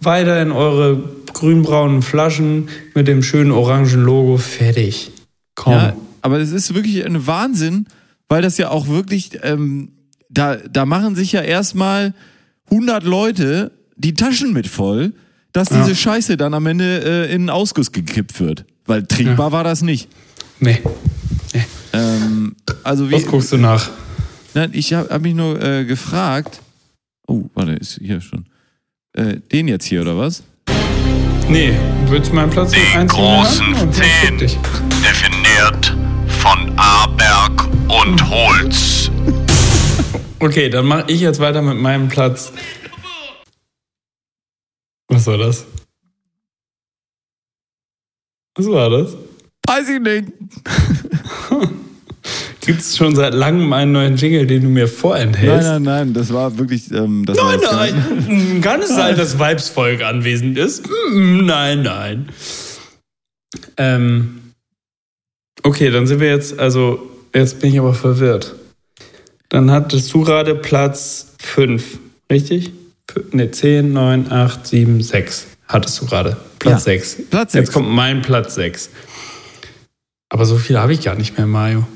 weiter 0.00 0.40
in 0.42 0.52
eure 0.52 1.02
grünbraunen 1.32 2.02
Flaschen 2.02 2.68
mit 2.94 3.08
dem 3.08 3.22
schönen 3.22 3.52
orangen 3.52 4.02
Logo. 4.02 4.38
Fertig. 4.38 5.12
Komm. 5.54 5.72
Ja, 5.72 5.96
aber 6.22 6.38
es 6.38 6.52
ist 6.52 6.74
wirklich 6.74 7.04
ein 7.04 7.26
Wahnsinn, 7.26 7.86
weil 8.28 8.42
das 8.42 8.58
ja 8.58 8.70
auch 8.70 8.88
wirklich, 8.88 9.38
ähm, 9.42 9.92
da, 10.28 10.56
da 10.56 10.86
machen 10.86 11.14
sich 11.14 11.32
ja 11.32 11.42
erstmal 11.42 12.14
100 12.70 13.04
Leute 13.04 13.72
die 13.96 14.14
Taschen 14.14 14.52
mit 14.52 14.66
voll, 14.66 15.12
dass 15.52 15.68
diese 15.68 15.96
Scheiße 15.96 16.36
dann 16.36 16.54
am 16.54 16.66
Ende 16.66 17.02
äh, 17.04 17.26
in 17.26 17.42
einen 17.42 17.50
Ausguss 17.50 17.92
gekippt 17.92 18.40
wird. 18.40 18.64
Weil 18.86 19.04
trinkbar 19.04 19.52
war 19.52 19.64
das 19.64 19.82
nicht. 19.82 20.08
Nee. 20.60 20.78
nee. 21.52 21.64
Ähm, 21.92 22.54
also 22.84 23.10
wie, 23.10 23.14
Was 23.14 23.26
guckst 23.26 23.52
du 23.52 23.56
nach? 23.56 23.90
Nein, 24.54 24.70
ich 24.72 24.92
habe 24.92 25.08
hab 25.08 25.22
mich 25.22 25.34
nur 25.34 25.60
äh, 25.62 25.84
gefragt. 25.84 26.60
Oh, 27.26 27.44
warte, 27.54 27.72
ist 27.72 27.98
hier 28.00 28.20
schon. 28.20 28.46
Äh, 29.12 29.36
den 29.52 29.68
jetzt 29.68 29.86
hier, 29.86 30.02
oder 30.02 30.16
was? 30.16 30.42
Nee, 31.48 31.76
willst 32.06 32.30
du 32.30 32.34
meinen 32.36 32.50
Platz 32.50 32.70
Die 32.70 32.96
eins 32.96 33.12
großen 33.12 33.92
Zehn, 33.92 34.38
definiert 34.38 35.96
von 36.28 36.72
Aberg 36.76 37.64
und 37.88 38.30
Holz. 38.30 39.10
Okay, 40.38 40.70
dann 40.70 40.86
mache 40.86 41.04
ich 41.08 41.20
jetzt 41.20 41.40
weiter 41.40 41.60
mit 41.60 41.76
meinem 41.76 42.08
Platz. 42.08 42.52
Was 45.08 45.26
war 45.26 45.38
das? 45.38 45.66
Was 48.54 48.66
war 48.68 48.90
das? 48.90 49.16
Weiß 49.66 49.88
ich 49.88 50.00
nicht. 50.00 50.32
Gibt 52.60 52.80
es 52.80 52.96
schon 52.96 53.14
seit 53.16 53.32
langem 53.34 53.72
einen 53.72 53.92
neuen 53.92 54.16
Jingle, 54.16 54.46
den 54.46 54.62
du 54.62 54.68
mir 54.68 54.84
Nein, 54.84 54.88
vorenthältst? 54.94 55.68
nein, 55.68 55.82
nein, 55.82 56.12
das 56.14 56.32
war 56.32 56.58
wirklich. 56.58 56.90
Ähm, 56.92 57.24
das 57.26 57.38
war 57.38 57.44
Nein, 57.46 57.60
jetzt 57.60 57.70
gar- 57.70 57.80
nein. 58.28 58.60
Kann 58.60 58.82
es 58.82 58.88
sein, 58.88 59.16
dass 59.16 59.38
Weibsvolk 59.38 60.02
anwesend 60.02 60.58
ist? 60.58 60.86
Mm, 61.12 61.46
Nein, 61.46 61.82
nein. 61.82 62.28
Ähm, 63.76 64.52
okay, 65.62 65.90
dann 65.90 66.06
sind 66.06 66.20
wir 66.20 66.28
jetzt, 66.28 66.58
also 66.58 67.10
jetzt 67.34 67.60
bin 67.60 67.72
ich 67.72 67.78
aber 67.78 67.94
verwirrt. 67.94 68.54
Dann 69.48 69.70
hattest 69.70 70.12
du 70.14 70.22
gerade 70.22 70.54
Platz 70.54 71.34
5, 71.40 71.98
richtig? 72.30 72.72
Ne, 73.32 73.50
10, 73.50 73.92
9, 73.92 74.30
8, 74.30 74.66
7, 74.66 75.02
6 75.02 75.46
hattest 75.66 76.00
du 76.00 76.06
gerade. 76.06 76.36
Platz 76.60 76.84
Ja. 76.84 76.92
6. 76.92 77.16
Platz 77.30 77.54
Jetzt 77.54 77.66
sechs. 77.66 77.72
kommt 77.72 77.88
mein 77.88 78.22
Platz 78.22 78.54
6. 78.54 78.90
Aber 80.28 80.44
so 80.44 80.56
viel 80.56 80.78
habe 80.78 80.92
ich 80.92 81.00
gar 81.02 81.16
nicht 81.16 81.36
mehr, 81.36 81.46
Mario. 81.46 81.86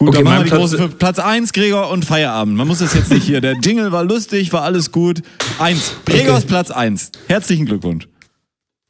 Gut, 0.00 0.10
Okay, 0.10 0.18
dann 0.18 0.24
machen 0.24 0.36
wir 0.38 0.44
die 0.44 0.50
Platz- 0.50 0.60
große 0.60 0.78
fünf. 0.78 0.98
Platz 0.98 1.18
1, 1.18 1.52
Gregor 1.52 1.90
und 1.90 2.04
Feierabend. 2.04 2.56
Man 2.56 2.68
muss 2.68 2.78
das 2.78 2.94
jetzt 2.94 3.10
nicht 3.10 3.24
hier. 3.24 3.40
Der 3.40 3.54
Jingle 3.54 3.90
war 3.90 4.04
lustig, 4.04 4.52
war 4.52 4.62
alles 4.62 4.92
gut. 4.92 5.22
Eins. 5.58 5.92
Gregors 6.06 6.38
Okay. 6.44 6.46
Platz 6.48 6.70
1. 6.70 7.10
Herzlichen 7.26 7.66
Glückwunsch. 7.66 8.06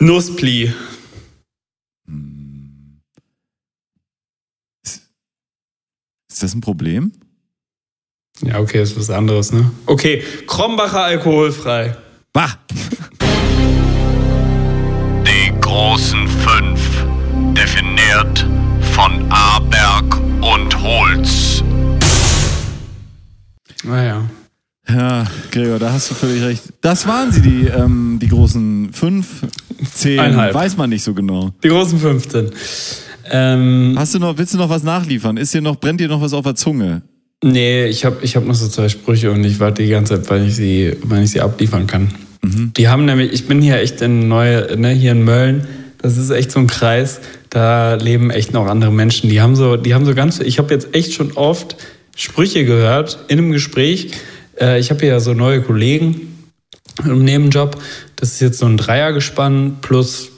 Nusspli. 0.02 0.72
Ist 6.30 6.42
das 6.42 6.54
ein 6.54 6.60
Problem? 6.60 7.12
Ja, 8.42 8.60
okay, 8.60 8.82
ist 8.82 8.96
was 8.96 9.10
anderes, 9.10 9.52
ne? 9.52 9.70
Okay, 9.86 10.22
Krombacher 10.46 11.02
alkoholfrei. 11.02 11.96
Bah! 12.32 12.50
Die 15.24 15.52
großen 15.60 16.28
fünf. 16.28 16.80
Definiert 17.54 18.46
von 18.92 19.26
Aberg 19.32 20.17
und 20.40 20.82
Holz. 20.82 21.62
Naja. 23.84 24.28
Ja, 24.88 25.26
Gregor, 25.50 25.78
da 25.78 25.92
hast 25.92 26.10
du 26.10 26.14
völlig 26.14 26.42
recht. 26.42 26.62
Das 26.80 27.06
waren 27.06 27.30
sie, 27.30 27.42
die, 27.42 27.66
ähm, 27.66 28.18
die 28.22 28.28
großen 28.28 28.90
fünf, 28.92 29.42
zehn, 29.92 30.18
Eineinhalb. 30.18 30.54
weiß 30.54 30.76
man 30.78 30.88
nicht 30.90 31.02
so 31.04 31.12
genau. 31.12 31.50
Die 31.62 31.68
großen 31.68 31.98
15. 31.98 32.50
Ähm, 33.30 33.94
Hast 33.98 34.14
du 34.14 34.18
noch, 34.18 34.38
willst 34.38 34.54
du 34.54 34.58
noch 34.58 34.70
was 34.70 34.82
nachliefern? 34.82 35.36
Ist 35.36 35.52
dir 35.52 35.60
noch, 35.60 35.76
brennt 35.76 36.00
dir 36.00 36.08
noch 36.08 36.22
was 36.22 36.32
auf 36.32 36.44
der 36.44 36.54
Zunge? 36.54 37.02
nee, 37.44 37.86
ich 37.86 38.04
habe 38.04 38.16
ich 38.22 38.34
hab 38.34 38.44
noch 38.46 38.54
so 38.54 38.66
zwei 38.66 38.88
Sprüche 38.88 39.30
und 39.30 39.44
ich 39.44 39.60
warte 39.60 39.82
die 39.84 39.90
ganze 39.90 40.16
Zeit, 40.16 40.28
wann 40.30 40.44
ich 40.48 40.56
sie, 40.56 40.96
wann 41.02 41.22
ich 41.22 41.30
sie 41.30 41.40
abliefern 41.40 41.86
kann. 41.86 42.08
Die 42.42 42.88
haben 42.88 43.04
nämlich, 43.04 43.32
ich 43.32 43.46
bin 43.46 43.60
hier 43.62 43.78
echt 43.78 44.00
in 44.00 44.26
neue, 44.26 44.76
ne, 44.76 44.90
hier 44.90 45.12
in 45.12 45.22
Mölln. 45.24 45.68
Das 46.00 46.16
ist 46.16 46.30
echt 46.30 46.50
so 46.50 46.58
ein 46.60 46.66
Kreis. 46.66 47.20
Da 47.50 47.94
leben 47.94 48.30
echt 48.30 48.52
noch 48.52 48.66
andere 48.66 48.92
Menschen. 48.92 49.30
Die 49.30 49.40
haben 49.40 49.56
so, 49.56 49.76
die 49.76 49.94
haben 49.94 50.04
so 50.04 50.14
ganz, 50.14 50.40
ich 50.40 50.58
habe 50.58 50.72
jetzt 50.72 50.94
echt 50.94 51.14
schon 51.14 51.32
oft 51.32 51.76
Sprüche 52.16 52.64
gehört 52.64 53.18
in 53.28 53.38
einem 53.38 53.52
Gespräch. 53.52 54.12
Äh, 54.60 54.80
ich 54.80 54.90
habe 54.90 55.06
ja 55.06 55.20
so 55.20 55.34
neue 55.34 55.62
Kollegen 55.62 56.48
im 57.04 57.24
Nebenjob. 57.24 57.80
Das 58.16 58.32
ist 58.32 58.40
jetzt 58.40 58.58
so 58.58 58.66
ein 58.66 58.76
Dreiergespann 58.76 59.78
plus, 59.80 60.30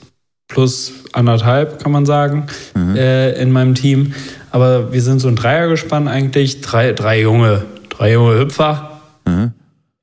plus 0.47 0.93
anderthalb, 1.11 1.81
kann 1.81 1.91
man 1.91 2.05
sagen, 2.05 2.47
äh, 2.95 3.41
in 3.41 3.51
meinem 3.51 3.75
Team. 3.75 4.13
Aber 4.51 4.93
wir 4.93 5.01
sind 5.01 5.19
so 5.19 5.27
ein 5.27 5.35
Dreiergespann 5.35 6.07
eigentlich. 6.07 6.61
Drei, 6.61 6.93
drei 6.93 7.21
junge, 7.21 7.65
drei 7.89 8.13
junge 8.13 8.37
Hüpfer. 8.37 9.01
Mhm. 9.25 9.53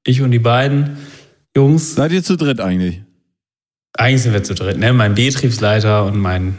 Ich 0.05 0.23
und 0.23 0.31
die 0.31 0.39
beiden 0.39 0.99
Jungs. 1.57 1.95
Seid 1.95 2.13
ihr 2.13 2.23
zu 2.23 2.37
dritt 2.37 2.61
eigentlich? 2.61 3.03
Eigentlich 3.93 4.23
sind 4.23 4.33
wir 4.33 4.43
zu 4.43 4.55
dritt, 4.55 4.79
ne? 4.79 4.93
Mein 4.93 5.15
Betriebsleiter 5.15 6.05
und 6.05 6.19
mein 6.19 6.57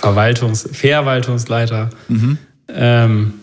Verwaltungs-, 0.00 0.68
Verwaltungsleiter. 0.72 1.90
Mhm. 2.08 2.38
Ähm, 2.68 3.34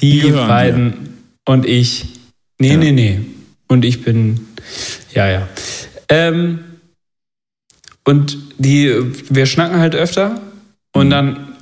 die, 0.00 0.20
Die 0.20 0.30
beiden 0.30 1.18
und 1.46 1.66
ich. 1.66 2.06
Nee, 2.58 2.72
Ja. 2.72 2.76
nee, 2.76 2.92
nee. 2.92 3.20
Und 3.68 3.84
ich 3.84 4.02
bin. 4.04 4.40
Ja, 5.12 5.28
ja. 5.28 5.48
Ähm, 6.08 6.60
und 8.04 8.38
die, 8.58 8.92
wir 9.30 9.46
schnacken 9.46 9.78
halt 9.78 9.94
öfter 9.94 10.40
und 10.92 11.10
dann 11.10 11.54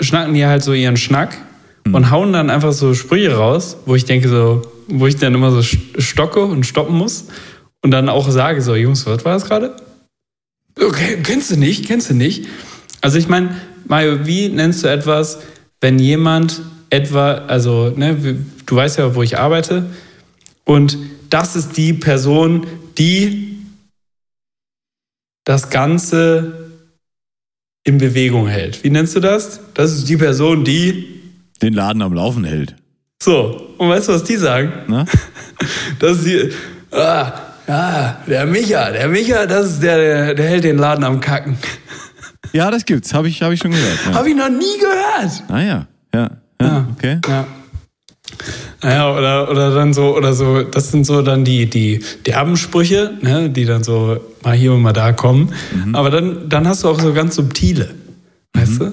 schnacken 0.00 0.34
die 0.34 0.44
halt 0.46 0.62
so 0.62 0.72
ihren 0.72 0.96
Schnack 0.96 1.36
und 1.84 2.10
hauen 2.10 2.32
dann 2.32 2.50
einfach 2.50 2.72
so 2.72 2.94
Sprüche 2.94 3.34
raus, 3.36 3.76
wo 3.86 3.94
ich 3.94 4.04
denke 4.04 4.28
so, 4.28 4.62
wo 4.88 5.06
ich 5.06 5.16
dann 5.16 5.34
immer 5.34 5.50
so 5.52 5.58
st- 5.60 6.00
stocke 6.00 6.44
und 6.44 6.64
stoppen 6.66 6.96
muss 6.96 7.26
und 7.82 7.90
dann 7.92 8.08
auch 8.08 8.28
sage 8.30 8.60
so, 8.62 8.74
Jungs, 8.74 9.06
was 9.06 9.24
war 9.24 9.34
das 9.34 9.44
gerade? 9.44 9.76
Okay, 10.80 11.18
kennst 11.22 11.50
du 11.50 11.56
nicht, 11.56 11.86
kennst 11.86 12.10
du 12.10 12.14
nicht. 12.14 12.46
Also 13.02 13.18
ich 13.18 13.28
meine, 13.28 13.54
Mario, 13.86 14.26
wie 14.26 14.48
nennst 14.48 14.82
du 14.84 14.88
etwas, 14.88 15.40
wenn 15.80 15.98
jemand 15.98 16.62
etwa, 16.88 17.32
also 17.32 17.90
ne, 17.94 18.16
du 18.64 18.76
weißt 18.76 18.98
ja, 18.98 19.14
wo 19.14 19.22
ich 19.22 19.38
arbeite 19.38 19.86
und 20.64 20.96
das 21.28 21.56
ist 21.56 21.76
die 21.76 21.92
Person, 21.92 22.66
die 22.96 23.58
das 25.44 25.70
Ganze 25.70 26.70
in 27.84 27.98
Bewegung 27.98 28.46
hält. 28.46 28.84
Wie 28.84 28.90
nennst 28.90 29.16
du 29.16 29.20
das? 29.20 29.60
Das 29.74 29.92
ist 29.92 30.08
die 30.08 30.16
Person, 30.16 30.64
die 30.64 31.20
Den 31.60 31.74
Laden 31.74 32.02
am 32.02 32.12
Laufen 32.14 32.44
hält. 32.44 32.76
so. 33.22 33.74
Und 33.78 33.88
weißt 33.88 34.08
du, 34.08 34.12
was 34.12 34.24
die 34.24 34.36
sagen? 34.36 34.72
Ne? 34.88 35.04
Das 35.98 36.18
ist 36.18 36.26
die, 36.26 36.50
ah, 36.90 37.32
ah, 37.68 38.16
der 38.26 38.46
Micha, 38.46 38.90
der 38.90 39.08
Micha, 39.08 39.46
das 39.46 39.72
ist 39.74 39.82
der, 39.82 39.96
der, 39.96 40.34
der 40.34 40.46
hält 40.48 40.64
den 40.64 40.76
Laden 40.78 41.04
am 41.04 41.20
Kacken. 41.20 41.56
Ja, 42.52 42.70
das 42.70 42.84
gibt's. 42.84 43.14
Habe 43.14 43.28
ich, 43.28 43.42
hab 43.42 43.52
ich 43.52 43.60
schon 43.60 43.70
gehört. 43.70 43.98
Ja. 44.06 44.14
Habe 44.14 44.28
ich 44.28 44.36
noch 44.36 44.48
nie 44.48 44.78
gehört. 44.78 45.42
Ah 45.48 45.60
ja. 45.60 45.86
Ja. 46.14 46.30
Ja. 46.60 46.66
Ja. 46.66 46.88
Okay. 46.96 47.18
Ja. 47.28 47.46
Naja, 48.82 49.16
oder, 49.16 49.50
oder 49.50 49.74
dann 49.74 49.92
so, 49.92 50.16
oder 50.16 50.32
so, 50.32 50.62
das 50.62 50.90
sind 50.90 51.06
so 51.06 51.22
dann 51.22 51.44
die, 51.44 51.68
die 51.68 52.02
derben 52.26 52.56
Sprüche, 52.56 53.12
ne, 53.20 53.48
die 53.48 53.64
dann 53.64 53.84
so 53.84 54.18
mal 54.42 54.54
hier 54.54 54.72
und 54.72 54.82
mal 54.82 54.92
da 54.92 55.12
kommen. 55.12 55.52
Aber 55.92 56.10
dann, 56.10 56.48
dann 56.48 56.66
hast 56.66 56.82
du 56.82 56.88
auch 56.88 56.98
so 56.98 57.12
ganz 57.12 57.36
subtile, 57.36 57.94
weißt 58.54 58.80
du? 58.80 58.92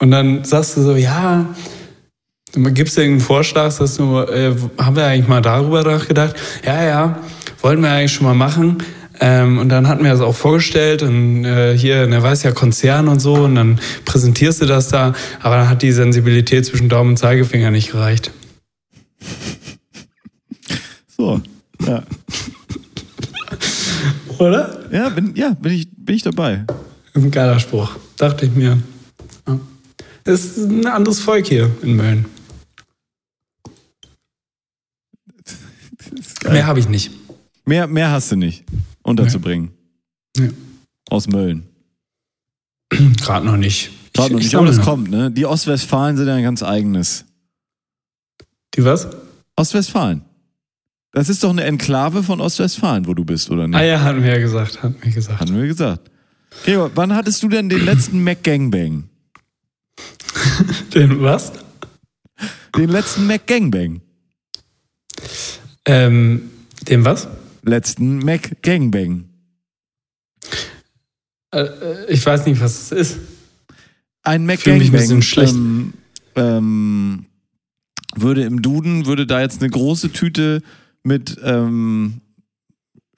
Und 0.00 0.10
dann 0.10 0.44
sagst 0.44 0.76
du 0.76 0.82
so, 0.82 0.96
ja, 0.96 1.46
dann 2.54 2.74
gibst 2.74 2.96
du 2.96 3.02
irgendeinen 3.02 3.24
Vorschlag, 3.24 3.70
sagst 3.70 3.98
du, 4.00 4.18
äh, 4.18 4.54
haben 4.78 4.96
wir 4.96 5.06
eigentlich 5.06 5.28
mal 5.28 5.40
darüber 5.42 5.82
nachgedacht? 5.84 6.34
Ja, 6.64 6.82
ja, 6.82 7.18
wollten 7.60 7.82
wir 7.82 7.90
eigentlich 7.90 8.12
schon 8.12 8.26
mal 8.26 8.34
machen. 8.34 8.78
Ähm, 9.24 9.58
und 9.58 9.68
dann 9.68 9.86
hatten 9.86 10.02
wir 10.02 10.10
das 10.10 10.20
auch 10.20 10.34
vorgestellt 10.34 11.04
und 11.04 11.44
äh, 11.44 11.78
hier, 11.78 12.08
ne, 12.08 12.20
weiß 12.20 12.42
ja, 12.42 12.50
Konzern 12.50 13.06
und 13.06 13.20
so 13.20 13.34
und 13.34 13.54
dann 13.54 13.78
präsentierst 14.04 14.60
du 14.60 14.66
das 14.66 14.88
da, 14.88 15.14
aber 15.40 15.58
dann 15.58 15.68
hat 15.68 15.82
die 15.82 15.92
Sensibilität 15.92 16.66
zwischen 16.66 16.88
Daumen 16.88 17.10
und 17.10 17.18
Zeigefinger 17.18 17.70
nicht 17.70 17.92
gereicht. 17.92 18.32
So. 21.16 21.40
Ja. 21.86 22.02
Oder? 24.38 24.80
Ja, 24.90 25.08
bin, 25.10 25.36
ja, 25.36 25.50
bin 25.50 25.72
ich, 25.72 25.88
bin 25.96 26.16
ich 26.16 26.24
dabei. 26.24 26.64
Ein 27.14 27.30
geiler 27.30 27.60
Spruch. 27.60 27.92
Dachte 28.16 28.46
ich 28.46 28.52
mir. 28.52 28.82
Ja. 29.46 29.60
Es 30.24 30.56
ist 30.56 30.68
ein 30.68 30.84
anderes 30.86 31.20
Volk 31.20 31.46
hier 31.46 31.70
in 31.82 31.94
Mölln. 31.94 32.24
Mehr 36.50 36.66
habe 36.66 36.80
ich 36.80 36.88
nicht. 36.88 37.12
Mehr, 37.64 37.86
mehr 37.86 38.10
hast 38.10 38.32
du 38.32 38.36
nicht 38.36 38.64
unterzubringen. 39.02 39.70
Ja. 40.36 40.48
Aus 41.10 41.28
Mölln. 41.28 41.66
Gerade 43.20 43.46
noch 43.46 43.56
nicht. 43.56 43.90
Gerade 44.14 44.32
noch 44.34 44.38
Ich- 44.40 44.44
nicht, 44.44 44.52
ich 44.52 44.56
aber 44.56 44.66
das 44.66 44.78
noch. 44.78 44.84
kommt, 44.84 45.10
ne? 45.10 45.30
Die 45.30 45.46
Ostwestfalen 45.46 46.16
sind 46.16 46.26
ja 46.28 46.34
ein 46.34 46.42
ganz 46.42 46.62
eigenes. 46.62 47.24
Die 48.74 48.84
was? 48.84 49.08
Ostwestfalen. 49.56 50.22
Das 51.12 51.28
ist 51.28 51.44
doch 51.44 51.50
eine 51.50 51.64
Enklave 51.64 52.22
von 52.22 52.40
Ostwestfalen, 52.40 53.06
wo 53.06 53.12
du 53.12 53.24
bist, 53.24 53.50
oder 53.50 53.68
nicht? 53.68 53.76
Ah 53.78 53.82
ja, 53.84 54.00
hatten 54.00 54.22
wir 54.22 54.30
ja 54.32 54.38
gesagt. 54.38 54.82
Hatten 54.82 54.96
wir 55.02 55.12
gesagt. 55.12 55.40
Hatten 55.40 55.54
wir 55.60 55.66
gesagt. 55.66 56.10
Gregor, 56.64 56.90
wann 56.94 57.14
hattest 57.14 57.42
du 57.42 57.48
denn 57.48 57.68
den 57.68 57.84
letzten 57.84 58.22
Mac 58.24 58.42
Gangbang? 58.42 59.08
Den 60.94 61.20
was? 61.22 61.52
Den 62.76 62.88
letzten 62.88 63.26
Mac 63.26 63.46
Gangbang. 63.46 64.00
Ähm, 65.84 66.50
den 66.88 67.04
was? 67.04 67.28
Letzten 67.62 68.18
Mac 68.18 68.62
Gangbang. 68.62 69.24
Äh, 71.52 71.60
äh, 71.60 72.12
ich 72.12 72.24
weiß 72.24 72.46
nicht, 72.46 72.60
was 72.60 72.90
es 72.90 72.92
ist. 72.92 73.18
Ein 74.22 74.46
Mac 74.46 74.60
Fühl 74.60 74.74
mich 74.74 74.88
ein 74.88 74.92
Gangbang 74.92 75.00
bisschen 75.00 75.22
schlecht. 75.22 75.54
ähm, 75.54 75.92
ähm, 76.36 77.26
würde 78.14 78.42
im 78.44 78.62
Duden, 78.62 79.06
würde 79.06 79.26
da 79.26 79.40
jetzt 79.40 79.60
eine 79.60 79.70
große 79.70 80.12
Tüte 80.12 80.62
mit 81.02 81.38
ähm, 81.42 82.20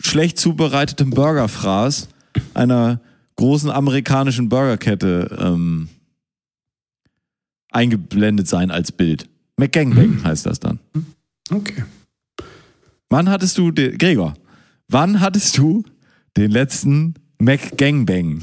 schlecht 0.01 0.38
zubereitetem 0.38 1.11
Burgerfraß 1.11 2.09
einer 2.55 3.01
großen 3.36 3.70
amerikanischen 3.70 4.49
Burgerkette 4.49 5.36
ähm, 5.40 5.88
eingeblendet 7.70 8.49
sein 8.49 8.70
als 8.70 8.92
Bild. 8.92 9.28
McGangbang 9.57 10.16
Mhm. 10.16 10.24
heißt 10.24 10.47
das 10.47 10.61
dann. 10.61 10.78
Okay. 11.51 11.84
Wann 13.14 13.30
hattest 13.30 13.58
du, 13.58 13.70
den, 13.70 13.96
Gregor, 13.96 14.34
wann 14.88 15.20
hattest 15.20 15.56
du 15.56 15.84
den 16.36 16.50
letzten 16.50 17.14
McGangbang? 17.38 18.42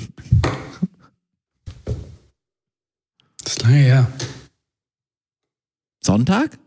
Das 3.43 3.57
ist 3.57 3.63
lange 3.63 3.75
her. 3.75 4.07
Sonntag? 6.01 6.57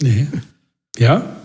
Nee. 0.00 0.26
Ja? 0.98 1.36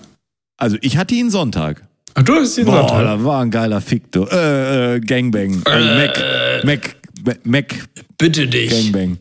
Also 0.57 0.77
ich 0.81 0.97
hatte 0.97 1.13
ihn 1.13 1.29
Sonntag. 1.29 1.87
Ach, 2.15 2.23
du 2.23 2.33
hast 2.33 2.57
den 2.57 2.65
Boah, 2.65 2.87
Sonntag. 2.87 3.03
da 3.03 3.23
war 3.23 3.43
ein 3.43 3.51
geiler 3.51 3.79
Fick, 3.79 4.11
du. 4.11 4.23
Äh, 4.23 4.95
äh, 4.95 4.99
Gangbang. 5.01 5.61
Also 5.65 5.87
Mac, 5.87 6.63
Mac 6.63 7.45
Mac 7.45 7.89
Bitte 8.17 8.47
dich. 8.47 8.71
Gangbang. 8.71 9.19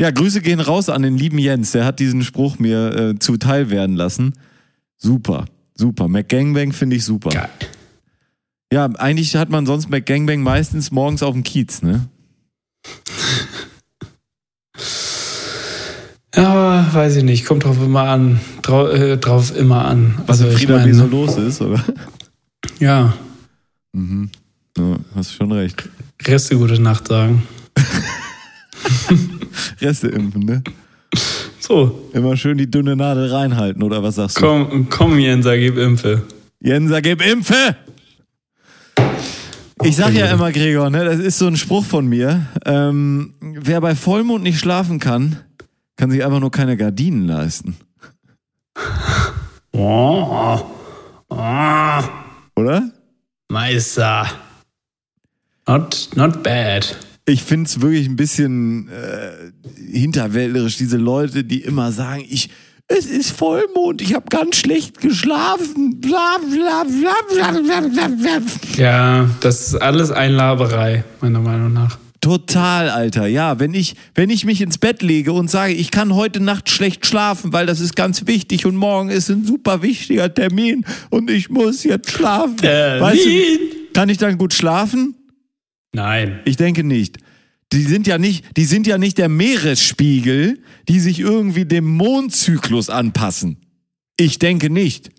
Ja, 0.00 0.10
Grüße 0.10 0.40
gehen 0.40 0.60
raus 0.60 0.88
an 0.88 1.02
den 1.02 1.16
lieben 1.16 1.38
Jens. 1.38 1.72
Der 1.72 1.84
hat 1.84 2.00
diesen 2.00 2.22
Spruch 2.22 2.58
mir 2.58 2.94
äh, 2.94 3.18
zuteil 3.18 3.70
werden 3.70 3.94
lassen. 3.96 4.34
Super, 4.96 5.44
super. 5.74 6.08
McGangbang 6.08 6.72
finde 6.72 6.96
ich 6.96 7.04
super. 7.04 7.30
Geil. 7.30 7.48
Ja, 8.72 8.86
eigentlich 8.86 9.36
hat 9.36 9.50
man 9.50 9.66
sonst 9.66 9.90
McGangbang 9.90 10.42
meistens 10.42 10.90
morgens 10.90 11.22
auf 11.22 11.34
dem 11.34 11.42
Kiez, 11.42 11.82
ne? 11.82 12.08
Ja, 16.34 16.88
weiß 16.92 17.16
ich 17.16 17.24
nicht. 17.24 17.44
Kommt 17.44 17.64
drauf 17.64 17.76
immer 17.82 18.04
an. 18.04 18.40
Drau, 18.62 18.88
äh, 18.88 19.18
drauf 19.18 19.54
immer 19.54 19.84
an. 19.84 20.14
Was 20.26 20.40
Also 20.40 20.46
in 20.46 20.52
ich 20.52 20.58
Frieda 20.58 20.76
meine, 20.78 20.90
B 20.90 20.92
so 20.94 21.06
los 21.06 21.36
ist, 21.36 21.60
oder? 21.60 21.84
Ja, 22.78 23.12
Ja, 23.94 24.96
hast 25.14 25.34
schon 25.34 25.52
recht. 25.52 25.88
Reste 26.24 26.56
gute 26.56 26.80
Nacht 26.80 27.08
sagen. 27.08 27.42
Reste 29.80 30.08
impfen, 30.08 30.42
ne? 30.42 30.62
So, 31.60 32.08
Immer 32.12 32.36
schön 32.36 32.58
die 32.58 32.70
dünne 32.70 32.96
Nadel 32.96 33.32
reinhalten, 33.32 33.82
oder 33.82 34.02
was 34.02 34.16
sagst 34.16 34.36
du? 34.38 34.40
komm, 34.40 34.88
komm 34.88 35.18
Jensa, 35.18 35.56
gib 35.56 35.76
Impfe. 35.78 36.22
Jenser, 36.60 37.00
gib 37.02 37.24
Impfe! 37.24 37.76
Ich 39.84 39.96
sag 39.96 40.12
ja 40.14 40.26
immer, 40.26 40.52
Gregor, 40.52 40.90
ne, 40.90 41.04
das 41.04 41.18
ist 41.18 41.38
so 41.38 41.46
ein 41.48 41.56
Spruch 41.56 41.84
von 41.84 42.06
mir. 42.06 42.46
Ähm, 42.64 43.34
wer 43.40 43.80
bei 43.80 43.94
Vollmond 43.96 44.44
nicht 44.44 44.58
schlafen 44.60 45.00
kann, 45.00 45.36
kann 45.96 46.10
sich 46.10 46.24
einfach 46.24 46.38
nur 46.40 46.50
keine 46.52 46.76
Gardinen 46.76 47.26
leisten. 47.26 47.76
Oh, 49.74 50.60
oh, 51.30 52.00
Oder? 52.56 52.90
Meister. 53.48 54.26
Not, 55.66 56.10
not 56.14 56.42
bad. 56.42 56.94
Ich 57.24 57.42
finde 57.42 57.66
es 57.66 57.80
wirklich 57.80 58.08
ein 58.08 58.16
bisschen 58.16 58.88
äh, 58.88 59.52
hinterwäldlerisch, 59.92 60.76
diese 60.76 60.96
Leute, 60.96 61.44
die 61.44 61.60
immer 61.60 61.92
sagen, 61.92 62.24
ich, 62.28 62.48
es 62.88 63.06
ist 63.06 63.30
Vollmond, 63.30 64.02
ich 64.02 64.14
habe 64.14 64.24
ganz 64.28 64.56
schlecht 64.56 65.00
geschlafen. 65.00 66.00
Bla, 66.00 66.36
bla, 66.38 66.84
bla, 66.84 67.14
bla, 67.30 67.60
bla, 67.60 67.80
bla, 67.88 68.08
bla. 68.08 68.42
Ja, 68.76 69.30
das 69.40 69.68
ist 69.68 69.74
alles 69.76 70.10
Einlaberei, 70.10 71.04
meiner 71.20 71.40
Meinung 71.40 71.72
nach. 71.72 71.96
Total, 72.20 72.88
Alter. 72.88 73.26
Ja, 73.26 73.58
wenn 73.58 73.74
ich, 73.74 73.94
wenn 74.14 74.30
ich 74.30 74.44
mich 74.44 74.60
ins 74.60 74.78
Bett 74.78 75.02
lege 75.02 75.32
und 75.32 75.50
sage, 75.50 75.72
ich 75.72 75.90
kann 75.90 76.14
heute 76.14 76.40
Nacht 76.40 76.70
schlecht 76.70 77.06
schlafen, 77.06 77.52
weil 77.52 77.66
das 77.66 77.80
ist 77.80 77.96
ganz 77.96 78.26
wichtig 78.26 78.66
und 78.66 78.76
morgen 78.76 79.10
ist 79.10 79.28
ein 79.28 79.44
super 79.44 79.82
wichtiger 79.82 80.32
Termin 80.32 80.84
und 81.10 81.30
ich 81.30 81.50
muss 81.50 81.82
jetzt 81.82 82.10
schlafen. 82.10 82.62
Weißt 82.62 83.24
du, 83.24 83.30
kann 83.92 84.08
ich 84.08 84.18
dann 84.18 84.38
gut 84.38 84.54
schlafen? 84.54 85.16
Nein. 85.94 86.40
Ich 86.44 86.56
denke 86.56 86.84
nicht. 86.84 87.18
Die 87.72 87.82
sind 87.82 88.06
ja 88.06 88.18
nicht, 88.18 88.56
die 88.56 88.64
sind 88.64 88.86
ja 88.86 88.98
nicht 88.98 89.18
der 89.18 89.28
Meeresspiegel, 89.28 90.58
die 90.88 91.00
sich 91.00 91.20
irgendwie 91.20 91.64
dem 91.64 91.86
Mondzyklus 91.86 92.90
anpassen. 92.90 93.56
Ich 94.18 94.38
denke 94.38 94.68
nicht. 94.68 95.10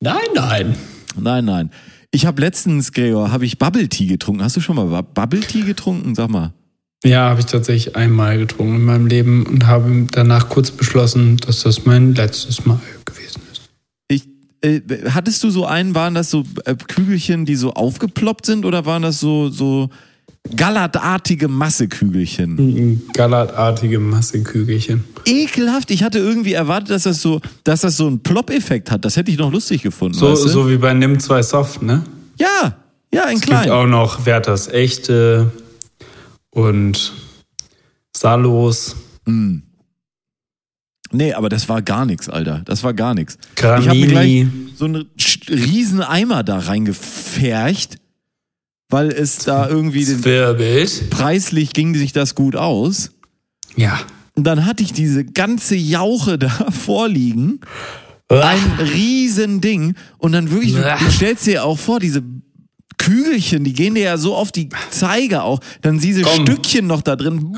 Nein, 0.00 0.16
nein. 0.34 0.76
Nein, 1.16 1.44
nein. 1.44 1.70
Ich 2.12 2.26
habe 2.26 2.40
letztens, 2.40 2.92
Gregor, 2.92 3.32
habe 3.32 3.46
ich 3.46 3.58
Bubble 3.58 3.88
Tea 3.88 4.06
getrunken. 4.06 4.42
Hast 4.44 4.56
du 4.56 4.60
schon 4.60 4.76
mal 4.76 5.02
Bubble 5.02 5.40
Tea 5.40 5.62
getrunken? 5.62 6.14
Sag 6.14 6.30
mal. 6.30 6.52
Ja, 7.04 7.30
habe 7.30 7.40
ich 7.40 7.46
tatsächlich 7.46 7.96
einmal 7.96 8.38
getrunken 8.38 8.76
in 8.76 8.84
meinem 8.84 9.06
Leben 9.06 9.44
und 9.46 9.66
habe 9.66 10.06
danach 10.12 10.48
kurz 10.48 10.70
beschlossen, 10.70 11.36
dass 11.38 11.62
das 11.62 11.84
mein 11.84 12.14
letztes 12.14 12.64
Mal 12.64 12.80
gewesen 13.04 13.41
äh, 14.62 14.80
hattest 15.10 15.42
du 15.44 15.50
so 15.50 15.66
einen, 15.66 15.94
waren 15.94 16.14
das 16.14 16.30
so 16.30 16.44
äh, 16.64 16.74
Kügelchen, 16.74 17.44
die 17.44 17.56
so 17.56 17.72
aufgeploppt 17.74 18.46
sind 18.46 18.64
oder 18.64 18.86
waren 18.86 19.02
das 19.02 19.20
so, 19.20 19.50
so 19.50 19.90
gallertartige 20.56 21.48
Massekügelchen? 21.48 22.58
Ein 22.58 23.02
Gallertartige 23.12 23.98
Massekügelchen. 23.98 25.04
Ekelhaft. 25.26 25.90
Ich 25.90 26.02
hatte 26.02 26.18
irgendwie 26.18 26.52
erwartet, 26.54 26.90
dass 26.90 27.04
das 27.04 27.22
so, 27.22 27.40
dass 27.64 27.82
das 27.82 27.96
so 27.96 28.06
einen 28.06 28.20
Plop-Effekt 28.22 28.90
hat. 28.90 29.04
Das 29.04 29.16
hätte 29.16 29.30
ich 29.30 29.38
noch 29.38 29.52
lustig 29.52 29.82
gefunden. 29.82 30.18
So, 30.18 30.30
weißt 30.32 30.44
du? 30.44 30.48
so 30.48 30.70
wie 30.70 30.76
bei 30.78 30.94
Nimm 30.94 31.18
2 31.18 31.42
Soft, 31.42 31.82
ne? 31.82 32.02
Ja, 32.38 32.76
ja, 33.12 33.24
in 33.28 33.36
Es 33.36 33.42
klein. 33.42 33.62
gibt 33.64 33.74
auch 33.74 33.86
noch 33.86 34.24
Werthers 34.26 34.68
Echte 34.68 35.50
und 36.50 37.12
Salos, 38.16 38.96
Nee, 41.12 41.32
aber 41.34 41.48
das 41.48 41.68
war 41.68 41.82
gar 41.82 42.06
nichts, 42.06 42.28
Alter. 42.28 42.62
Das 42.64 42.82
war 42.82 42.94
gar 42.94 43.14
nichts. 43.14 43.38
Ich 43.56 43.64
habe 43.64 43.94
mir 43.98 44.06
gleich 44.06 44.46
so 44.76 44.86
einen 44.86 45.06
riesen 45.48 46.00
Eimer 46.02 46.42
da 46.42 46.58
reingefercht, 46.58 47.96
weil 48.88 49.10
es 49.10 49.38
da 49.38 49.68
irgendwie 49.68 50.04
den, 50.04 50.20
preislich 51.10 51.72
ging 51.72 51.94
sich 51.94 52.12
das 52.12 52.34
gut 52.34 52.56
aus. 52.56 53.12
Ja. 53.76 54.00
Und 54.34 54.44
dann 54.44 54.64
hatte 54.64 54.82
ich 54.82 54.92
diese 54.92 55.24
ganze 55.24 55.76
Jauche 55.76 56.38
da 56.38 56.48
vorliegen. 56.70 57.60
Ein 58.28 58.78
riesen 58.80 59.60
Ding. 59.60 59.94
Und 60.16 60.32
dann 60.32 60.50
wirklich, 60.50 60.74
du 60.74 61.10
stellst 61.10 61.46
dir 61.46 61.64
auch 61.64 61.78
vor, 61.78 62.00
diese 62.00 62.22
Kügelchen, 63.12 63.62
die 63.64 63.74
gehen 63.74 63.94
dir 63.94 64.04
ja 64.04 64.16
so 64.16 64.34
auf 64.34 64.52
die 64.52 64.68
Zeiger 64.90 65.44
auch. 65.44 65.60
Dann 65.82 65.98
diese 65.98 66.22
Komm. 66.22 66.46
Stückchen 66.46 66.86
noch 66.86 67.02
da 67.02 67.14
drin. 67.14 67.54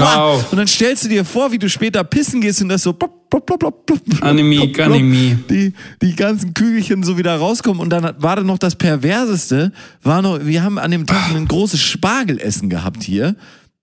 Und 0.51 0.57
dann 0.57 0.67
stellst 0.67 1.05
du 1.05 1.09
dir 1.09 1.25
vor, 1.25 1.53
wie 1.53 1.59
du 1.59 1.69
später 1.69 2.03
pissen 2.03 2.41
gehst 2.41 2.61
und 2.61 2.69
das 2.71 2.83
so 2.83 2.93
plop, 2.93 3.31
plop, 3.31 3.47
plop, 3.47 3.61
plop, 3.61 3.87
plop, 3.87 4.05
plop, 4.05 4.23
Anime, 4.25 4.67
plop, 4.69 4.87
Anime. 4.87 5.39
Die, 5.49 5.73
die 6.03 6.17
ganzen 6.17 6.55
Kügelchen 6.55 7.05
so 7.05 7.17
wieder 7.19 7.37
rauskommen. 7.37 7.81
Und 7.81 7.91
dann 7.91 8.03
war 8.19 8.35
da 8.37 8.43
noch 8.43 8.59
das 8.59 8.75
Perverseste, 8.75 9.71
war 10.03 10.23
noch, 10.23 10.45
wir 10.45 10.63
haben 10.65 10.79
an 10.79 10.91
dem 10.91 11.07
Tag 11.07 11.31
ein 11.35 11.47
großes 11.47 11.81
Spargelessen 11.81 12.69
gehabt 12.69 13.05
hier. 13.05 13.37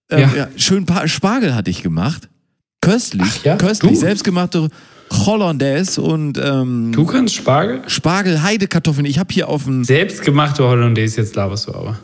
Ähm, 0.10 0.20
Ja. 0.20 0.36
ja, 0.36 0.48
schön 0.58 0.86
pa 0.86 1.08
Spargel 1.08 1.56
hatte 1.56 1.72
ich 1.72 1.82
gemacht. 1.84 2.28
Köstlich, 2.82 3.24
Ach 3.40 3.46
ja? 3.46 3.56
köstlich. 3.56 3.94
Du? 3.94 3.98
Selbstgemachte 3.98 4.70
Hollandaise 5.12 6.02
und 6.02 6.40
ähm, 6.44 6.92
Du 6.94 7.06
kannst 7.06 7.36
Spargel? 7.36 7.82
Spargel, 7.88 8.42
Heidekartoffeln. 8.42 9.06
Ich 9.06 9.20
habe 9.20 9.34
hier 9.34 9.50
auf 9.50 9.66
dem. 9.66 9.84
Selbstgemachte 9.84 10.64
Hollandaise, 10.64 11.22
jetzt 11.22 11.36
laberst 11.36 11.68
du 11.68 11.74
aber. 11.74 12.00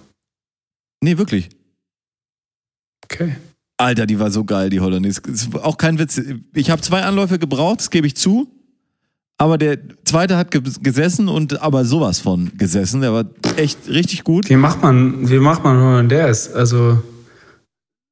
Nee, 1.01 1.17
wirklich. 1.17 1.49
Okay. 3.03 3.35
Alter, 3.77 4.05
die 4.05 4.19
war 4.19 4.31
so 4.31 4.43
geil, 4.43 4.69
die 4.69 4.79
Hollandaise. 4.79 5.21
Ist 5.27 5.55
auch 5.55 5.77
kein 5.77 5.99
Witz. 5.99 6.19
Ich 6.53 6.69
habe 6.69 6.81
zwei 6.81 7.03
Anläufe 7.03 7.37
gebraucht, 7.39 7.79
das 7.79 7.89
gebe 7.89 8.07
ich 8.07 8.15
zu. 8.15 8.51
Aber 9.39 9.59
der 9.59 9.77
zweite 10.03 10.35
hat 10.35 10.49
ge 10.49 10.61
gesessen 10.81 11.27
und 11.27 11.61
aber 11.61 11.85
sowas 11.85 12.19
von 12.19 12.51
gesessen. 12.57 13.01
Der 13.01 13.13
war 13.13 13.25
echt 13.55 13.87
richtig 13.87 14.23
gut. 14.23 14.49
Wie 14.49 14.55
macht 14.55 14.81
man, 14.81 15.29
wie 15.29 15.37
macht 15.37 15.63
man 15.63 15.79
Hollandaise? 15.79 16.55
Also, 16.55 17.03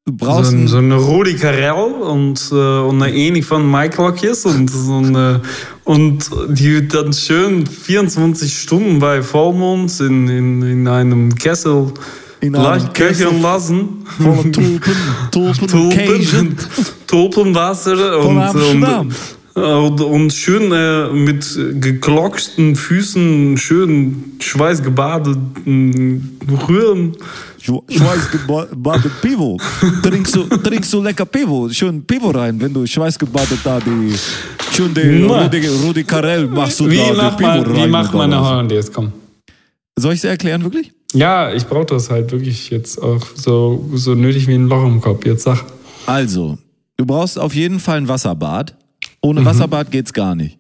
Du 0.08 0.12
so, 0.12 0.18
brauchst 0.24 0.54
ein, 0.54 0.66
ein, 0.66 0.68
so 0.68 0.78
eine 0.78 0.98
Rudi 0.98 1.34
Carell 1.34 1.72
und, 1.72 2.40
äh, 2.52 2.56
und 2.56 3.02
eine 3.02 3.12
ähnlich 3.12 3.44
von 3.44 3.66
Maiklokjes 3.66 4.46
und 4.46 4.70
so 4.70 4.98
eine, 4.98 5.42
und 5.84 6.30
die 6.50 6.88
dann 6.88 7.12
schön 7.12 7.66
24 7.66 8.56
Stunden 8.56 9.00
bei 9.00 9.24
Vollmond 9.24 10.00
in, 10.02 10.28
in, 10.28 10.62
in 10.62 10.88
einem 10.88 11.34
Kessel 11.34 11.92
In 12.40 12.56
einem 12.56 12.66
leicht 12.66 12.94
köcheln 12.94 13.42
lassen. 13.42 14.06
voller 14.20 14.44
Tulpen, 14.52 14.82
Tulpen. 15.32 15.68
Tulpen, 15.68 16.58
Tulpenwasser 17.08 18.20
und, 18.20 18.38
und, 18.54 19.16
und, 19.56 20.02
und 20.02 20.34
schön 20.34 20.72
äh, 20.72 21.10
mit 21.14 21.48
geklocksten 21.82 22.76
Füßen, 22.76 23.58
schön 23.58 24.36
schweißgebadeten 24.40 26.38
Rühren. 26.70 27.18
Schweißgebadet 27.66 29.22
Pivo. 29.22 29.58
Trinkst 30.04 30.36
du, 30.36 30.44
trinkst 30.58 30.94
du 30.94 31.02
lecker 31.02 31.26
Pivo. 31.26 31.70
Schön 31.70 32.04
Pivo 32.06 32.30
rein, 32.32 32.60
wenn 32.62 32.74
du 32.74 32.86
schweißgebadet 32.86 33.60
da 33.64 33.80
die, 33.80 34.14
schön 34.74 34.94
die 34.94 35.26
Na. 35.28 35.44
Rudi, 35.44 35.68
Rudi 35.68 36.04
Carell 36.04 36.48
machst 36.48 36.80
du 36.80 36.90
Wie 36.90 36.98
da 36.98 37.14
macht 37.14 37.40
die 37.40 37.44
Pivo 37.44 37.56
man, 37.64 37.76
wie 37.76 37.80
rein. 37.82 37.90
macht 37.90 38.14
man 38.14 38.34
eine? 38.34 38.42
Hollandaise? 38.50 38.92
Komm. 38.92 39.12
Soll 39.98 40.14
ich 40.14 40.20
es 40.20 40.24
erklären, 40.26 40.64
wirklich? 40.64 40.92
Ja, 41.14 41.54
ich 41.54 41.66
brauche 41.66 41.86
das 41.86 42.10
halt 42.10 42.32
wirklich 42.32 42.70
jetzt 42.70 43.02
auch 43.02 43.26
so, 43.36 43.90
so 43.94 44.14
nötig 44.16 44.48
wie 44.48 44.56
ein 44.56 44.68
Loch 44.68 44.84
im 44.86 45.00
Kopf. 45.02 45.26
Jetzt 45.26 45.44
sag. 45.44 45.64
Also, 46.06 46.58
du 46.98 47.06
brauchst 47.06 47.40
auf 47.40 47.56
jeden 47.56 47.80
Fall 47.80 47.98
ein 47.98 48.08
Wasserbad. 48.08 48.76
Ohne 49.22 49.42
Mhm. 49.42 49.46
Wasserbad 49.46 49.92
geht's 49.92 50.12
gar 50.14 50.36
nicht. 50.36 50.58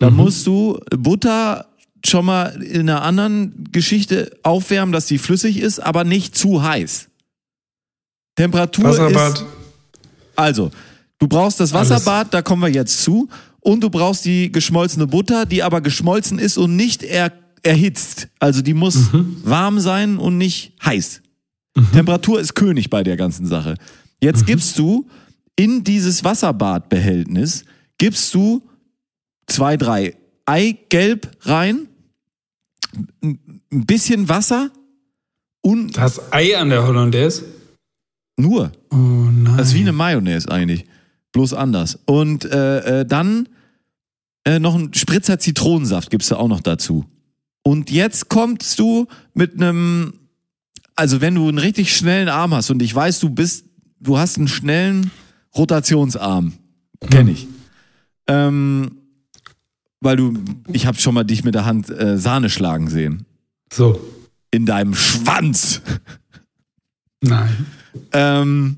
Dann 0.00 0.14
musst 0.16 0.44
du 0.48 0.80
Butter 0.98 1.66
schon 2.06 2.26
mal 2.26 2.62
in 2.62 2.88
einer 2.88 3.02
anderen 3.02 3.68
Geschichte 3.72 4.36
aufwärmen, 4.42 4.92
dass 4.92 5.08
sie 5.08 5.18
flüssig 5.18 5.58
ist, 5.58 5.78
aber 5.78 6.04
nicht 6.04 6.36
zu 6.36 6.62
heiß. 6.62 7.08
Temperatur 8.36 8.84
Wasserbad. 8.86 9.34
ist 9.34 9.44
also, 10.34 10.70
du 11.18 11.28
brauchst 11.28 11.60
das 11.60 11.72
Alles. 11.72 11.90
Wasserbad, 11.90 12.32
da 12.32 12.42
kommen 12.42 12.62
wir 12.62 12.70
jetzt 12.70 13.02
zu, 13.02 13.28
und 13.60 13.80
du 13.82 13.90
brauchst 13.90 14.24
die 14.24 14.50
geschmolzene 14.50 15.06
Butter, 15.06 15.46
die 15.46 15.62
aber 15.62 15.80
geschmolzen 15.80 16.38
ist 16.38 16.58
und 16.58 16.74
nicht 16.74 17.02
er, 17.02 17.32
erhitzt. 17.62 18.28
Also 18.40 18.60
die 18.60 18.74
muss 18.74 19.10
warm 19.44 19.78
sein 19.78 20.18
und 20.18 20.36
nicht 20.36 20.72
heiß. 20.84 21.22
Temperatur 21.92 22.40
ist 22.40 22.54
König 22.54 22.90
bei 22.90 23.02
der 23.02 23.16
ganzen 23.16 23.46
Sache. 23.46 23.76
Jetzt 24.20 24.46
gibst 24.46 24.78
du 24.78 25.08
in 25.56 25.84
dieses 25.84 26.24
Wasserbadbehältnis, 26.24 27.64
gibst 27.98 28.34
du 28.34 28.68
zwei, 29.46 29.76
drei 29.76 30.16
Eigelb 30.44 31.30
rein, 31.42 31.88
ein 33.22 33.60
bisschen 33.70 34.28
Wasser 34.28 34.70
und 35.62 35.96
Das 35.96 36.32
Ei 36.32 36.56
an 36.56 36.68
der 36.70 36.86
Hollandaise? 36.86 37.44
Nur. 38.36 38.72
Oh 38.90 38.96
nein. 38.96 39.56
Das 39.56 39.68
ist 39.68 39.74
wie 39.74 39.80
eine 39.80 39.92
Mayonnaise 39.92 40.50
eigentlich. 40.50 40.84
Bloß 41.32 41.54
anders. 41.54 41.98
Und 42.04 42.44
äh, 42.44 43.00
äh, 43.00 43.06
dann 43.06 43.48
äh, 44.44 44.58
noch 44.58 44.74
ein 44.74 44.92
Spritzer 44.94 45.38
Zitronensaft 45.38 46.10
gibst 46.10 46.30
du 46.30 46.36
auch 46.36 46.48
noch 46.48 46.60
dazu. 46.60 47.06
Und 47.62 47.90
jetzt 47.90 48.28
kommst 48.28 48.78
du 48.78 49.06
mit 49.34 49.54
einem, 49.54 50.14
also 50.96 51.20
wenn 51.20 51.36
du 51.36 51.48
einen 51.48 51.58
richtig 51.58 51.96
schnellen 51.96 52.28
Arm 52.28 52.52
hast 52.54 52.70
und 52.70 52.82
ich 52.82 52.94
weiß, 52.94 53.20
du 53.20 53.30
bist, 53.30 53.66
du 54.00 54.18
hast 54.18 54.36
einen 54.36 54.48
schnellen 54.48 55.10
Rotationsarm. 55.56 56.54
Kenn 57.10 57.28
ich. 57.28 57.46
Ähm, 58.26 59.01
weil 60.02 60.16
du, 60.16 60.34
ich 60.72 60.86
habe 60.86 60.98
schon 60.98 61.14
mal 61.14 61.24
dich 61.24 61.44
mit 61.44 61.54
der 61.54 61.64
Hand 61.64 61.88
äh, 61.90 62.18
Sahne 62.18 62.50
schlagen 62.50 62.88
sehen. 62.88 63.24
so. 63.72 64.00
In 64.50 64.66
deinem 64.66 64.94
Schwanz. 64.94 65.80
Nein. 67.22 67.66
Ähm, 68.12 68.76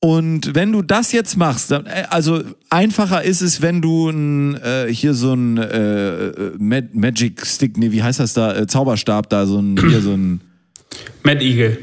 und 0.00 0.54
wenn 0.54 0.70
du 0.70 0.82
das 0.82 1.10
jetzt 1.10 1.36
machst, 1.36 1.72
dann, 1.72 1.86
äh, 1.86 2.04
also 2.08 2.42
einfacher 2.70 3.24
ist 3.24 3.40
es, 3.40 3.60
wenn 3.60 3.82
du 3.82 4.10
ein, 4.10 4.54
äh, 4.54 4.86
hier 4.90 5.12
so 5.12 5.34
ein 5.34 5.58
äh, 5.58 6.28
äh, 6.28 6.52
Ma 6.58 6.80
Magic 6.92 7.44
Stick, 7.44 7.76
nee, 7.76 7.90
wie 7.90 8.02
heißt 8.02 8.20
das 8.20 8.32
da, 8.32 8.56
äh, 8.56 8.66
Zauberstab 8.66 9.28
da, 9.28 9.44
so 9.44 9.58
ein, 9.58 9.76
hier 9.76 10.00
so 10.00 10.12
ein, 10.12 10.40
Mad 11.24 11.44
Eagle. 11.44 11.76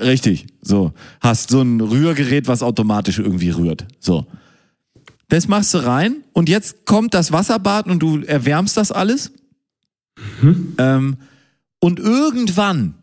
richtig, 0.00 0.46
so, 0.62 0.92
hast 1.20 1.50
so 1.50 1.60
ein 1.60 1.80
Rührgerät, 1.80 2.48
was 2.48 2.62
automatisch 2.62 3.18
irgendwie 3.18 3.50
rührt, 3.50 3.86
so. 4.00 4.26
Das 5.28 5.46
machst 5.46 5.74
du 5.74 5.78
rein 5.78 6.24
und 6.32 6.48
jetzt 6.48 6.86
kommt 6.86 7.12
das 7.14 7.32
Wasserbad 7.32 7.86
und 7.86 8.00
du 8.00 8.22
erwärmst 8.22 8.76
das 8.76 8.90
alles. 8.90 9.30
Ähm, 10.78 11.16
und 11.80 12.00
irgendwann, 12.00 12.94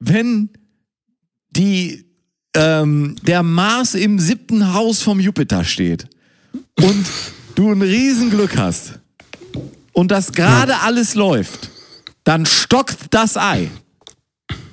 wenn 0.00 0.48
die, 1.50 2.04
ähm, 2.56 3.16
der 3.26 3.42
Mars 3.42 3.94
im 3.94 4.18
siebten 4.18 4.72
Haus 4.72 5.02
vom 5.02 5.20
Jupiter 5.20 5.62
steht 5.64 6.08
und 6.80 7.06
du 7.54 7.70
ein 7.70 7.82
Riesenglück 7.82 8.56
hast 8.56 8.98
und 9.92 10.10
das 10.10 10.32
gerade 10.32 10.80
alles 10.80 11.14
läuft, 11.14 11.70
dann 12.24 12.46
stockt 12.46 12.96
das 13.10 13.36
Ei. 13.36 13.70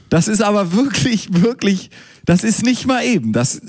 Das 0.09 0.27
ist 0.27 0.41
aber 0.41 0.73
wirklich, 0.73 1.27
wirklich, 1.41 1.91
das 2.25 2.43
ist 2.43 2.63
nicht 2.63 2.87
mal 2.87 3.03
eben. 3.03 3.33
Das, 3.33 3.61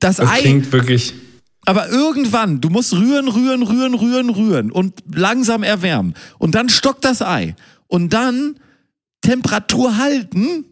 das, 0.00 0.16
Das 0.16 0.28
Ei. 0.28 0.40
klingt 0.40 0.72
wirklich. 0.72 1.14
Aber 1.64 1.88
irgendwann, 1.88 2.60
du 2.60 2.68
musst 2.68 2.92
rühren, 2.92 3.28
rühren, 3.28 3.62
rühren, 3.62 3.94
rühren, 3.94 4.30
rühren 4.30 4.70
und 4.70 4.94
langsam 5.14 5.62
erwärmen. 5.62 6.14
Und 6.38 6.54
dann 6.54 6.68
stockt 6.68 7.04
das 7.04 7.22
Ei. 7.22 7.56
Und 7.86 8.12
dann 8.12 8.56
Temperatur 9.22 9.96
halten 9.96 10.66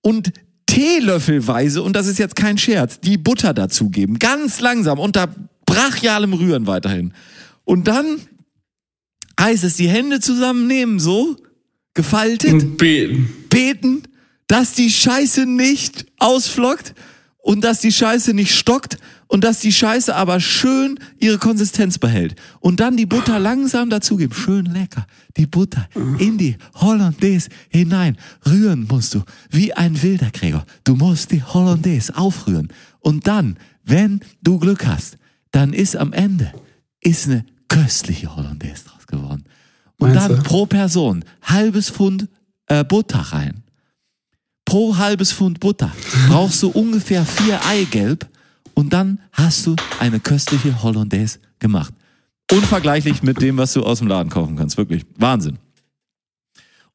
und 0.00 0.32
teelöffelweise, 0.66 1.82
und 1.82 1.94
das 1.94 2.06
ist 2.06 2.18
jetzt 2.18 2.36
kein 2.36 2.58
Scherz, 2.58 3.00
die 3.00 3.18
Butter 3.18 3.52
dazugeben. 3.54 4.18
Ganz 4.18 4.60
langsam, 4.60 4.98
unter 4.98 5.28
brachialem 5.66 6.32
Rühren 6.32 6.66
weiterhin. 6.66 7.12
Und 7.64 7.88
dann 7.88 8.20
heißt 9.38 9.64
es, 9.64 9.76
die 9.76 9.88
Hände 9.88 10.20
zusammennehmen, 10.20 10.98
so, 10.98 11.36
gefaltet 11.94 12.78
Beten. 12.78 13.28
beten, 13.50 14.02
dass 14.46 14.72
die 14.72 14.90
Scheiße 14.90 15.46
nicht 15.46 16.06
ausflockt 16.18 16.94
und 17.38 17.62
dass 17.62 17.80
die 17.80 17.92
Scheiße 17.92 18.34
nicht 18.34 18.54
stockt 18.54 18.98
und 19.28 19.44
dass 19.44 19.60
die 19.60 19.72
Scheiße 19.72 20.14
aber 20.14 20.40
schön 20.40 20.98
ihre 21.18 21.38
Konsistenz 21.38 21.98
behält. 21.98 22.34
Und 22.60 22.80
dann 22.80 22.96
die 22.96 23.06
Butter 23.06 23.38
langsam 23.38 23.90
dazugeben. 23.90 24.34
Schön 24.34 24.66
lecker. 24.66 25.06
Die 25.36 25.46
Butter 25.46 25.88
in 26.18 26.38
die 26.38 26.56
Hollandaise 26.74 27.50
hinein. 27.68 28.16
Rühren 28.46 28.86
musst 28.88 29.14
du. 29.14 29.22
Wie 29.50 29.72
ein 29.74 30.02
wilder 30.02 30.30
Gregor. 30.30 30.64
Du 30.84 30.96
musst 30.96 31.30
die 31.30 31.42
Hollandaise 31.42 32.16
aufrühren. 32.16 32.68
Und 33.00 33.26
dann, 33.26 33.58
wenn 33.84 34.20
du 34.42 34.58
Glück 34.58 34.86
hast, 34.86 35.18
dann 35.52 35.72
ist 35.72 35.96
am 35.96 36.12
Ende 36.12 36.52
ist 37.00 37.26
eine 37.26 37.44
köstliche 37.68 38.34
Hollandaise 38.34 38.84
draus 38.86 39.06
geworden. 39.06 39.44
Und 39.98 40.14
Meinst 40.14 40.30
dann 40.30 40.36
du? 40.36 40.42
pro 40.42 40.66
Person 40.66 41.24
halbes 41.42 41.90
Pfund 41.90 42.28
äh, 42.66 42.82
Butter 42.82 43.18
rein. 43.18 43.62
Pro 44.64 44.96
halbes 44.96 45.32
Pfund 45.32 45.60
Butter 45.60 45.90
brauchst 46.28 46.62
du 46.62 46.68
ungefähr 46.68 47.24
vier 47.24 47.64
Eigelb 47.66 48.26
und 48.78 48.92
dann 48.92 49.18
hast 49.32 49.66
du 49.66 49.74
eine 49.98 50.20
köstliche 50.20 50.84
Hollandaise 50.84 51.40
gemacht. 51.58 51.92
Unvergleichlich 52.52 53.24
mit 53.24 53.42
dem, 53.42 53.56
was 53.56 53.72
du 53.72 53.82
aus 53.82 53.98
dem 53.98 54.06
Laden 54.06 54.30
kaufen 54.30 54.54
kannst. 54.54 54.78
Wirklich. 54.78 55.04
Wahnsinn. 55.16 55.58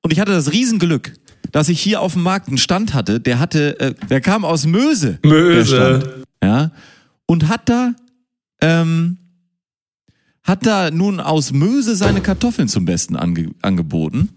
Und 0.02 0.14
ich 0.14 0.22
hatte 0.22 0.32
das 0.32 0.54
Riesenglück, 0.54 1.12
dass 1.52 1.68
ich 1.68 1.82
hier 1.82 2.00
auf 2.00 2.14
dem 2.14 2.24
Markt 2.24 2.48
einen 2.48 2.58
Stand 2.58 2.94
hatte, 2.94 3.20
der 3.20 3.38
hatte, 3.38 3.78
äh, 3.82 3.94
der 4.10 4.22
kam 4.22 4.46
aus 4.46 4.66
Möse. 4.66 5.20
Möse. 5.26 5.76
Stand. 5.76 6.26
Ja. 6.42 6.72
Und 7.26 7.50
hat 7.50 7.68
da, 7.68 7.94
ähm, 8.62 9.18
hat 10.42 10.66
da 10.66 10.90
nun 10.90 11.20
aus 11.20 11.52
Möse 11.52 11.98
seine 11.98 12.22
Kartoffeln 12.22 12.70
zum 12.70 12.86
Besten 12.86 13.18
ange 13.18 13.52
angeboten. 13.62 14.30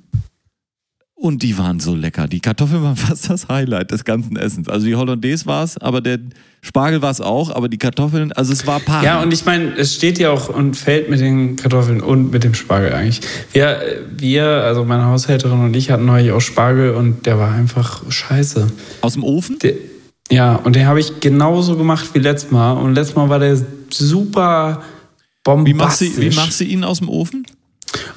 Und 1.18 1.42
die 1.42 1.56
waren 1.56 1.80
so 1.80 1.94
lecker. 1.94 2.28
Die 2.28 2.40
Kartoffeln 2.40 2.82
waren 2.82 2.96
fast 2.96 3.30
das 3.30 3.48
Highlight 3.48 3.90
des 3.90 4.04
ganzen 4.04 4.36
Essens. 4.36 4.68
Also 4.68 4.86
die 4.86 4.94
Hollandaise 4.94 5.46
war 5.46 5.64
es, 5.64 5.78
aber 5.78 6.02
der 6.02 6.18
Spargel 6.60 7.00
war 7.00 7.10
es 7.10 7.22
auch, 7.22 7.50
aber 7.50 7.68
die 7.68 7.78
Kartoffeln, 7.78 8.32
also 8.32 8.52
es 8.52 8.66
war 8.66 8.80
Paar. 8.80 9.02
Ja, 9.02 9.22
und 9.22 9.32
ich 9.32 9.46
meine, 9.46 9.74
es 9.76 9.94
steht 9.94 10.18
ja 10.18 10.30
auch 10.30 10.50
und 10.50 10.76
fällt 10.76 11.08
mit 11.08 11.20
den 11.20 11.56
Kartoffeln 11.56 12.02
und 12.02 12.32
mit 12.32 12.44
dem 12.44 12.52
Spargel 12.54 12.92
eigentlich. 12.92 13.22
Wir, 13.52 14.04
wir, 14.14 14.44
also 14.44 14.84
meine 14.84 15.06
Haushälterin 15.06 15.58
und 15.60 15.74
ich 15.74 15.90
hatten 15.90 16.04
neulich 16.04 16.32
auch 16.32 16.40
Spargel 16.40 16.94
und 16.94 17.24
der 17.24 17.38
war 17.38 17.50
einfach 17.50 18.02
scheiße. 18.10 18.66
Aus 19.00 19.14
dem 19.14 19.24
Ofen? 19.24 19.58
Der, 19.60 19.72
ja, 20.30 20.56
und 20.56 20.76
den 20.76 20.86
habe 20.86 21.00
ich 21.00 21.20
genauso 21.20 21.76
gemacht 21.76 22.10
wie 22.12 22.18
letztes 22.18 22.50
Mal. 22.50 22.72
Und 22.72 22.94
letztes 22.94 23.16
Mal 23.16 23.30
war 23.30 23.38
der 23.38 23.56
super 23.90 24.82
Wie 25.44 25.72
machst, 25.72 26.00
bombastisch. 26.00 26.14
du, 26.14 26.20
wie 26.20 26.34
machst 26.34 26.60
du 26.60 26.64
ihn 26.64 26.84
aus 26.84 26.98
dem 26.98 27.08
Ofen? 27.08 27.46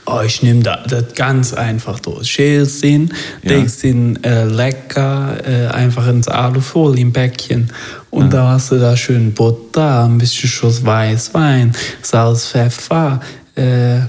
Oh, 0.06 0.22
ich 0.26 0.42
nehme 0.44 0.64
da, 0.64 0.84
das 0.88 1.14
ganz 1.14 1.54
einfach 1.54 2.00
durch. 2.00 2.28
Schälst 2.30 2.84
den, 2.84 3.14
Ja. 3.44 3.52
legst 3.58 3.84
den 3.84 4.22
äh, 4.24 4.46
lecker 4.46 5.38
äh, 5.48 5.68
einfach 5.68 6.08
ins 6.08 6.28
Alufolienpäckchen. 6.28 7.72
Und 8.10 8.34
da 8.34 8.50
hast 8.50 8.72
du 8.72 8.80
da 8.80 8.98
schön 8.98 9.34
Butter, 9.34 10.06
ein 10.06 10.18
bisschen 10.18 10.50
Schuss 10.50 10.84
Weißwein, 10.84 11.74
Salz, 12.02 12.48
Pfeffer, 12.48 13.20
äh, 13.56 14.00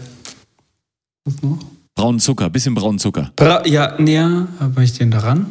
was 1.25 1.43
noch? 1.43 1.59
Braunen 1.95 2.19
Zucker, 2.19 2.49
bisschen 2.49 2.75
braunen 2.75 2.99
Zucker. 2.99 3.31
Bra 3.37 3.67
ja, 3.67 3.95
nee, 3.99 4.15
ja, 4.15 4.47
mach 4.75 4.83
ich 4.83 4.95
den 4.95 5.11
daran? 5.11 5.45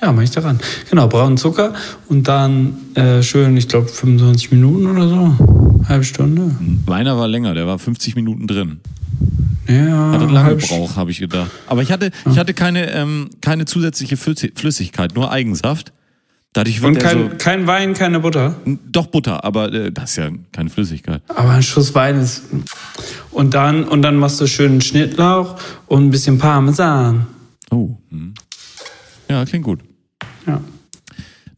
Ja, 0.00 0.12
mach 0.12 0.22
ich 0.22 0.30
daran. 0.30 0.60
Genau, 0.88 1.08
braunen 1.08 1.36
Zucker 1.36 1.74
und 2.08 2.28
dann 2.28 2.76
äh, 2.94 3.20
schön, 3.22 3.56
ich 3.56 3.66
glaube 3.66 3.88
25 3.88 4.52
Minuten 4.52 4.86
oder 4.86 5.08
so. 5.08 5.36
Halbe 5.88 6.04
Stunde. 6.04 6.54
Meiner 6.86 7.18
war 7.18 7.26
länger, 7.26 7.54
der 7.54 7.66
war 7.66 7.80
50 7.80 8.14
Minuten 8.14 8.46
drin. 8.46 8.78
Ja, 9.68 10.12
Hatte 10.12 10.24
lange 10.26 10.56
gebraucht, 10.56 10.96
habe 10.96 11.10
ich 11.10 11.18
gedacht. 11.18 11.50
Aber 11.66 11.82
ich 11.82 11.92
hatte, 11.92 12.10
ich 12.30 12.38
hatte 12.38 12.54
keine, 12.54 12.90
ähm, 12.92 13.28
keine 13.42 13.66
zusätzliche 13.66 14.16
Flüssi- 14.16 14.52
Flüssigkeit, 14.58 15.14
nur 15.14 15.30
Eigensaft. 15.30 15.92
Dadurch 16.54 16.80
wird 16.80 16.96
Und 16.96 16.98
kein, 17.02 17.18
so, 17.30 17.36
kein 17.36 17.66
Wein, 17.66 17.92
keine 17.92 18.20
Butter. 18.20 18.56
doch 18.90 19.06
Butter, 19.08 19.44
aber 19.44 19.70
äh, 19.72 19.92
das 19.92 20.12
ist 20.12 20.16
ja 20.16 20.30
keine 20.52 20.70
Flüssigkeit. 20.70 21.22
Aber 21.28 21.50
ein 21.50 21.62
Schuss 21.62 21.94
Wein 21.94 22.18
ist. 22.18 22.44
Und 23.30 23.52
dann, 23.52 23.84
und 23.84 24.00
dann 24.00 24.16
machst 24.16 24.40
du 24.40 24.46
schön 24.46 24.80
Schnittlauch 24.80 25.56
und 25.86 26.06
ein 26.06 26.10
bisschen 26.10 26.38
Parmesan. 26.38 27.26
Oh. 27.70 27.90
Hm. 28.10 28.32
Ja, 29.28 29.44
klingt 29.44 29.64
gut. 29.66 29.80
Ja. 30.46 30.62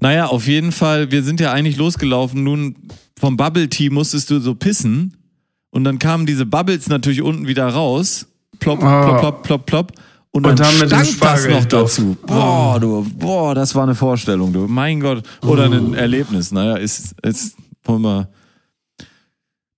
Naja, 0.00 0.26
auf 0.26 0.48
jeden 0.48 0.72
Fall, 0.72 1.12
wir 1.12 1.22
sind 1.22 1.38
ja 1.40 1.52
eigentlich 1.52 1.76
losgelaufen. 1.76 2.42
Nun, 2.42 2.74
vom 3.18 3.36
Bubble 3.36 3.68
Tea 3.68 3.90
musstest 3.90 4.30
du 4.30 4.40
so 4.40 4.56
pissen. 4.56 5.14
Und 5.70 5.84
dann 5.84 5.98
kamen 5.98 6.26
diese 6.26 6.46
Bubbles 6.46 6.88
natürlich 6.88 7.22
unten 7.22 7.46
wieder 7.46 7.66
raus. 7.68 8.26
Plopp, 8.58 8.78
Oh. 8.78 8.82
plopp, 8.82 9.20
plopp, 9.20 9.42
plopp, 9.42 9.66
plopp. 9.66 9.92
Und 10.32 10.44
dann, 10.44 10.52
Und 10.52 10.60
dann 10.60 10.78
dem 10.78 11.04
stank 11.04 11.20
das 11.20 11.48
noch 11.48 11.64
dazu. 11.64 12.16
Boah, 12.26 12.78
du, 12.80 13.04
boah, 13.16 13.54
das 13.54 13.74
war 13.74 13.82
eine 13.82 13.94
Vorstellung, 13.96 14.52
du. 14.52 14.66
Mein 14.68 15.00
Gott. 15.00 15.24
Oder 15.44 15.64
ein 15.64 15.94
Erlebnis. 15.94 16.52
Naja, 16.52 16.76
ist, 16.76 17.14
ist, 17.22 17.56
wollen 17.84 18.02
wir. 18.02 18.28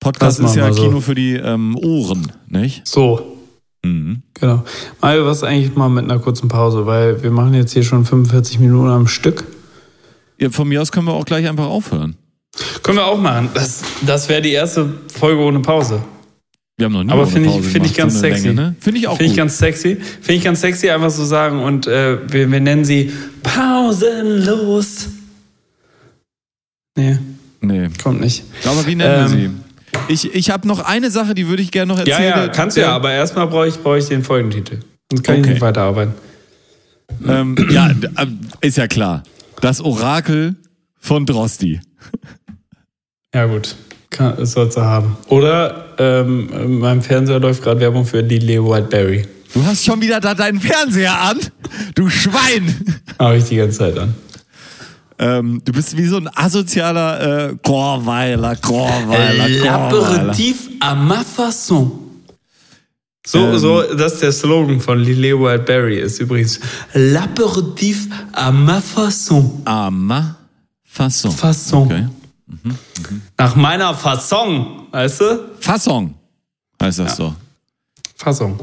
Podcast 0.00 0.40
ist 0.40 0.56
ja 0.56 0.66
wir 0.66 0.74
so. 0.74 0.82
Kino 0.82 1.00
für 1.00 1.14
die 1.14 1.34
ähm, 1.34 1.76
Ohren, 1.78 2.32
nicht? 2.48 2.86
So, 2.86 3.38
Mhm. 3.84 4.22
genau. 4.34 4.62
Mario, 5.00 5.26
was 5.26 5.42
eigentlich 5.42 5.74
mal 5.74 5.88
mit 5.88 6.04
einer 6.04 6.18
kurzen 6.20 6.48
Pause, 6.48 6.86
weil 6.86 7.20
wir 7.22 7.30
machen 7.32 7.54
jetzt 7.54 7.72
hier 7.72 7.82
schon 7.82 8.04
45 8.04 8.58
Minuten 8.60 8.88
am 8.88 9.06
Stück. 9.08 9.44
Ja, 10.38 10.50
von 10.50 10.68
mir 10.68 10.80
aus 10.82 10.92
können 10.92 11.06
wir 11.06 11.14
auch 11.14 11.24
gleich 11.24 11.48
einfach 11.48 11.66
aufhören. 11.66 12.16
Können 12.82 12.98
wir 12.98 13.06
auch 13.06 13.18
machen. 13.20 13.48
Das, 13.54 13.82
das 14.04 14.28
wäre 14.28 14.42
die 14.42 14.52
erste 14.52 14.88
Folge 15.18 15.40
ohne 15.42 15.60
Pause. 15.60 16.02
Wir 16.76 16.86
haben 16.86 16.92
noch 16.92 17.04
nie 17.04 17.10
Aber 17.12 17.26
finde 17.26 17.48
ich- 17.50 17.64
finde 17.66 17.88
ich 17.88 17.94
ganz 17.94 18.14
eine 18.14 18.20
sexy. 18.20 18.48
Länge, 18.48 18.60
ne? 18.60 18.74
Finde 18.80 18.98
ich 19.00 19.08
auch 19.08 19.16
Finde 19.16 19.30
ich 19.30 19.36
ganz 19.36 19.58
sexy. 19.58 19.96
Finde 19.96 20.34
ich 20.34 20.44
ganz 20.44 20.60
sexy, 20.60 20.90
einfach 20.90 21.10
so 21.10 21.24
sagen. 21.24 21.62
Und 21.62 21.86
äh, 21.86 22.18
wir, 22.30 22.50
wir 22.50 22.60
nennen 22.60 22.84
sie 22.84 23.12
pausenlos. 23.42 25.08
Nee, 26.96 27.18
nee. 27.60 27.88
kommt 28.02 28.20
nicht. 28.20 28.44
Aber 28.64 28.86
wie 28.86 28.94
nennen 28.96 29.30
wir 29.32 29.38
Ähm, 29.38 29.62
sie? 30.08 30.12
Ich, 30.12 30.34
ich 30.34 30.50
habe 30.50 30.66
noch 30.66 30.80
eine 30.80 31.10
Sache, 31.10 31.34
die 31.34 31.46
würde 31.48 31.62
ich 31.62 31.70
gerne 31.70 31.92
noch 31.94 31.98
Ja, 32.06 32.16
erzählen. 32.16 32.28
ja, 32.46 32.48
kannst 32.48 32.76
du 32.76 32.80
ja, 32.80 32.92
aber 32.94 33.12
erstmal 33.12 33.46
brauche 33.46 33.68
ich, 33.68 33.76
brauche 33.78 33.98
ich 33.98 34.06
den 34.06 34.22
Folgentitel. 34.24 34.78
Sonst 35.10 35.22
kann 35.24 35.36
ich 35.36 35.40
Okay. 35.42 35.50
nicht 35.50 35.60
weiterarbeiten. 35.62 36.14
Ähm, 37.26 37.56
ja, 37.70 37.90
äh, 37.90 38.26
ist 38.62 38.76
ja 38.78 38.88
klar. 38.88 39.22
Das 39.60 39.80
Orakel 39.80 40.56
von 40.98 41.24
Drosti. 41.26 41.80
Ja, 43.34 43.46
gut. 43.46 43.74
Kann, 44.10 44.44
sollst 44.44 44.76
du 44.76 44.82
haben. 44.82 45.16
Oder 45.28 45.86
ähm, 45.98 46.50
in 46.52 46.78
meinem 46.80 47.00
Fernseher 47.02 47.40
läuft 47.40 47.62
gerade 47.62 47.80
Werbung 47.80 48.04
für 48.04 48.20
Lily 48.20 48.58
Whiteberry. 48.62 49.26
Du 49.54 49.64
hast 49.64 49.84
schon 49.84 50.00
wieder 50.00 50.20
da 50.20 50.34
deinen 50.34 50.60
Fernseher 50.60 51.18
an. 51.18 51.38
Du 51.94 52.08
Schwein. 52.10 53.00
Habe 53.18 53.38
ich 53.38 53.44
die 53.44 53.56
ganze 53.56 53.78
Zeit 53.78 53.98
an. 53.98 54.14
Ähm, 55.18 55.62
du 55.64 55.72
bist 55.72 55.96
wie 55.96 56.06
so 56.06 56.16
ein 56.16 56.28
asozialer 56.34 57.50
äh, 57.50 57.56
Chorweiler, 57.62 58.56
Chorweiler, 58.56 59.48
Chorweiler. 59.62 60.32
L'apéritif 60.32 60.54
à 60.80 60.94
ma 60.94 61.22
façon. 61.22 61.90
So, 63.24 63.38
Ähm. 63.38 63.58
so, 63.58 63.82
das 63.94 64.14
ist 64.14 64.22
der 64.22 64.32
Slogan 64.32 64.80
von 64.80 64.98
Lily 64.98 65.32
Whiteberry 65.32 66.00
ist 66.00 66.18
übrigens 66.18 66.58
L'apéritif 66.94 68.08
à 68.32 68.50
ma 68.50 68.80
façon. 68.80 69.60
À 69.64 69.90
ma 69.90 70.36
façon. 70.84 71.30
Façon. 71.30 71.84
Okay. 71.84 72.04
Nach 73.38 73.56
meiner 73.56 73.94
Fassung, 73.94 74.86
weißt 74.90 75.20
du? 75.20 75.24
Fassung 75.60 76.14
heißt 76.80 76.98
das 77.00 77.16
so. 77.16 77.34
Fassung. 78.16 78.58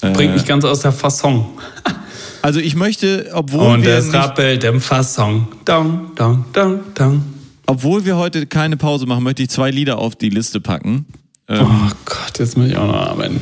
Äh, 0.00 0.12
Bringt 0.12 0.34
mich 0.34 0.44
ganz 0.46 0.64
aus 0.64 0.80
der 0.80 0.92
Fassung. 0.92 1.58
also 2.42 2.60
ich 2.60 2.74
möchte, 2.74 3.30
obwohl 3.34 3.74
Und 3.74 3.82
wir, 3.84 3.96
es 3.96 4.06
nicht, 4.06 4.14
rappelt 4.14 4.64
im 4.64 4.80
Fassung. 4.80 5.48
Dong, 5.64 6.10
dong, 6.14 6.44
dong, 6.52 6.80
dong. 6.94 7.24
obwohl 7.66 8.04
wir 8.04 8.16
heute 8.16 8.46
keine 8.46 8.76
Pause 8.76 9.06
machen, 9.06 9.22
möchte 9.24 9.42
ich 9.42 9.50
zwei 9.50 9.70
Lieder 9.70 9.98
auf 9.98 10.16
die 10.16 10.30
Liste 10.30 10.60
packen. 10.60 11.06
Ähm, 11.48 11.66
Oh 11.68 11.92
Gott, 12.04 12.38
jetzt 12.38 12.56
muss 12.56 12.68
ich 12.68 12.76
auch 12.76 12.86
noch 12.86 12.94
arbeiten. 13.06 13.40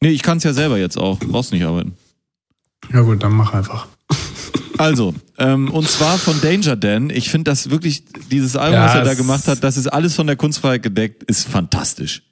Nee, 0.00 0.10
ich 0.10 0.22
kann 0.22 0.38
es 0.38 0.44
ja 0.44 0.52
selber 0.52 0.78
jetzt 0.78 0.96
auch. 0.96 1.18
Brauchst 1.18 1.52
nicht 1.52 1.64
arbeiten. 1.64 1.96
Ja 2.92 3.00
gut, 3.00 3.22
dann 3.22 3.32
mach 3.32 3.52
einfach. 3.52 3.88
Also, 4.78 5.14
ähm, 5.38 5.70
und 5.70 5.88
zwar 5.88 6.18
von 6.18 6.40
Danger 6.40 6.76
Dan. 6.76 7.10
Ich 7.10 7.28
finde 7.30 7.50
das 7.50 7.70
wirklich, 7.70 8.04
dieses 8.30 8.56
Album, 8.56 8.74
Ja, 8.80 8.86
was 8.86 8.94
er 8.94 9.04
da 9.04 9.14
gemacht 9.14 9.46
hat, 9.48 9.62
das 9.64 9.76
ist 9.76 9.86
alles 9.88 10.14
von 10.14 10.26
der 10.26 10.36
Kunstfreiheit 10.36 10.82
gedeckt, 10.82 11.22
ist 11.24 11.48
fantastisch. 11.48 12.22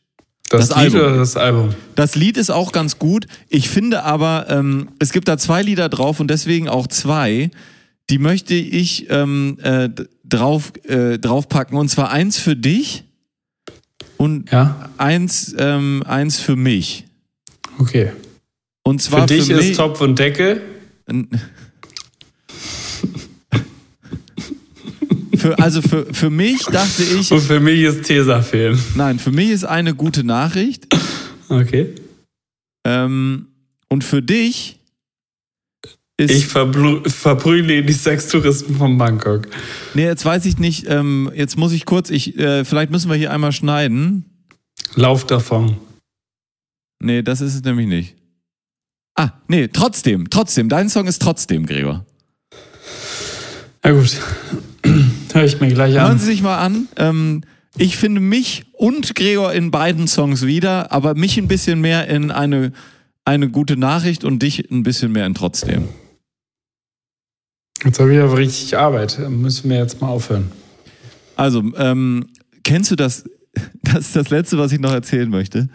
Das, 0.48 0.68
Das 0.68 0.76
Lied 0.78 0.94
Album. 0.94 1.00
oder 1.00 1.16
das 1.16 1.36
Album? 1.36 1.74
Das 1.96 2.14
Lied 2.14 2.36
ist 2.36 2.50
auch 2.50 2.70
ganz 2.72 2.98
gut. 3.00 3.26
Ich 3.48 3.68
finde 3.68 4.04
aber, 4.04 4.46
ähm, 4.48 4.90
es 5.00 5.12
gibt 5.12 5.26
da 5.26 5.38
zwei 5.38 5.62
Lieder 5.62 5.88
drauf 5.88 6.20
und 6.20 6.28
deswegen 6.28 6.68
auch 6.68 6.86
zwei, 6.86 7.50
die 8.10 8.18
möchte 8.18 8.54
ich 8.54 9.10
ähm, 9.10 9.58
äh, 9.62 9.88
drauf, 10.24 10.72
äh, 10.84 11.18
draufpacken. 11.18 11.76
Und 11.76 11.88
zwar 11.88 12.10
eins 12.12 12.38
für 12.38 12.54
dich 12.54 13.02
und 14.18 14.50
Ja, 14.52 14.88
eins, 14.98 15.52
ähm, 15.58 16.04
eins 16.06 16.38
für 16.38 16.54
mich. 16.54 17.06
okay. 17.78 18.12
Und 18.84 19.02
zwar 19.02 19.22
Für 19.26 19.34
dich 19.34 19.48
mich, 19.48 19.70
ist 19.70 19.76
Topf 19.78 20.00
und 20.00 20.16
Deckel. 20.16 20.62
Für, 25.46 25.56
also 25.60 25.80
für, 25.80 26.12
für 26.12 26.28
mich 26.28 26.64
dachte 26.64 27.04
ich, 27.04 27.30
Und 27.30 27.40
für 27.40 27.60
mich 27.60 27.80
ist 27.82 28.02
Tesafilm. 28.02 28.76
nein, 28.96 29.20
für 29.20 29.30
mich 29.30 29.50
ist 29.50 29.62
eine 29.62 29.94
gute 29.94 30.24
Nachricht. 30.24 30.88
Okay. 31.48 31.94
Ähm, 32.84 33.46
und 33.88 34.02
für 34.02 34.22
dich 34.22 34.80
ist. 36.16 36.32
Ich 36.32 36.46
verprügle 36.48 37.84
die 37.84 37.92
Sextouristen 37.92 38.74
von 38.74 38.98
Bangkok. 38.98 39.46
nee, 39.94 40.02
jetzt 40.06 40.24
weiß 40.24 40.46
ich 40.46 40.58
nicht. 40.58 40.86
Ähm, 40.88 41.30
jetzt 41.32 41.56
muss 41.56 41.70
ich 41.70 41.84
kurz. 41.84 42.10
Ich, 42.10 42.36
äh, 42.36 42.64
vielleicht 42.64 42.90
müssen 42.90 43.08
wir 43.08 43.16
hier 43.16 43.32
einmal 43.32 43.52
schneiden. 43.52 44.24
Lauf 44.96 45.28
davon. 45.28 45.76
Nee, 46.98 47.22
das 47.22 47.40
ist 47.40 47.54
es 47.54 47.62
nämlich 47.62 47.86
nicht. 47.86 48.16
Ah, 49.14 49.30
nee, 49.46 49.68
trotzdem, 49.68 50.28
trotzdem. 50.28 50.68
Dein 50.68 50.88
Song 50.88 51.06
ist 51.06 51.22
trotzdem, 51.22 51.66
Gregor. 51.66 52.04
Na 53.84 53.92
gut. 53.92 54.16
Hör 55.36 55.44
ich 55.44 55.60
mir 55.60 55.68
gleich 55.68 55.92
Hören 55.92 56.12
an. 56.12 56.18
Sie 56.18 56.24
sich 56.24 56.40
mal 56.40 56.56
an. 56.56 56.88
Ähm, 56.96 57.42
ich 57.76 57.98
finde 57.98 58.22
mich 58.22 58.64
und 58.72 59.14
Gregor 59.14 59.52
in 59.52 59.70
beiden 59.70 60.08
Songs 60.08 60.46
wieder, 60.46 60.92
aber 60.92 61.14
mich 61.14 61.36
ein 61.36 61.46
bisschen 61.46 61.82
mehr 61.82 62.08
in 62.08 62.30
eine, 62.30 62.72
eine 63.26 63.50
gute 63.50 63.76
Nachricht 63.76 64.24
und 64.24 64.40
dich 64.42 64.70
ein 64.70 64.82
bisschen 64.82 65.12
mehr 65.12 65.26
in 65.26 65.34
trotzdem. 65.34 65.88
Jetzt 67.84 68.00
habe 68.00 68.14
ich 68.14 68.18
aber 68.18 68.38
richtig 68.38 68.78
Arbeit. 68.78 69.18
Müssen 69.28 69.68
wir 69.68 69.76
jetzt 69.76 70.00
mal 70.00 70.08
aufhören. 70.08 70.50
Also, 71.36 71.62
ähm, 71.76 72.28
kennst 72.64 72.90
du 72.90 72.96
das? 72.96 73.24
Das 73.82 74.06
ist 74.06 74.16
das 74.16 74.30
Letzte, 74.30 74.56
was 74.56 74.72
ich 74.72 74.80
noch 74.80 74.92
erzählen 74.92 75.28
möchte. 75.28 75.68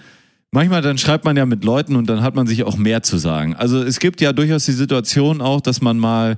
Manchmal 0.50 0.82
dann 0.82 0.98
schreibt 0.98 1.24
man 1.24 1.38
ja 1.38 1.46
mit 1.46 1.64
Leuten 1.64 1.96
und 1.96 2.10
dann 2.10 2.24
hat 2.24 2.34
man 2.36 2.48
sich 2.48 2.64
auch 2.64 2.78
mehr 2.78 3.04
zu 3.04 3.18
sagen. 3.18 3.56
Also 3.56 3.82
es 3.82 4.00
gibt 4.00 4.22
ja 4.22 4.34
durchaus 4.34 4.66
die 4.66 4.72
Situation 4.72 5.40
auch, 5.40 5.62
dass 5.62 5.82
man 5.82 6.00
mal 6.00 6.38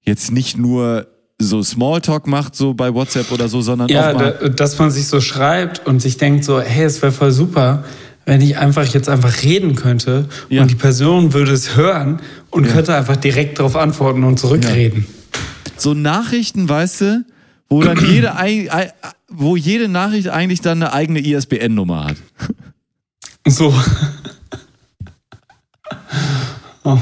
jetzt 0.00 0.32
nicht 0.32 0.56
nur 0.56 1.06
so 1.42 1.62
Smalltalk 1.62 2.26
macht, 2.26 2.56
so 2.56 2.74
bei 2.74 2.92
WhatsApp 2.94 3.30
oder 3.32 3.48
so, 3.48 3.60
sondern 3.60 3.88
Ja, 3.88 4.10
auch 4.10 4.14
mal. 4.14 4.38
da, 4.40 4.48
dass 4.48 4.78
man 4.78 4.90
sich 4.90 5.06
so 5.06 5.20
schreibt 5.20 5.86
und 5.86 6.00
sich 6.00 6.16
denkt 6.16 6.44
so, 6.44 6.60
hey, 6.60 6.84
es 6.84 7.02
wäre 7.02 7.12
voll 7.12 7.32
super, 7.32 7.84
wenn 8.24 8.40
ich 8.40 8.56
einfach 8.56 8.86
jetzt 8.86 9.08
einfach 9.08 9.42
reden 9.42 9.74
könnte 9.74 10.28
Ja. 10.48 10.62
und 10.62 10.70
die 10.70 10.74
Person 10.76 11.32
würde 11.34 11.52
es 11.52 11.76
hören 11.76 12.20
und 12.50 12.68
könnte 12.68 12.94
einfach 12.94 13.16
direkt 13.16 13.58
darauf 13.58 13.76
antworten 13.76 14.24
und 14.24 14.38
zurückreden. 14.38 15.06
so 15.76 15.92
Nachrichten, 15.94 16.68
weißt 16.68 17.00
du, 17.00 17.24
wo 17.68 17.82
dann 17.82 17.98
jede, 18.08 18.32
wo 19.28 19.56
jede 19.56 19.88
Nachricht 19.88 20.28
eigentlich 20.28 20.60
dann 20.60 20.82
eine 20.82 20.92
eigene 20.92 21.20
ISBN-Nummer 21.20 22.04
hat. 22.04 22.16
So. 23.48 23.74
oh, 26.84 26.98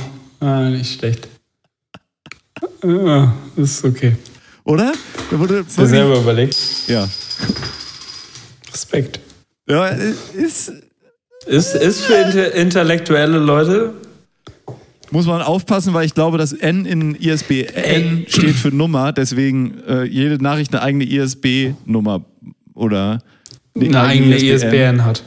nicht 0.71 0.99
schlecht. 0.99 1.29
Ja, 2.85 3.33
ist 3.57 3.85
okay. 3.85 4.17
Oder? 4.65 4.93
Da 5.31 5.39
wurde 5.39 5.65
Dir 5.65 5.87
selber 5.87 6.19
überlegt. 6.21 6.57
ja. 6.89 7.09
Respekt. 8.73 9.21
Ja, 9.69 9.87
ist, 9.87 10.73
Ist, 11.47 11.75
ist 11.75 12.03
für 12.03 12.15
intellektuelle 12.15 13.39
Leute. 13.39 13.95
muss 15.11 15.27
man 15.27 15.43
aufpassen, 15.43 15.95
weil 15.95 16.05
ich 16.07 16.15
glaube, 16.15 16.39
das 16.39 16.53
N 16.53 16.85
in 16.87 17.15
ISBN 17.15 18.27
steht 18.29 18.55
für 18.57 18.69
Nummer, 18.69 19.13
deswegen 19.13 19.79
äh, 19.89 20.05
jede 20.05 20.43
Nachricht 20.43 20.73
eine 20.75 20.83
eigene 20.83 21.05
ISB-Nummer 21.05 22.25
oder 22.75 23.21
nee, 23.75 23.89
Eine 23.89 24.01
eigene 24.03 24.37
ISBN 24.37 25.05
hat. 25.05 25.23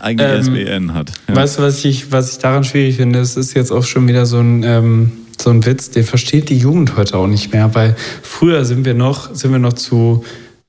eigene 0.00 0.34
Ähm, 0.34 0.40
ISBN 0.40 0.94
hat. 0.94 1.12
Ja. 1.28 1.36
Weißt 1.36 1.58
du, 1.58 1.62
was 1.62 1.84
ich, 1.84 2.10
was 2.12 2.32
ich 2.32 2.38
daran 2.38 2.64
schwierig 2.64 2.96
finde? 2.96 3.18
Es 3.20 3.36
ist 3.36 3.54
jetzt 3.54 3.72
auch 3.72 3.84
schon 3.84 4.06
wieder 4.08 4.24
so 4.26 4.38
ein, 4.38 4.62
ähm, 4.62 5.12
so 5.40 5.50
ein 5.50 5.64
Witz, 5.64 5.90
den 5.90 6.04
versteht 6.04 6.48
die 6.50 6.58
Jugend 6.58 6.96
heute 6.96 7.16
auch 7.16 7.26
nicht 7.26 7.52
mehr, 7.52 7.74
weil 7.74 7.96
früher 8.22 8.64
sind 8.64 8.84
wir 8.84 8.94
noch, 8.94 9.34
sind 9.34 9.52
wir 9.52 9.58
noch 9.58 9.72
zu 9.74 10.24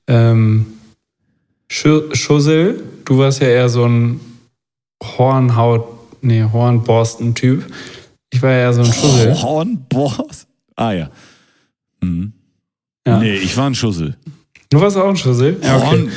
ähm, 0.06 0.66
Schu- 1.70 2.14
Schussel. 2.14 2.82
Du 3.04 3.18
warst 3.18 3.40
ja 3.40 3.48
eher 3.48 3.68
so 3.68 3.84
ein 3.86 4.20
Hornhaut, 5.02 5.84
nee, 6.22 6.42
Hornborsten-Typ. 6.50 7.64
Ich 8.32 8.40
war 8.42 8.50
ja 8.50 8.58
eher 8.58 8.72
so 8.72 8.80
ein 8.82 8.92
Schussel. 8.92 9.34
Hornboss? 9.42 10.46
Ah 10.76 10.92
ja. 10.92 11.10
Mhm. 12.00 12.32
Ja. 13.06 13.18
Nee, 13.18 13.34
ich 13.36 13.56
war 13.56 13.66
ein 13.68 13.74
Schussel. 13.74 14.16
Du 14.70 14.80
warst 14.80 14.96
auch 14.96 15.08
ein 15.08 15.16
Schussel? 15.16 15.58
Ja, 15.62 15.76
okay. 15.76 15.86
Horn. 15.86 16.10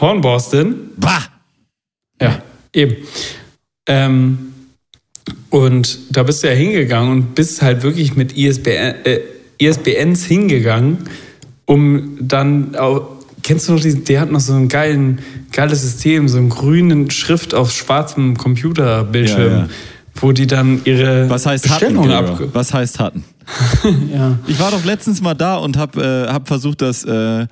Hornborsten. 0.00 0.90
Bah! 0.96 1.22
Ja, 2.20 2.42
eben. 2.74 2.96
Ähm, 3.86 4.51
und 5.52 5.98
da 6.08 6.22
bist 6.22 6.42
du 6.42 6.48
ja 6.48 6.54
hingegangen 6.54 7.12
und 7.12 7.34
bist 7.34 7.60
halt 7.60 7.82
wirklich 7.82 8.16
mit 8.16 8.38
ISBN, 8.38 8.94
äh, 9.04 9.20
ISBNs 9.58 10.24
hingegangen, 10.24 10.96
um 11.66 12.16
dann 12.18 12.74
auch, 12.74 13.02
kennst 13.42 13.68
du 13.68 13.74
noch 13.74 13.80
diesen, 13.80 14.04
der 14.04 14.22
hat 14.22 14.32
noch 14.32 14.40
so 14.40 14.54
ein 14.54 14.70
geilen, 14.70 15.18
geiles 15.52 15.82
System, 15.82 16.26
so 16.28 16.38
einen 16.38 16.48
grünen 16.48 17.10
Schrift 17.10 17.52
auf 17.54 17.70
schwarzem 17.70 18.38
Computerbildschirm, 18.38 19.52
Ja, 19.52 19.58
ja. 19.58 19.68
wo 20.14 20.32
die 20.32 20.46
dann 20.46 20.80
ihre 20.86 21.28
Was 21.28 21.44
heißt 21.44 21.68
hatten? 21.68 21.96
Bestellung 21.96 22.10
ab. 22.10 22.40
Was 22.54 22.72
heißt 22.72 22.98
hatten? 22.98 23.22
Ja. 24.10 24.38
Ich 24.46 24.58
war 24.58 24.70
doch 24.70 24.86
letztens 24.86 25.20
mal 25.20 25.34
da 25.34 25.56
und 25.56 25.76
hab, 25.76 25.98
äh, 25.98 26.28
hab 26.28 26.48
versucht, 26.48 26.80
das 26.80 27.04
äh, 27.04 27.46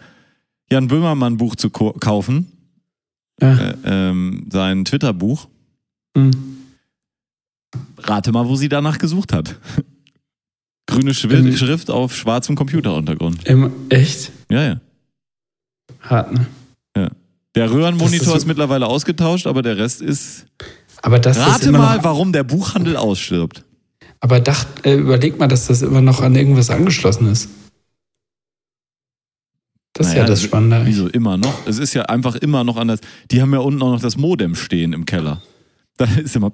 Jan 0.71 0.89
Böhmermann 0.89 1.37
Buch 1.37 1.55
zu 1.55 1.69
kaufen. 1.69 2.51
Ja. 3.43 3.59
Äh, 3.59 3.75
ähm, 3.85 4.47
sein 4.51 4.87
Twitter-Buch. 4.87 5.49
Hm. 6.17 6.31
Rate 7.99 8.33
mal, 8.33 8.49
wo 8.49 8.57
sie 8.57 8.69
danach 8.69 8.99
gesucht 8.99 9.33
hat. 9.33 9.57
Grüne 10.87 11.15
Schwi 11.15 11.35
Ähm. 11.35 11.57
Schrift 11.57 11.91
auf 11.91 12.17
schwarzem 12.17 12.57
Computeruntergrund. 12.57 13.47
Im, 13.47 13.73
echt? 13.91 14.33
Ja, 14.51 14.63
ja. 14.63 14.81
Hart, 16.01 16.33
ne? 16.33 16.47
Der 17.55 17.71
Röhrenmonitor 17.71 18.35
ist 18.37 18.43
ist, 18.43 18.47
mittlerweile 18.47 18.87
ausgetauscht, 18.87 19.47
aber 19.47 19.63
der 19.63 19.77
Rest 19.77 20.03
ist. 20.03 20.47
Aber 21.03 21.19
das 21.19 21.37
ist 21.37 21.47
Rate 21.47 21.69
immer 21.69 21.79
mal, 21.79 22.05
warum 22.05 22.33
der 22.33 22.45
Buchhandel 22.45 22.97
ausstirbt. 22.97 23.65
aber 24.21 24.41
dacht, 24.41 24.87
äh, 24.87 24.95
überleg 24.97 25.39
mal, 25.39 25.49
dass 25.49 25.67
das 25.67 25.83
immer 25.83 26.01
noch 26.01 26.21
an 26.21 26.37
irgendwas 26.37 26.71
angeschlossen 26.71 27.27
ist. 27.27 27.49
Das 29.95 30.07
ist 30.07 30.13
Naja, 30.13 30.23
ja 30.23 30.29
das 30.29 30.43
Spannende. 30.43 30.83
Wieso 30.85 31.09
immer 31.09 31.37
noch? 31.37 31.67
Es 31.67 31.79
ist 31.79 31.95
ja 31.95 32.03
einfach 32.03 32.37
immer 32.37 32.63
noch 32.63 32.77
anders. 32.77 33.01
Die 33.31 33.43
haben 33.43 33.53
ja 33.53 33.59
unten 33.59 33.83
auch 33.83 33.91
noch 33.91 34.01
das 34.01 34.17
Modem 34.17 34.55
stehen 34.55 34.93
im 34.93 35.05
Keller. 35.05 35.43
Da 36.01 36.07
ist 36.07 36.35
immer. 36.35 36.51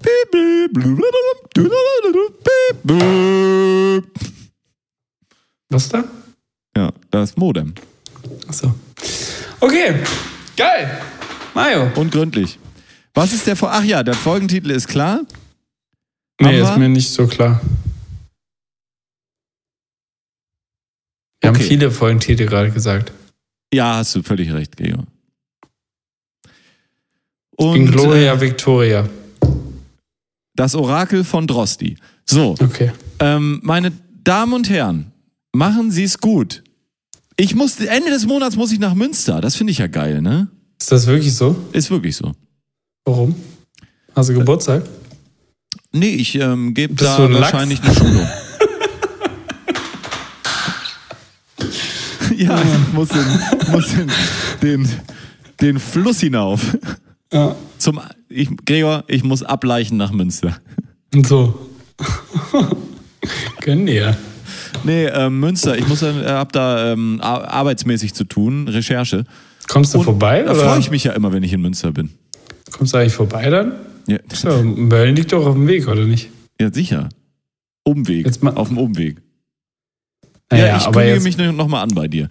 Was 5.70 5.88
da? 5.88 6.04
Das 7.12 7.36
Modem. 7.36 7.72
Achso. 8.48 8.74
Okay, 9.60 10.02
geil. 10.56 11.00
Mario. 11.54 11.92
Und 11.94 12.10
gründlich. 12.10 12.58
Was 13.14 13.32
ist 13.32 13.46
der 13.46 13.54
Vor 13.54 13.70
Ach 13.70 13.84
ja, 13.84 14.02
der 14.02 14.14
Folgentitel 14.14 14.72
ist 14.72 14.88
klar. 14.88 15.20
Nee, 16.40 16.60
Haben 16.60 16.72
ist 16.72 16.78
mir 16.78 16.88
nicht 16.88 17.08
so 17.08 17.28
klar. 17.28 17.60
Wir 21.40 21.50
haben 21.50 21.54
Okay. 21.56 21.68
viele 21.68 21.92
Folgentitel 21.92 22.46
gerade 22.46 22.72
gesagt. 22.72 23.12
Ja, 23.72 23.98
hast 23.98 24.12
du 24.16 24.24
völlig 24.24 24.52
recht, 24.52 24.76
Gregor. 24.76 25.06
Und 27.56 27.76
In 27.76 27.92
Gloria 27.92 28.34
äh, 28.34 28.40
Victoria. 28.40 29.08
Das 30.56 30.74
Orakel 30.74 31.24
von 31.24 31.46
Drosti. 31.46 31.96
So, 32.24 32.54
Okay. 32.60 32.92
ähm, 33.20 33.60
meine 33.62 33.92
Damen 34.24 34.52
und 34.54 34.68
Herren, 34.68 35.12
machen 35.52 35.90
Sie 35.90 36.04
es 36.04 36.18
gut. 36.18 36.62
Ich 37.36 37.54
muss, 37.54 37.78
Ende 37.80 38.10
des 38.10 38.26
Monats 38.26 38.56
muss 38.56 38.72
ich 38.72 38.78
nach 38.78 38.94
Münster. 38.94 39.40
Das 39.40 39.56
finde 39.56 39.70
ich 39.70 39.78
ja 39.78 39.86
geil, 39.86 40.22
ne? 40.22 40.48
Ist 40.80 40.90
das 40.90 41.06
wirklich 41.06 41.34
so? 41.34 41.56
Ist 41.72 41.90
wirklich 41.90 42.16
so. 42.16 42.32
Warum? 43.04 43.34
Hast 44.14 44.30
du 44.30 44.34
Geburtstag? 44.34 44.82
Nee, 45.92 46.14
ich 46.14 46.34
ähm, 46.34 46.74
gebe 46.74 46.94
da 46.94 47.16
ein 47.16 47.32
Lachs? 47.32 47.52
wahrscheinlich 47.52 47.82
eine 47.82 47.94
Schulung. 47.94 48.26
ja, 52.36 52.60
ich 52.60 52.92
muss, 52.92 53.08
den, 53.08 53.72
muss 53.72 53.88
den, 53.88 54.10
den, 54.62 54.88
den 55.60 55.78
Fluss 55.78 56.20
hinauf. 56.20 56.76
Ja. 57.32 57.56
Zum, 57.78 58.00
ich, 58.28 58.48
Gregor, 58.64 59.04
ich 59.08 59.24
muss 59.24 59.42
ableichen 59.42 59.96
nach 59.96 60.12
Münster. 60.12 60.56
Und 61.14 61.26
so. 61.26 61.58
Können 63.60 63.86
dir. 63.86 64.16
Nee, 64.84 65.06
ähm, 65.06 65.40
Münster, 65.40 65.76
ich 65.76 65.86
muss 65.88 66.02
äh, 66.02 66.12
hab 66.26 66.52
da 66.52 66.92
ähm, 66.92 67.18
ar- 67.20 67.48
arbeitsmäßig 67.48 68.14
zu 68.14 68.24
tun, 68.24 68.68
Recherche. 68.68 69.24
Kommst 69.68 69.94
du 69.94 70.02
vorbei? 70.02 70.42
Da 70.42 70.54
freue 70.54 70.78
ich 70.78 70.90
mich 70.90 71.04
ja 71.04 71.12
immer, 71.12 71.32
wenn 71.32 71.42
ich 71.42 71.52
in 71.52 71.60
Münster 71.60 71.90
bin. 71.92 72.10
Kommst 72.70 72.94
du 72.94 72.98
eigentlich 72.98 73.14
vorbei 73.14 73.50
dann? 73.50 73.72
Ja, 74.06 74.18
So, 74.32 74.62
Mölln 74.62 75.16
liegt 75.16 75.32
doch 75.32 75.44
auf 75.46 75.54
dem 75.54 75.66
Weg, 75.66 75.88
oder 75.88 76.04
nicht? 76.04 76.30
ja 76.60 76.72
sicher. 76.72 77.08
Umweg. 77.82 78.26
Jetzt 78.26 78.42
mal- 78.42 78.54
auf 78.54 78.68
dem 78.68 78.78
Umweg. 78.78 79.16
Naja, 80.50 80.66
ja, 80.66 80.76
ich 80.76 80.82
aber 80.84 81.00
kündige 81.02 81.14
jetzt, 81.28 81.38
mich 81.38 81.52
nochmal 81.56 81.82
an 81.82 81.94
bei 81.94 82.06
dir. 82.06 82.28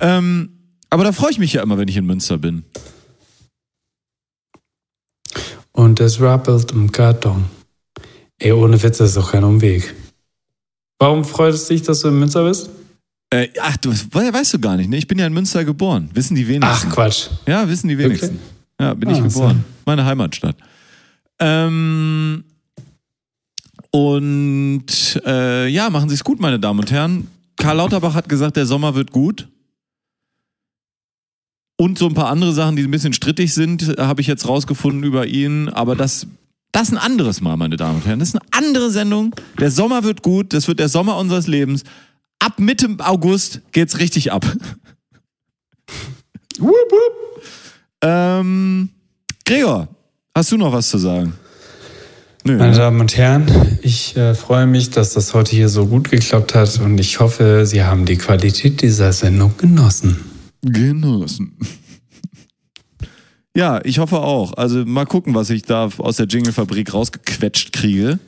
Ähm, 0.00 0.50
aber 0.90 1.02
da 1.02 1.10
freue 1.12 1.32
ich 1.32 1.38
mich 1.38 1.52
ja 1.52 1.62
immer, 1.62 1.78
wenn 1.78 1.88
ich 1.88 1.96
in 1.96 2.06
Münster 2.06 2.38
bin. 2.38 2.62
Und 5.76 6.00
es 6.00 6.20
rappelt 6.20 6.72
im 6.72 6.90
Karton. 6.90 7.44
Ey, 8.38 8.52
ohne 8.52 8.82
Witz, 8.82 8.98
das 8.98 9.10
ist 9.10 9.16
doch 9.16 9.30
kein 9.32 9.44
Umweg. 9.44 9.94
Warum 10.98 11.24
freut 11.24 11.54
es 11.54 11.66
dich, 11.68 11.82
dass 11.82 12.00
du 12.00 12.08
in 12.08 12.18
Münster 12.18 12.44
bist? 12.48 12.70
Äh, 13.30 13.48
ach, 13.60 13.76
du 13.78 13.90
we- 13.92 14.32
weißt 14.32 14.54
du 14.54 14.58
gar 14.58 14.76
nicht, 14.76 14.88
ne? 14.88 14.96
Ich 14.96 15.06
bin 15.06 15.18
ja 15.18 15.26
in 15.26 15.32
Münster 15.34 15.64
geboren. 15.64 16.10
Wissen 16.14 16.34
die 16.34 16.46
wenigsten. 16.48 16.88
Ach, 16.90 16.94
Quatsch. 16.94 17.28
Ja, 17.46 17.68
wissen 17.68 17.88
die 17.88 17.98
wenigsten. 17.98 18.38
Ja, 18.80 18.94
bin 18.94 19.10
ich 19.10 19.18
Ah, 19.18 19.22
geboren. 19.22 19.64
Meine 19.84 20.04
Heimatstadt. 20.04 20.56
Ähm, 21.40 22.44
und 23.90 25.20
äh, 25.26 25.68
ja, 25.68 25.90
machen 25.90 26.08
Sie 26.08 26.14
es 26.14 26.24
gut, 26.24 26.40
meine 26.40 26.58
Damen 26.58 26.80
und 26.80 26.90
Herren. 26.90 27.28
Karl 27.56 27.76
Lauterbach 27.76 28.14
hat 28.14 28.28
gesagt, 28.28 28.56
der 28.56 28.66
Sommer 28.66 28.94
wird 28.94 29.10
gut. 29.12 29.48
Und 31.76 31.98
so 31.98 32.06
ein 32.06 32.14
paar 32.14 32.28
andere 32.28 32.52
Sachen, 32.52 32.76
die 32.76 32.82
ein 32.82 32.90
bisschen 32.90 33.12
strittig 33.12 33.52
sind, 33.52 33.96
habe 33.98 34.20
ich 34.20 34.26
jetzt 34.26 34.48
rausgefunden 34.48 35.04
über 35.04 35.26
ihn. 35.26 35.68
Aber 35.68 35.94
das, 35.94 36.26
das 36.72 36.90
ein 36.90 36.96
anderes 36.96 37.40
Mal, 37.42 37.56
meine 37.56 37.76
Damen 37.76 37.96
und 37.96 38.06
Herren. 38.06 38.18
Das 38.18 38.30
ist 38.30 38.36
eine 38.36 38.66
andere 38.66 38.90
Sendung. 38.90 39.34
Der 39.60 39.70
Sommer 39.70 40.02
wird 40.02 40.22
gut. 40.22 40.54
Das 40.54 40.68
wird 40.68 40.78
der 40.78 40.88
Sommer 40.88 41.18
unseres 41.18 41.46
Lebens. 41.46 41.84
Ab 42.38 42.58
Mitte 42.58 42.88
August 42.98 43.60
geht's 43.72 43.98
richtig 43.98 44.32
ab. 44.32 44.46
Ähm, 48.02 48.90
Gregor, 49.44 49.88
hast 50.34 50.52
du 50.52 50.56
noch 50.56 50.72
was 50.72 50.88
zu 50.88 50.98
sagen? 50.98 51.32
Nö. 52.44 52.56
Meine 52.56 52.72
ne? 52.72 52.76
Damen 52.76 53.00
und 53.00 53.16
Herren, 53.16 53.78
ich 53.82 54.16
äh, 54.16 54.34
freue 54.34 54.66
mich, 54.66 54.90
dass 54.90 55.14
das 55.14 55.34
heute 55.34 55.56
hier 55.56 55.68
so 55.68 55.86
gut 55.86 56.10
geklappt 56.10 56.54
hat 56.54 56.78
und 56.80 56.98
ich 56.98 57.18
hoffe, 57.18 57.66
Sie 57.66 57.82
haben 57.82 58.04
die 58.04 58.16
Qualität 58.16 58.82
dieser 58.82 59.12
Sendung 59.12 59.54
genossen. 59.58 60.20
Genossen. 60.72 61.56
Ja, 63.56 63.80
ich 63.84 63.98
hoffe 63.98 64.18
auch. 64.18 64.52
Also 64.52 64.84
mal 64.84 65.06
gucken, 65.06 65.34
was 65.34 65.48
ich 65.48 65.62
da 65.62 65.88
aus 65.98 66.16
der 66.16 66.26
Jingle-Fabrik 66.26 66.92
rausgequetscht 66.92 67.72
kriege. 67.72 68.18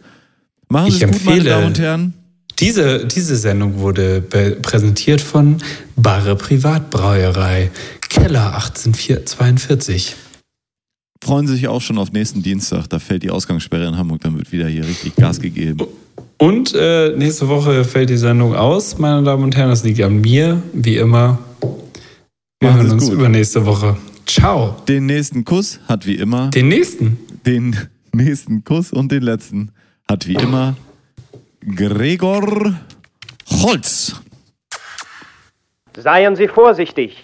Machen 0.69 0.91
Sie 0.91 1.05
es 1.05 1.11
gut, 1.11 1.25
meine 1.25 1.45
Damen 1.45 1.67
und 1.67 1.79
Herren. 1.79 2.15
Diese, 2.59 3.07
diese 3.07 3.37
Sendung 3.37 3.79
wurde 3.79 4.21
präsentiert 4.21 5.21
von 5.21 5.59
Barre 5.97 6.35
Privatbrauerei, 6.35 7.71
Keller 8.09 8.55
1842. 8.55 10.17
Freuen 11.23 11.47
Sie 11.47 11.55
sich 11.55 11.69
auch 11.69 11.83
schon 11.83 11.99
auf 11.99 12.13
nächsten 12.13 12.43
Dienstag. 12.43 12.89
Da 12.89 12.99
fällt 12.99 13.23
die 13.23 13.31
Ausgangssperre 13.31 13.87
in 13.87 13.97
Hamburg. 13.97 14.23
Dann 14.23 14.37
wird 14.37 14.51
wieder 14.51 14.67
hier 14.67 14.87
richtig 14.87 15.15
Gas 15.17 15.41
gegeben. 15.41 15.87
Und 16.39 16.75
äh, 16.75 17.15
nächste 17.17 17.49
Woche 17.49 17.85
fällt 17.85 18.11
die 18.11 18.17
Sendung 18.17 18.55
aus, 18.55 18.99
meine 18.99 19.23
Damen 19.25 19.45
und 19.45 19.57
Herren. 19.57 19.71
Das 19.71 19.85
liegt 19.85 20.01
an 20.01 20.21
mir, 20.21 20.63
wie 20.73 20.97
immer. 20.97 21.39
Wir 22.61 22.71
Machen 22.71 22.79
hören 22.81 22.89
Sie 22.91 22.97
es 22.97 23.03
uns 23.03 23.11
gut. 23.11 23.19
übernächste 23.21 23.67
Woche. 23.67 23.97
Ciao. 24.27 24.75
Den 24.89 25.07
nächsten 25.07 25.45
Kuss 25.45 25.79
hat 25.89 26.07
wie 26.07 26.17
immer. 26.17 26.51
Den 26.51 26.67
nächsten. 26.69 27.17
Den 27.47 27.77
nächsten 28.13 28.65
Kuss 28.65 28.93
und 28.93 29.13
den 29.13 29.23
letzten 29.23 29.71
hat 30.11 30.27
wie 30.27 30.35
immer 30.35 30.75
Gregor 31.77 32.75
Holz. 33.49 34.17
Seien 35.97 36.35
Sie 36.35 36.49
vorsichtig. 36.49 37.23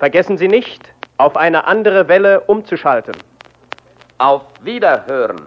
Vergessen 0.00 0.36
Sie 0.36 0.48
nicht, 0.48 0.92
auf 1.16 1.36
eine 1.36 1.64
andere 1.68 2.08
Welle 2.08 2.40
umzuschalten. 2.40 3.14
Auf 4.18 4.42
Wiederhören. 4.64 5.42